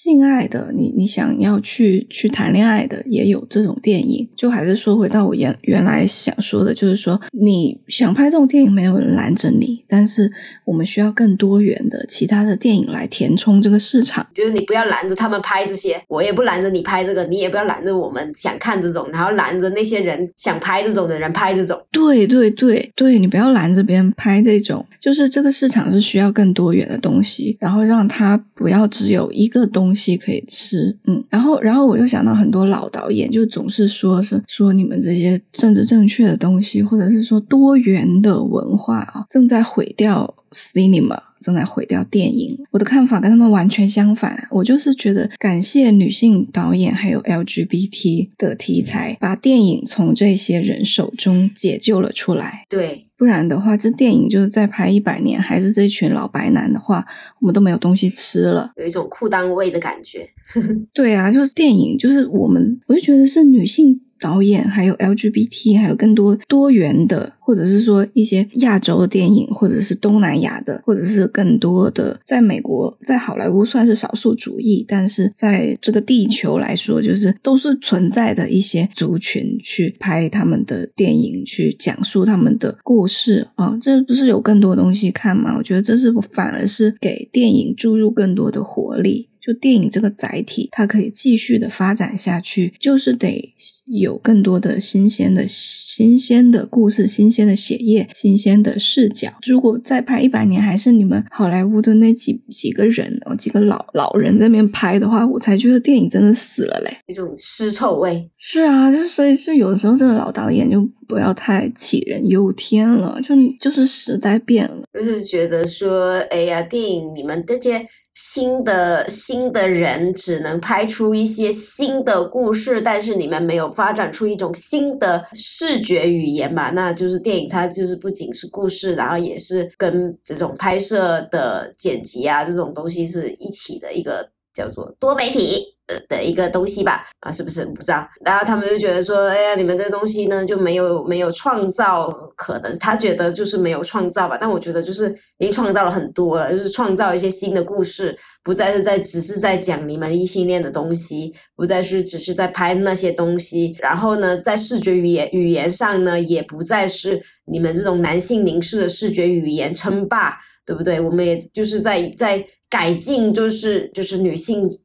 [0.07, 4.25] 性爱的，你你想要去去谈恋爱的，也有这种电影。
[4.37, 10.31] 就还是说回到我原原来想说的，就是说你想拍这种电影，没有人拦着你，但是
[10.63, 14.25] 我们需要更多元的其他的电影来填充这个市场。
[14.33, 21.77] 就是你不要拦着他们拍这些，我也不拦着你拍这个，你也不要拦着我们想看这种，然后拦着那些人想拍这种的人拍这种。
[21.91, 26.31] 对对对对，你不要拦着别人拍这种，就是这个市场是需要。
[26.37, 42.57] 更多元的东西，然后让他不要只有一个东西可以吃，嗯，然后，然后我就想到很多老导演就总是说是说你们这些政治正确的东西，或者是说多元的文化啊，正在毁掉 cinema，正在毁掉电影。
[42.71, 52.65] 我的看法跟他们完全相反，我就是觉得感谢女性导演还有 LGBT 的题材，把电影从这些人手中解救了出来。
[52.69, 53.06] 对。
[53.17, 57.03] 不然的话，这电影就是再拍一百年，还是这群老白男的话，
[57.39, 60.29] 我们都没有东西吃了，有一种裤裆味的感觉。
[60.93, 64.01] 对啊，就是电影，就是我们，我就觉得是女性。
[64.19, 85.55] 导演还有 LGBT，还有更多多元的，或者是说一些亚洲的电影，或者是东南亚的，或者是更多的，在美国，在好莱坞算是少数主义，但是在这个地球来说，就是都是存在的一些族群去拍他们的电影，去讲述他们的故事啊，这不是有更多东西看吗？
[85.57, 89.26] 我觉得这是反而是给电影注入更多的活力。
[89.47, 93.53] 就电影这个载体，它可以继续的发展下去，就是得
[93.85, 99.33] 有更多的新鲜的、新鲜的故事、新鲜的血液、新鲜的视角。
[99.45, 108.29] 如果再拍一百年，还是你们好莱坞的那几几个人哦，几个老老人在那边拍的话，我才觉得电影真的死了嘞，一种尸臭味。
[108.37, 117.87] 是啊，就是所以就有的时候，这个老导演就不要太杞人忧天了，就就是时代变了，就是觉得说，哎呀，电影你们这些。
[118.19, 126.71] 新的新的人只能拍出一些新的故事，但是你们没有发展出一种新的视觉语言嘛？
[126.71, 135.76] 那就是电影，它就是不仅是故事，然后也是跟这种拍摄的剪辑啊这种东西是一起的一个叫做多媒体。
[135.87, 138.07] 的的一个东西吧，啊，是不是不知道？
[138.23, 144.37] 然后他们就觉得说，哎呀，你们这东西呢就没有没有创造可能，他觉得就是没有创造吧。
[144.39, 153.73] 但我觉得就是已经创造了很多了，就是创造一些新的故事，不再是在只是在讲你们异性恋的东西，不再是只是在拍那些东西。
[153.79, 160.99] 然后呢，在视觉语言语言上呢，也不再是你们这种男性凝视的视觉语言称霸，对不对？
[160.99, 164.79] 我们也就是在在改进，就是就是女性。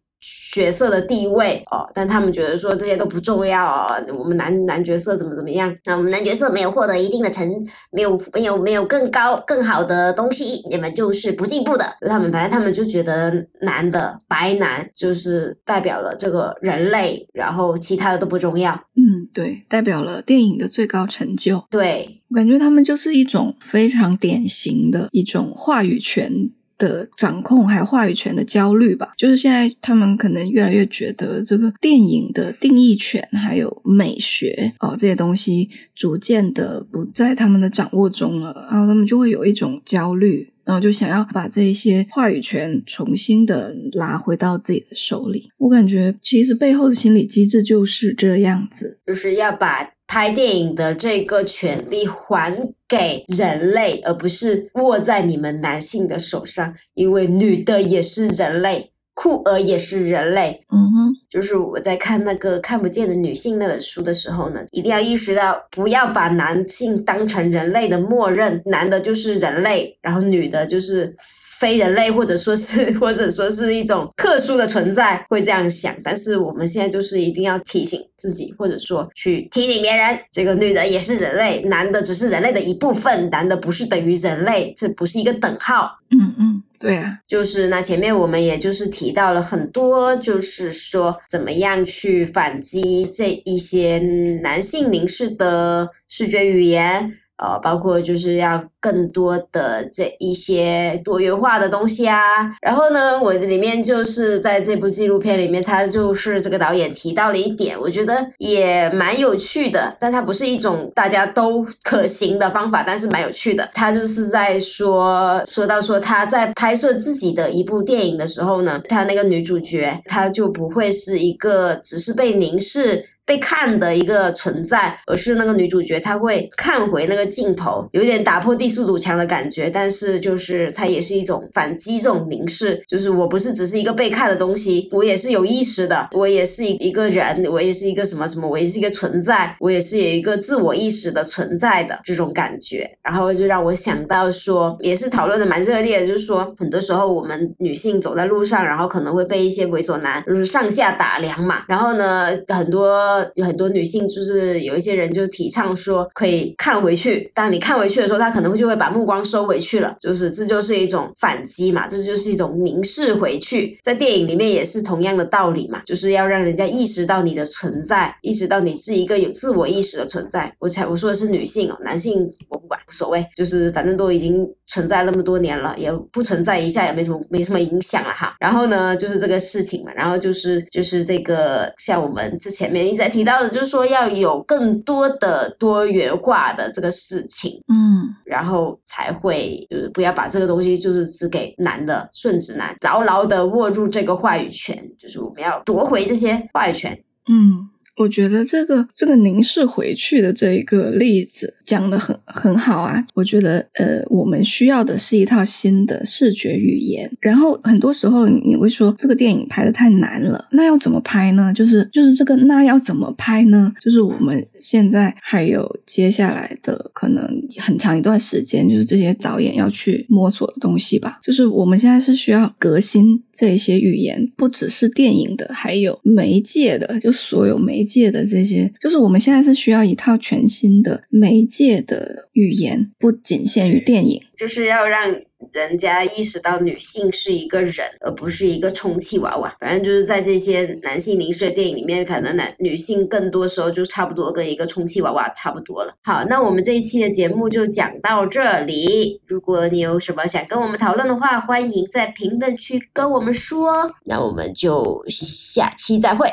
[0.55, 4.05] 角色的地位哦，但他们觉得说这些都不重要哦。
[4.16, 5.74] 我们男男角色怎么怎么样？
[5.85, 7.49] 那我们男角色没有获得一定的成，
[7.90, 11.85] 没有没有没有更高更好的东西，你们就是不进步的。
[12.03, 18.73] 他们反正他们就觉得男的白男就是代表了这个人类，然后其他的都不重要。
[18.94, 21.65] 嗯，对，代表了电影的最高成就。
[21.70, 26.51] 对我感觉他们就是一种非常典型的一种话语权。
[26.78, 45.51] 的掌控还有话语权的焦虑吧，就是现在他们可能越来越觉得这个电影的定义权还有美学哦这些东西逐渐的不在他们的掌握中了，然后他们就会有一种焦虑，然后就想要把这些话语权重新的拿回到自己的手里。
[45.59, 49.91] 我感觉其实背后的心理机制就是这样子，就是要把。
[50.12, 52.55] 拍电影的这个权利还
[52.86, 58.91] 给人类，而不是握在你们男性的手上，因为女的也是人类。
[59.14, 71.14] 酷儿也是人类，嗯哼，就是我在看那个看不见的女性那本书的时候呢，一定要意识到不要把男性当成人类的默认，男的就是人类，然后女的就是
[71.60, 75.94] 非人类，或者说是 或者说是一种特殊的存在，会这样想。
[76.02, 85.98] 但是我们现在就是一定要提醒自己，或者说去提醒别人，这个女的也是人类，男的只是人类的一部分，男的不是等于人类，这不是一个等号。
[86.10, 86.62] 嗯嗯。
[86.82, 93.98] 对啊，就是那前面我们也就是提到了很多，就是说怎么样去反击这一些
[94.42, 97.12] 男性凝视的视觉语言。
[97.43, 102.48] 呃，包括就是要更多的这一些多元化的东西啊。
[102.62, 109.97] 然后呢，我里面就是在这部纪录片里面，他就是这个导演提到了一点，我觉得也蛮有趣的。
[109.98, 113.69] 但它不是一种大家都可行的方法，但是蛮有趣的。
[113.74, 123.05] 他就是在说说到说他在拍摄自己的一部电影的时候呢，他那个女主角她就不会是一个只是被凝视。
[123.24, 129.70] 被看的一个存在，而是那个女主角她会看回那个镜头，有点打破低速堵墙的感觉。
[129.70, 142.90] 但是就是它也是一种反击，这种凝视，就是我不是只是一个被看的东西，我也是有意识的，我也是一一个人，我也是一个什么什么，我也是一个存在，我也是有一个自我意识的存在的这种感觉。
[143.03, 151.65] 然后就让我想到说，也是讨论的蛮热烈的，就是说很多时候我们女性走在路上，然后可能会被一些猥琐男就是上下打量嘛。
[151.69, 163.78] 然后呢，很多有很多女性就是有一些人就提倡说可以看回去，当你看回去的时候，他可能就会把目光收回去了，就是这就是一种反击嘛，这就是一种凝视回去。
[163.82, 170.55] 在电影里面也是同样的道理嘛，就是要让人家意识到你的存在，意识到你是一个有自我意识的存在。
[170.59, 174.48] 我才我说的是女性哦，男性我不管，无所谓，就是反正都已经。
[174.68, 178.34] 存在那么多年了，也不存在一下也没什么没什么影响了哈。
[178.40, 197.68] 然后呢，就是这个事情嘛，然后就是就是这个像我们之前面一直在提到的，就是说要有更多的多元化的这个事情，嗯，然后才会就是不要把这个东西就是只给男的顺直男，牢牢的握住这个话语权，就是我们要夺回这些话语权，嗯。
[198.02, 203.04] 我觉得这个这个凝视回去的这一个例子讲的很很好啊。
[203.14, 207.08] 我觉得呃，我们需要的是一套新的视觉语言。
[207.20, 211.52] 然后很多时候你会说这个电影拍的太难了，那要怎么拍呢？
[211.54, 213.72] 就是就是这个那要怎么拍呢？
[213.80, 217.24] 就是我们现在还有接下来的可能
[217.58, 221.20] 很长一段时间，就是这些导演要去摸索的东西吧。
[221.22, 227.80] 就是我们现在是需要革新这些语言，不只是电影的，还有媒介的，就所有媒。
[227.82, 235.14] 介介的这些，就是我们现在是需要一套全新的媒介的语言，不仅限于电影，就是要让
[235.52, 239.55] 人家意识到女性是一个人，而不是一个充气娃娃。
[239.60, 245.94] 反正就是在这些男性凝视的电影里面，可能男女性更多时候就差不多跟一个充气娃娃差不多了。
[246.02, 249.20] 好，那我们这一期的节目就讲到这里。
[249.27, 253.94] 如果你有什么想跟我们讨论的话，欢迎在评论区跟我们说。
[254.05, 256.28] 那我们就下期再会，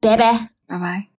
[0.00, 0.53] 拜拜。
[0.66, 1.13] 拜拜。